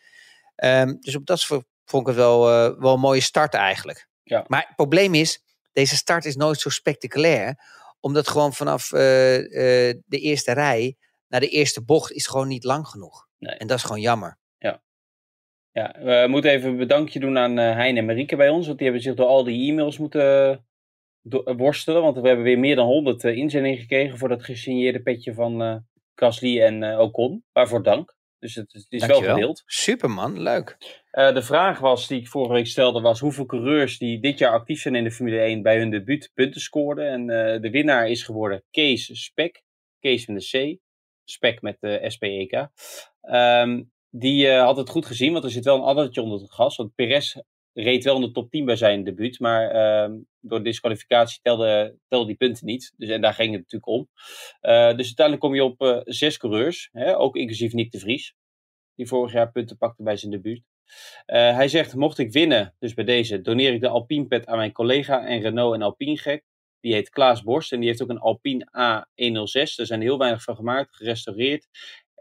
Ehm, 0.56 0.94
dus 1.00 1.16
op 1.16 1.26
dat 1.26 1.40
soort 1.40 1.64
vond 1.84 2.02
ik 2.02 2.08
het 2.08 2.16
wel, 2.16 2.48
eh, 2.48 2.80
wel 2.80 2.94
een 2.94 3.00
mooie 3.00 3.20
start 3.20 3.54
eigenlijk. 3.54 4.08
Ja. 4.22 4.44
Maar 4.46 4.64
het 4.66 4.76
probleem 4.76 5.14
is, 5.14 5.42
deze 5.72 5.96
start 5.96 6.24
is 6.24 6.36
nooit 6.36 6.60
zo 6.60 6.68
spectaculair 6.68 7.56
omdat 8.00 8.28
gewoon 8.28 8.52
vanaf 8.52 8.92
eh, 8.92 9.36
eh, 9.36 9.96
de 10.06 10.18
eerste 10.18 10.52
rij 10.52 10.96
naar 11.28 11.40
de 11.40 11.48
eerste 11.48 11.84
bocht 11.84 12.12
is 12.12 12.26
gewoon 12.26 12.48
niet 12.48 12.64
lang 12.64 12.86
genoeg. 12.86 13.26
Nee. 13.38 13.54
En 13.54 13.66
dat 13.66 13.76
is 13.76 13.84
gewoon 13.84 14.00
jammer. 14.00 14.38
Ja, 15.72 15.94
we 15.98 16.26
moeten 16.28 16.50
even 16.50 16.68
een 16.68 16.76
bedankje 16.76 17.20
doen 17.20 17.38
aan 17.38 17.58
eh 17.58 17.74
Hein 17.74 17.96
en 17.96 18.04
Marieke 18.04 18.36
bij 18.36 18.48
ons. 18.48 18.66
Want 18.66 18.78
die 18.78 18.86
hebben 18.86 19.04
zich 19.04 19.14
door 19.14 19.26
al 19.26 19.44
die 19.44 19.70
e-mails 19.70 19.98
moeten 19.98 20.64
worstelen. 21.56 22.02
Want 22.02 22.16
we 22.16 22.26
hebben 22.26 22.44
weer 22.44 22.58
meer 22.58 22.76
dan 22.76 22.86
100 22.86 23.24
eh, 23.24 23.36
inzendingen 23.36 23.78
gekregen 23.78 24.18
voor 24.18 24.28
dat 24.28 24.44
gesigneerde 24.44 25.02
petje 25.02 25.34
van 25.34 25.84
Gasly 26.14 26.60
en 26.60 26.98
Ocon. 26.98 27.44
Waarvoor 27.52 27.82
dank. 27.82 28.17
Dus 28.38 28.54
het, 28.54 28.72
het 28.72 28.86
is 28.88 29.06
wel 29.06 29.22
gedeeld. 29.22 29.62
Superman, 29.66 30.40
leuk. 30.40 30.76
Eh, 31.10 31.34
de 31.34 31.42
vraag 31.42 31.78
was, 31.78 32.06
die 32.06 32.20
ik 32.20 32.28
vorige 32.28 32.52
week 32.52 32.66
stelde, 32.66 33.00
was 33.00 33.20
hoeveel 33.20 33.46
coureurs 33.46 33.98
die 33.98 34.20
dit 34.20 34.38
jaar 34.38 34.52
actief 34.52 34.80
zijn 34.80 34.94
in 34.94 35.04
de 35.04 35.10
Formule 35.10 35.40
1 35.40 35.62
bij 35.62 35.78
hun 35.78 35.90
debuut 35.90 36.30
punten 36.34 36.60
scoorden. 36.60 37.08
En 37.08 37.20
eh, 37.30 37.60
de 37.60 37.70
winnaar 37.70 38.08
is 38.08 38.22
geworden 38.22 38.64
Kees 38.70 39.24
Spek. 39.24 39.62
Kees 40.00 40.26
met 40.26 40.40
de 40.40 40.76
C. 40.76 40.78
Spek 41.24 41.62
met 41.62 41.76
de 41.80 42.04
SPEK. 42.06 42.68
Ehm, 43.20 43.82
die 44.10 44.48
eh, 44.48 44.64
had 44.64 44.76
het 44.76 44.88
goed 44.88 45.06
gezien, 45.06 45.32
want 45.32 45.44
er 45.44 45.50
zit 45.50 45.64
wel 45.64 45.76
een 45.76 45.82
addertje 45.82 46.22
onder 46.22 46.40
het 46.40 46.52
gas. 46.52 46.76
Want 46.76 46.94
Perez 46.94 47.36
reed 47.82 48.04
wel 48.04 48.14
in 48.14 48.20
de 48.20 48.30
top 48.30 48.50
10 48.50 48.64
bij 48.64 48.76
zijn 48.76 49.04
debuut, 49.04 49.38
maar 49.38 49.70
ehm, 49.70 50.16
door 50.40 50.62
disqualificatie 50.62 51.40
telde, 51.42 51.96
telde 52.08 52.26
die 52.26 52.36
punten 52.36 52.66
niet. 52.66 52.92
Dus, 52.96 53.08
en 53.08 53.20
daar 53.20 53.34
ging 53.34 53.52
het 53.52 53.60
natuurlijk 53.60 53.86
om. 53.86 54.08
Eh, 54.60 54.96
dus 54.96 55.06
uiteindelijk 55.06 55.40
kom 55.40 55.54
je 55.54 55.64
op 55.64 55.80
eh, 55.80 56.00
zes 56.04 56.36
coureurs, 56.36 56.88
hè, 56.92 57.18
ook 57.18 57.36
inclusief 57.36 57.72
Nick 57.72 57.90
de 57.90 57.98
Vries, 57.98 58.34
die 58.94 59.06
vorig 59.06 59.32
jaar 59.32 59.52
punten 59.52 59.76
pakte 59.76 60.02
bij 60.02 60.16
zijn 60.16 60.32
debuut. 60.32 60.62
Eh, 61.26 61.54
hij 61.54 61.68
zegt, 61.68 61.94
mocht 61.94 62.18
ik 62.18 62.32
winnen, 62.32 62.74
dus 62.78 62.94
bij 62.94 63.04
deze, 63.04 63.40
doneer 63.40 63.72
ik 63.72 63.80
de 63.80 63.88
Alpine 63.88 64.26
pet 64.26 64.46
aan 64.46 64.56
mijn 64.56 64.72
collega 64.72 65.26
en 65.26 65.40
Renault 65.40 65.74
en 65.74 65.82
Alpine 65.82 66.18
gek. 66.18 66.44
Die 66.80 66.92
heet 66.92 67.10
Klaas 67.10 67.42
Borst 67.42 67.72
en 67.72 67.78
die 67.80 67.88
heeft 67.88 68.02
ook 68.02 68.08
een 68.08 68.18
Alpine 68.18 68.68
A106. 68.70 69.76
Er 69.76 69.86
zijn 69.86 70.00
heel 70.00 70.18
weinig 70.18 70.42
van 70.42 70.56
gemaakt, 70.56 70.96
gerestaureerd. 70.96 71.66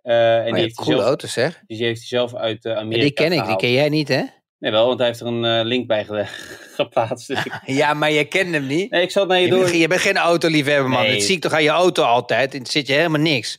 En 0.01 0.47
Oh, 0.47 0.53
die, 0.53 0.61
heeft 0.61 0.75
hij 0.77 0.85
coole 0.85 0.97
zelf, 0.97 1.07
auto 1.07 1.27
zeg. 1.27 1.63
die 1.65 1.83
heeft 1.83 1.99
hij 1.99 2.07
zelf 2.07 2.35
uit 2.35 2.65
Amerika 2.65 3.01
die 3.01 3.13
ken 3.13 3.31
ik, 3.31 3.45
die 3.45 3.55
ken 3.55 3.71
jij 3.71 3.89
niet 3.89 4.07
hè? 4.07 4.23
Nee 4.59 4.71
wel, 4.71 4.87
want 4.87 4.99
hij 4.99 5.07
heeft 5.07 5.19
er 5.19 5.27
een 5.27 5.45
eh, 5.45 5.65
link 5.65 5.87
bij 5.87 6.05
ge- 6.05 6.25
geplaatst. 6.75 7.27
Dus 7.27 7.45
ik, 7.45 7.59
Ja, 7.81 7.93
maar 7.93 8.11
je 8.11 8.25
kent 8.25 8.51
hem 8.53 8.65
niet. 8.67 8.91
nee, 8.91 9.01
ik 9.01 9.11
zal 9.11 9.21
het 9.21 9.31
naar 9.31 9.39
je 9.39 9.45
Je 9.45 9.51
door. 9.51 9.63
bent, 9.63 9.75
je 9.75 9.87
bent 9.87 10.01
geen 10.01 10.17
autoliefhebber 10.17 10.89
man. 10.89 11.01
Nee. 11.03 11.13
Dat 11.13 11.21
zie 11.23 11.35
ik 11.35 11.41
toch 11.41 11.51
aan 11.53 11.63
je 11.63 11.69
auto 11.69 12.03
altijd. 12.03 12.53
En 12.53 12.65
zit 12.65 12.87
je 12.87 12.93
helemaal 12.93 13.21
niks. 13.21 13.57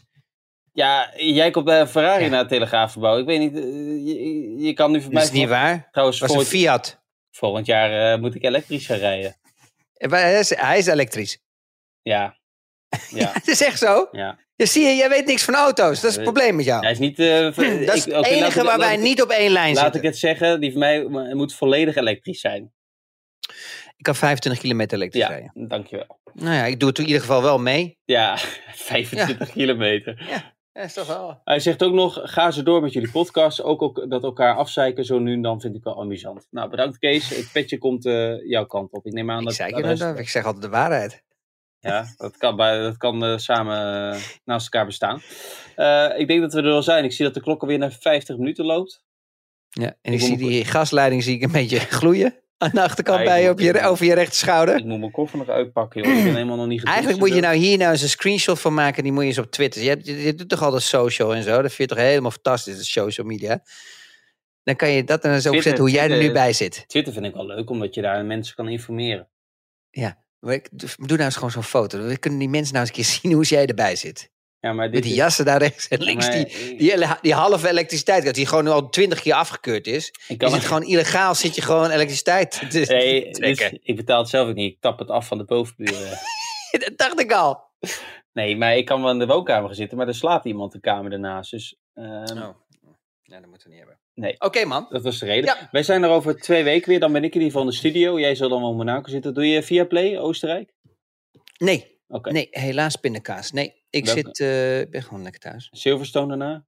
Ja, 0.72 1.12
jij 1.16 1.50
komt 1.50 1.64
bij 1.64 1.80
een 1.80 1.88
Ferrari 1.88 2.24
Ja. 2.24 2.30
naar 2.30 2.38
het 2.38 2.48
Telegraafverbouw. 2.48 3.18
Ik 3.18 3.26
weet 3.26 3.38
niet, 3.38 3.54
eh, 3.56 3.62
je, 4.06 4.54
je 4.58 4.72
kan 4.72 4.90
nu 4.90 4.96
voor 5.00 5.04
Dat 5.12 5.12
mij... 5.12 5.22
is 5.22 5.30
niet 5.30 5.48
waar. 5.48 5.88
Trouwens, 5.90 6.20
Het 6.20 6.28
was 6.30 6.38
een 6.38 6.46
Fiat. 6.46 7.00
volgend 7.30 7.66
jaar 7.66 8.12
eh, 8.12 8.20
moet 8.20 8.34
ik 8.34 8.44
elektrisch 8.44 8.86
gaan 8.86 8.96
rijden. 8.98 9.36
Hij 9.94 10.38
is, 10.38 10.56
hij 10.56 10.78
is 10.78 10.86
elektrisch. 10.86 11.38
Ja. 12.02 12.36
Ja, 13.10 13.30
Het 13.38 13.48
is 13.48 13.60
echt 13.62 13.78
zo. 13.78 14.08
ja. 14.12 14.38
Ja, 14.58 14.66
zie 14.66 14.82
je, 14.86 14.94
jij 14.94 15.08
weet 15.08 15.26
niks 15.26 15.44
van 15.44 15.54
auto's. 15.54 16.00
Dat 16.00 16.10
is 16.10 16.16
het 16.16 16.24
Ja, 16.24 16.30
probleem 16.32 16.56
met 16.56 16.64
jou. 16.64 16.82
Hij 16.82 16.90
is 16.90 16.98
niet... 16.98 17.18
eh, 17.18 17.40
dat 17.86 17.94
is 17.96 18.04
het 18.04 18.06
laat 18.06 18.26
enige 18.26 18.56
waar 18.56 18.64
laat 18.64 18.78
wij 18.88 18.96
niet 18.96 19.22
op 19.22 19.28
één 19.30 19.50
lijn 19.50 19.74
Laat 19.74 19.82
zitten. 19.82 20.00
ik 20.00 20.06
het 20.06 20.18
zeggen, 20.18 20.60
die 20.60 20.70
van 20.70 20.78
mij 20.80 21.04
mo- 21.04 21.34
moet 21.34 21.54
volledig 21.54 21.96
elektrisch 21.96 22.40
zijn. 22.40 22.72
Ik 23.96 24.04
kan 24.04 24.14
25 24.14 24.62
kilometer 24.62 24.96
elektrisch 24.96 25.22
Ja, 25.22 25.28
rijden. 25.28 25.52
dankjewel. 25.68 26.20
Nou 26.32 26.54
ja, 26.54 26.64
ik 26.64 26.80
doe 26.80 26.88
het 26.88 26.98
in 26.98 27.04
ieder 27.06 27.20
geval 27.20 27.42
wel 27.42 27.58
mee. 27.58 27.98
Ja, 28.04 28.36
25 28.92 29.50
kilometer. 29.50 30.26
Ja, 30.72 30.82
is 30.82 30.92
toch 30.92 31.06
wel. 31.06 31.40
Hij 31.44 31.60
zegt 31.60 31.82
ook 31.82 31.92
nog, 31.92 32.18
ga 32.22 32.50
ze 32.50 32.62
door 32.62 32.80
met 32.82 32.92
jullie 32.92 33.10
podcast. 33.10 33.62
Ook, 33.62 33.82
ook 33.82 34.10
dat 34.10 34.22
elkaar 34.22 34.56
afzeiken 34.56 35.04
zo 35.04 35.18
nu 35.18 35.32
en 35.32 35.42
dan 35.42 35.60
vind 35.60 35.74
ik 35.74 35.82
wel 35.84 36.00
amusant. 36.00 36.46
Nou, 36.50 36.70
bedankt 36.70 36.98
Kees. 36.98 37.28
Het 37.28 37.48
petje 37.52 37.78
komt 37.78 38.06
eh, 38.06 38.48
jouw 38.48 38.66
kant 38.66 38.92
op. 38.92 39.06
Ik 39.06 39.12
neem 39.12 39.30
aan 39.30 39.48
Ik, 39.48 39.82
dat... 39.82 39.98
dat, 39.98 40.18
ik 40.18 40.28
zeg 40.28 40.44
altijd 40.44 40.62
de 40.64 40.70
waarheid. 40.70 41.22
Ja, 41.80 42.14
dat 42.16 42.36
kan, 42.36 42.56
bij, 42.56 42.78
dat 42.78 42.96
kan 42.96 43.24
eh, 43.24 43.36
samen 43.36 44.12
eh, 44.12 44.20
naast 44.44 44.64
elkaar 44.64 44.86
bestaan. 44.86 45.22
Eh, 45.76 46.08
ik 46.16 46.28
denk 46.28 46.40
dat 46.40 46.52
we 46.52 46.58
er 46.58 46.64
wel 46.64 46.82
zijn. 46.82 47.04
Ik 47.04 47.12
zie 47.12 47.24
dat 47.24 47.34
de 47.34 47.40
klok 47.40 47.60
alweer 47.62 47.78
naar 47.78 47.96
50 48.00 48.36
minuten 48.36 48.64
loopt. 48.64 49.04
Ja, 49.68 49.94
en 50.02 50.12
Ik 50.12 50.20
zie 50.20 50.36
die 50.36 50.64
gasleiding 50.64 51.22
zie 51.22 51.34
ik 51.34 51.42
een 51.42 51.52
beetje 51.52 51.78
gloeien. 51.98 52.42
Aan 52.58 52.70
de 52.72 52.82
achterkant 52.82 53.18
Ja, 53.18 53.24
bij 53.24 53.42
je, 53.42 53.50
op 53.50 53.60
je, 53.60 53.82
over 53.82 54.06
je 54.06 54.14
rechter 54.14 54.36
schouder. 54.36 54.76
Ik 54.76 54.84
moet 54.84 54.98
mijn 54.98 55.10
koffer 55.12 55.38
nog 55.38 55.48
uitpakken, 55.48 56.02
joh. 56.02 56.16
Ik 56.16 56.24
ben 56.24 56.32
helemaal 56.32 56.56
nog 56.56 56.66
niet. 56.66 56.84
Eigenlijk 56.96 57.18
moet 57.18 57.34
je 57.34 57.40
nou 57.40 57.56
hier 57.56 57.78
nou 57.78 57.90
eens 57.92 58.02
een 58.02 58.08
screenshot 58.08 58.60
van 58.60 58.74
maken. 58.74 59.02
Die 59.02 59.12
moet 59.12 59.22
je 59.22 59.28
eens 59.28 59.38
op 59.38 59.50
Twitter. 59.50 59.82
Je, 59.82 59.88
hebt- 59.88 60.06
je, 60.06 60.22
je 60.22 60.34
doet 60.34 60.48
toch 60.48 60.62
al 60.62 60.70
de 60.70 60.80
social 60.80 61.34
en 61.34 61.42
zo. 61.42 61.62
Dat 61.62 61.72
vind 61.72 61.90
je 61.90 61.96
toch 61.96 62.04
helemaal 62.04 62.30
fantastisch, 62.30 62.76
de 62.76 62.84
social 62.84 63.26
media. 63.26 63.62
Dan 64.62 64.76
kan 64.76 64.90
je 64.90 65.04
dat 65.04 65.22
dan 65.22 65.32
eens 65.32 65.46
opzetten 65.46 65.78
hoe 65.84 65.90
jij 65.90 66.10
er 66.10 66.18
nu 66.18 66.32
bij 66.32 66.52
zit. 66.52 66.84
Twitter 66.86 67.12
vind 67.12 67.24
ik 67.26 67.34
wel 67.34 67.46
leuk, 67.46 67.70
omdat 67.70 67.94
je 67.94 68.02
daar 68.02 68.24
mensen 68.24 68.54
kan 68.54 68.68
informeren. 68.68 69.28
Maar 69.90 70.18
ik- 70.40 70.68
Doe 70.96 71.06
nou 71.06 71.22
eens 71.22 71.34
gewoon 71.34 71.50
zo'n 71.50 71.62
foto. 71.62 72.06
Dan 72.06 72.18
kunnen 72.18 72.38
die 72.38 72.48
mensen 72.48 72.74
nou 72.74 72.86
eens 72.86 72.96
een 72.96 73.02
keer 73.04 73.12
zien 73.20 73.32
hoe 73.32 73.44
jij 73.44 73.66
erbij 73.66 73.96
zit. 73.96 74.30
Ja, 74.60 74.72
maar 74.72 74.84
dit 74.84 74.94
Met 74.94 75.02
die 75.02 75.12
is- 75.12 75.18
jassen 75.18 75.44
daar 75.44 75.58
rechts 75.58 75.88
en 75.88 75.98
Ja, 75.98 76.04
links. 76.04 76.26
maar 76.26 76.44
Die, 76.44 77.18
die, 77.22 77.34
halve 77.34 77.68
elektriciteit, 77.68 78.34
die 78.34 78.46
gewoon 78.46 78.66
al 78.66 78.88
twintig 78.88 79.20
keer 79.20 79.34
afgekeurd 79.34 79.86
is. 79.86 80.14
ik 80.28 80.38
kan 80.38 80.50
zit 80.50 80.64
gewoon 80.64 80.82
illegaal, 80.82 81.34
zit 81.34 81.54
je 81.54 81.62
gewoon 81.62 81.90
elektriciteit 81.90 82.50
te 82.70 82.78
Nee, 82.88 83.24
is- 83.28 83.36
trekken. 83.36 83.78
ik 83.82 83.96
betaal 83.96 84.18
het 84.20 84.28
zelf 84.28 84.48
ook 84.48 84.54
niet. 84.54 84.72
Ik 84.72 84.80
tap 84.80 84.98
het 84.98 85.10
af 85.10 85.26
van 85.26 85.38
de 85.38 85.44
bovenburen. 85.44 86.18
Dat 86.70 86.92
dacht 86.96 87.20
ik 87.20 87.32
al. 87.32 87.60
nee, 88.32 88.56
maar 88.56 88.76
ik 88.76 88.84
kan 88.84 89.02
wel 89.02 89.10
in 89.10 89.18
de 89.18 89.26
woonkamer 89.26 89.66
gaan 89.66 89.74
zitten, 89.76 89.98
maar 89.98 90.06
er 90.08 90.14
slaapt 90.14 90.44
iemand 90.44 90.72
de 90.72 90.80
kamer 90.80 91.12
ernaast. 91.12 91.50
Dus 91.50 91.76
ehm, 91.94 92.38
Oh. 92.38 92.54
Ja, 93.22 93.40
dat 93.40 93.48
moeten 93.48 93.68
we 93.68 93.74
niet 93.74 93.78
hebben. 93.78 93.98
Nee. 94.18 94.34
Oké, 94.38 94.64
man. 94.64 94.86
dat 94.90 95.02
was 95.02 95.18
de 95.18 95.26
reden. 95.26 95.44
Ja. 95.44 95.68
Wij 95.70 95.82
zijn 95.82 96.02
er 96.02 96.10
over 96.10 96.40
twee 96.40 96.64
weken 96.64 96.88
weer. 96.88 97.00
Dan 97.00 97.12
ben 97.12 97.24
ik 97.24 97.34
in 97.34 97.40
ieder 97.40 97.46
geval 97.46 97.62
in 97.62 97.68
de 97.68 97.76
studio. 97.76 98.20
Jij 98.20 98.34
zal 98.34 98.48
dan 98.48 98.60
wel 98.60 98.70
in 98.70 98.76
Monaco 98.76 99.10
zitten. 99.10 99.34
Doe 99.34 99.46
je 99.46 99.62
via 99.62 99.84
Play 99.84 100.18
Oostenrijk? 100.18 100.74
Nee, 101.58 102.00
Oké. 102.08 102.30
nee, 102.32 102.48
helaas 102.50 102.96
pindakaas. 102.96 103.52
Nee, 103.52 103.84
ik 103.90 104.04
Welke? 104.04 104.20
zit, 104.20 104.38
ik 104.84 104.90
ben 104.90 105.02
gewoon 105.02 105.22
lekker 105.22 105.40
thuis. 105.40 105.68
Silverstone 105.70 106.28
daarna? 106.28 106.66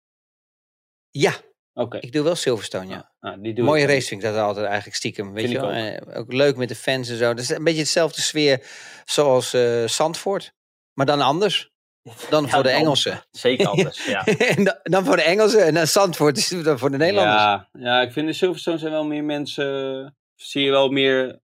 Ja, 1.10 1.32
Oké. 1.74 1.98
ik 1.98 2.12
doe 2.12 2.22
wel 2.24 2.34
Silverstone, 2.34 2.88
ja. 2.88 3.12
Nou, 3.20 3.40
die 3.40 3.54
doe 3.54 3.64
Mooie 3.64 3.86
race 3.86 4.06
vind 4.08 4.22
ik 4.22 4.28
dat 4.28 4.38
altijd 4.38 4.66
eigenlijk 4.66 4.96
stiekem. 4.96 5.32
Weet 5.32 5.50
je 5.50 5.60
wel? 5.60 5.70
Eh, 5.70 6.18
ook 6.18 6.32
leuk 6.32 6.56
met 6.56 6.68
de 6.68 6.74
fans 6.74 7.08
en 7.08 7.16
zo. 7.16 7.28
Dat 7.34 7.38
is 7.44 7.48
een 7.48 7.64
beetje 7.64 7.80
hetzelfde 7.80 8.20
sfeer 8.20 8.66
zoals 9.04 9.52
eh 9.52 9.86
Zandvoort. 9.86 10.52
Maar 10.94 11.06
dan 11.06 11.20
anders. 11.20 11.72
Dan 12.30 12.44
Ja, 12.44 12.48
voor 12.50 12.62
de 12.62 12.70
Engelsen. 12.70 13.24
Zeker 13.30 13.66
anders, 13.76 14.06
ja. 14.06 14.24
en 14.26 14.64
dan, 14.64 14.74
dan 14.82 15.04
voor 15.04 15.16
de 15.16 15.22
Engelsen. 15.22 15.66
En 15.66 15.74
dan 15.74 15.86
Zandvoort 15.86 16.36
is 16.36 16.48
dan 16.48 16.78
voor 16.78 16.90
de 16.90 16.96
Nederlanders. 16.96 17.42
Ja, 17.42 17.68
ja, 17.72 18.00
ik 18.00 18.12
vind 18.12 18.26
de 18.26 18.32
Silverstone 18.32 18.78
zijn 18.78 18.92
wel 18.92 19.04
meer 19.06 19.24
mensen... 19.24 20.14
Zie 20.34 20.64
je 20.64 20.70
wel 20.70 20.88
meer 20.88 21.40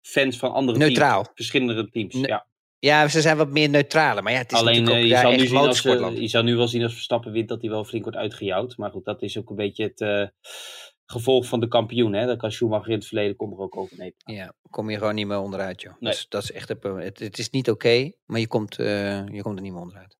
fans 0.00 0.36
van 0.36 0.52
andere 0.52 0.78
Neutraal. 0.78 1.22
teams. 1.22 1.30
Verschillende 1.34 1.90
teams, 1.90 2.14
Ne- 2.14 2.26
ja. 2.26 2.46
Ja, 2.78 3.08
ze 3.08 3.20
zijn 3.20 3.36
wat 3.36 3.50
meer 3.50 3.68
neutrale. 3.68 4.22
Maar 4.22 4.32
ja, 4.32 4.38
het 4.38 4.52
is 4.52 4.58
Alleen 4.58 4.84
natuurlijk 4.84 5.12
eh, 5.12 5.18
ook 5.18 5.24
je, 5.24 5.28
zal 5.28 5.40
nu 5.40 5.46
zien 5.46 5.56
als, 5.56 5.84
eh, 5.84 6.20
je 6.20 6.28
zou 6.28 6.44
nu 6.44 6.56
wel 6.56 6.68
zien 6.68 6.82
als 6.82 6.92
Verstappen 6.92 7.32
wint 7.32 7.48
dat 7.48 7.60
hij 7.60 7.70
wel 7.70 7.84
flink 7.84 8.02
wordt 8.04 8.18
uitgejouwd. 8.18 8.76
Maar 8.76 8.90
goed, 8.90 9.04
dat 9.04 9.22
is 9.22 9.38
ook 9.38 9.50
een 9.50 9.56
beetje 9.56 9.82
het 9.84 10.00
eh, 10.00 10.26
gevolg 11.12 11.46
van 11.46 11.60
de 11.60 11.68
kampioen. 11.68 12.12
Hè? 12.12 12.26
Dat 12.26 12.38
kan 12.38 12.52
Schumacher 12.52 12.88
in 12.90 12.94
het 12.98 13.06
verleden 13.06 13.36
komt 13.36 13.52
er 13.52 13.58
ook 13.58 13.76
over 13.76 13.96
mee. 13.96 14.14
Ja, 14.16 14.52
kom 14.70 14.90
je 14.90 14.98
gewoon 14.98 15.14
niet 15.14 15.26
meer 15.26 15.38
onderuit, 15.38 15.80
joh. 15.82 15.92
Nee. 16.00 16.12
Dus 16.12 16.26
dat 16.28 16.42
is 16.42 16.52
echt 16.52 16.68
het, 16.68 16.82
het, 16.82 17.18
het 17.18 17.38
is 17.38 17.50
niet 17.50 17.70
oké, 17.70 18.12
maar 18.26 18.40
je 18.40 18.46
komt, 18.46 18.78
eh, 18.78 19.26
je 19.28 19.42
komt 19.42 19.56
er 19.56 19.62
niet 19.62 19.72
meer 19.72 19.80
onderuit. 19.82 20.16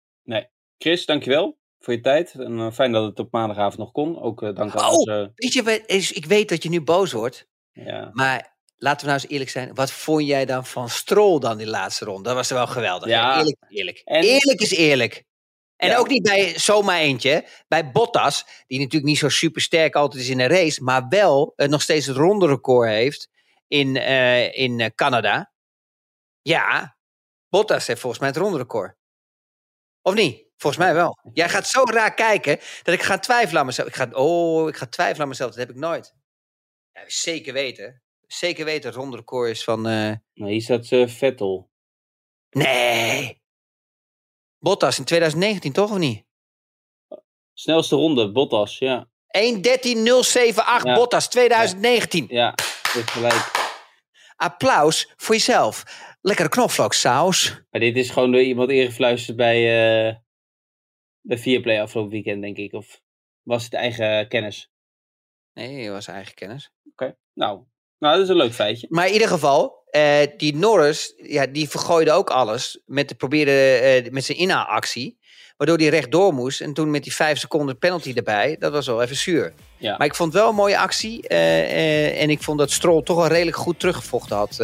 Chris, 0.79 1.07
dankjewel 1.07 1.59
voor 1.79 1.95
je 1.95 2.01
tijd. 2.01 2.35
En 2.35 2.59
eh, 2.59 2.71
fijn 2.73 2.93
dat 2.93 3.05
het 3.05 3.19
op 3.19 3.33
maandagavond 3.33 3.77
nog 3.79 3.93
kon. 3.93 4.21
Ook 4.21 4.43
eh, 4.43 4.55
dank 4.55 4.75
aan 4.75 4.91
Oh! 4.91 4.99
onze... 4.99 5.33
Weet 5.35 5.53
je, 5.53 6.13
ik 6.15 6.25
weet 6.27 6.49
dat 6.49 6.63
je 6.63 6.69
nu 6.69 6.81
boos 6.81 7.13
wordt, 7.13 7.49
Ja. 7.73 8.11
maar 8.13 8.57
laten 8.77 9.01
we 9.07 9.13
nou 9.13 9.23
eens 9.23 9.31
eerlijk 9.33 9.51
zijn. 9.51 9.75
Wat 9.75 9.93
vond 9.93 10.27
jij 10.27 10.45
dan 10.45 10.67
van 10.67 10.89
Stroll 10.89 11.39
dan 11.39 11.57
die 11.59 11.67
laatste 11.67 12.05
ronde? 12.05 12.23
Dat 12.23 12.35
was 12.35 12.51
er 12.51 12.57
wel 12.57 12.67
geweldig. 12.67 13.09
Ja. 13.09 13.39
Eerlijk 13.39 13.57
eerlijk. 13.69 13.99
En- 14.05 14.23
Eerlijk 14.23 14.61
is 14.61 14.71
eerlijk. 14.71 15.25
En 15.83 15.89
Ja. 15.89 15.97
ook 15.97 16.09
niet 16.09 16.23
bij 16.23 16.59
zomaar 16.59 16.99
eentje. 16.99 17.47
Bij 17.69 17.91
Bottas, 17.91 18.45
die 18.67 18.79
natuurlijk 18.79 19.05
niet 19.05 19.19
zo 19.19 19.29
super 19.29 19.61
sterk 19.63 19.95
altijd 19.95 20.23
is 20.23 20.29
in 20.29 20.41
een 20.41 20.49
race, 20.49 20.83
maar 20.83 21.09
wel 21.09 21.53
eh, 21.57 21.69
nog 21.69 21.83
steeds 21.83 22.07
het 22.07 22.17
ronde 22.17 22.47
record 22.47 22.89
heeft 22.89 23.29
in, 23.69 23.97
eh, 23.97 24.59
in 24.59 24.81
eh, 24.81 24.91
Canada. 24.95 25.53
Ja, 26.43 26.97
Bottas 27.49 27.87
heeft 27.87 28.01
volgens 28.01 28.21
mij 28.21 28.31
het 28.31 28.39
ronde 28.39 28.59
record. 28.59 28.97
Of 30.03 30.15
niet? 30.15 30.45
Volgens 30.57 30.83
mij 30.85 30.95
wel. 30.95 31.19
Jij 31.33 31.49
gaat 31.49 31.67
zo 31.67 31.83
raar 31.85 32.15
kijken 32.15 32.59
dat 32.83 32.95
ik 32.95 33.03
ga 33.03 33.19
twijfelen 33.19 33.61
aan 33.61 33.67
mezelf. 33.67 33.89
Ik 33.89 33.95
ga, 33.95 34.09
oh, 34.13 34.69
ik 34.69 34.77
ga 34.77 34.87
twijfelen 34.87 35.23
aan 35.23 35.29
mezelf. 35.29 35.51
Dat 35.51 35.59
heb 35.59 35.71
ik 35.71 35.77
nooit. 35.77 36.15
Ja, 36.93 37.03
zeker 37.07 37.53
weten. 37.53 38.03
Zeker 38.27 38.65
weten 38.65 38.89
het 38.89 38.99
ronde 38.99 39.17
record 39.17 39.51
is 39.51 39.65
van... 39.65 39.87
eh, 39.87 40.13
Nou, 40.35 40.51
hier 40.51 40.63
staat 40.63 40.87
Vettel. 41.11 41.71
nee. 42.51 43.42
Bottas 44.63 44.99
in 44.99 45.05
2019 45.05 45.73
toch 45.73 45.91
of 45.91 45.99
niet? 45.99 46.25
Snelste 47.53 47.97
ronde, 47.97 48.33
Bottas, 48.33 48.79
ja. 48.79 49.09
1.13.078 49.39 50.83
Ja. 50.83 50.95
Bottas 50.95 51.29
2019. 51.29 52.27
Ja, 52.29 52.55
dit 52.95 53.11
gelijk. 53.11 53.51
Applaus 54.37 55.13
voor 55.17 55.35
jezelf. 55.35 55.83
Lekkere 56.21 56.49
knoflooksaus. 56.49 57.63
Maar 57.71 57.81
dit 57.81 57.97
is 57.97 58.11
gewoon 58.11 58.33
door 58.33 58.41
iemand 58.41 58.71
ingefluisterd 58.71 59.37
bij, 59.37 59.57
eh 60.07 60.17
bij 61.21 61.39
Viaplay 61.39 61.81
afgelopen 61.81 62.13
weekend, 62.13 62.43
denk 62.43 62.57
ik. 62.57 62.73
Of 62.73 63.01
was 63.43 63.65
het 63.65 63.75
eigen 63.75 64.29
kennis? 64.29 64.71
Nee, 65.53 65.85
dat 65.85 65.93
was 65.95 66.07
eigen 66.07 66.35
kennis. 66.35 66.73
Oké, 66.91 67.17
nou. 67.35 67.63
Nou, 67.99 68.15
dat 68.15 68.23
is 68.25 68.29
een 68.29 68.37
leuk 68.37 68.53
feitje. 68.53 68.87
Maar 68.91 69.07
in 69.07 69.13
ieder 69.13 69.29
geval, 69.29 69.82
eh, 69.93 70.27
die 70.37 70.57
Norris, 70.57 71.15
ja, 71.17 71.47
die 71.47 71.69
vergooide 71.69 72.13
ook 72.13 72.31
alles 72.31 72.81
met, 72.87 73.09
de, 73.09 73.15
probeerde, 73.15 73.53
eh, 73.53 74.13
met 74.13 74.25
zijn 74.25 74.39
inhaalactie. 74.39 75.19
Waardoor 75.57 75.77
hij 75.79 75.89
rechtdoor 75.89 76.35
moest. 76.35 76.61
En 76.61 76.73
toen 76.73 76.91
met 76.91 77.03
die 77.03 77.15
vijf 77.15 77.39
seconden 77.39 77.79
penalty 77.79 78.13
erbij, 78.15 78.57
dat 78.59 78.73
was 78.73 78.87
wel 78.87 79.03
even 79.03 79.17
zuur. 79.17 79.53
Ja. 79.77 79.97
Maar 79.97 80.07
ik 80.07 80.15
vond 80.15 80.33
het 80.33 80.43
wel 80.43 80.51
een 80.51 80.57
mooie 80.57 80.79
actie. 80.79 81.29
eh, 81.29 82.23
en 82.23 82.31
ik 82.31 82.43
vond 82.43 82.59
dat 82.59 82.71
Stroll 82.71 83.03
toch 83.03 83.17
wel 83.17 83.27
redelijk 83.27 83.57
goed 83.57 83.81
teruggevochten 83.81 84.37
had 84.37 84.57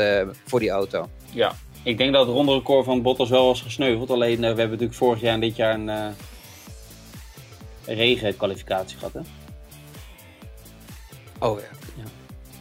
voor 0.47 0.61
die 0.61 0.71
auto. 0.71 1.09
Ja, 1.31 1.55
ik 1.83 1.99
denk 1.99 2.13
dat 2.13 2.27
het 2.27 2.35
ronde 2.35 2.53
record 2.53 2.85
van 2.85 3.03
Bottas 3.03 3.29
wel 3.29 3.47
was 3.47 3.63
gesneuveld. 3.63 4.11
Alleen 4.11 4.41
we 4.41 4.47
hebben 4.47 4.69
natuurlijk 4.71 4.95
vorig 4.95 5.21
jaar 5.21 5.35
en 5.35 5.41
dit 5.41 5.57
jaar 5.57 5.75
een 5.75 6.15
regenkwalificatie 7.85 8.99
gehad. 8.99 9.13
Hè? 9.13 9.21
Oh 11.47 11.61
ja. 11.61 11.67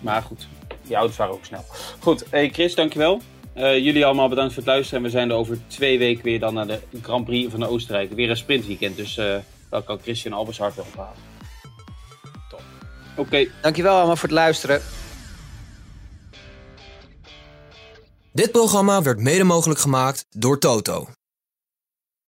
Maar 0.01 0.21
goed, 0.21 0.47
die 0.87 0.95
auto's 0.95 1.17
waren 1.17 1.33
ook 1.33 1.45
snel. 1.45 1.65
Goed, 1.99 2.23
hey 2.29 2.49
Chris, 2.49 2.75
dankjewel. 2.75 3.21
Eh 3.53 3.77
jullie 3.77 4.05
allemaal 4.05 4.29
bedankt 4.29 4.53
voor 4.53 4.63
het 4.63 4.71
luisteren. 4.71 4.99
En 4.99 5.05
we 5.05 5.11
zijn 5.11 5.29
er 5.29 5.35
over 5.35 5.59
twee 5.67 5.99
weken 5.99 6.23
weer 6.23 6.39
dan 6.39 6.53
naar 6.53 6.67
de 6.67 6.79
Grand 7.01 7.25
Prix 7.25 7.51
van 7.51 7.65
Oostenrijk. 7.65 8.11
Weer 8.11 8.29
een 8.29 8.37
sprintweekend, 8.37 8.95
dus 8.95 9.17
eh 9.17 9.35
dat 9.69 9.85
kan 9.85 9.99
Christian 10.01 10.33
Albers 10.33 10.57
hard 10.57 10.75
wel 10.75 10.85
ophalen. 10.85 11.19
Top. 12.49 12.61
Oké, 13.15 13.47
Dankjewel 13.61 13.95
allemaal 13.95 14.15
voor 14.15 14.29
het 14.29 14.37
luisteren. 14.37 14.81
Dit 18.31 18.51
programma 18.51 19.01
werd 19.01 19.19
mede 19.19 19.43
mogelijk 19.43 19.79
gemaakt 19.79 20.25
door 20.29 20.59
Toto. 20.59 21.07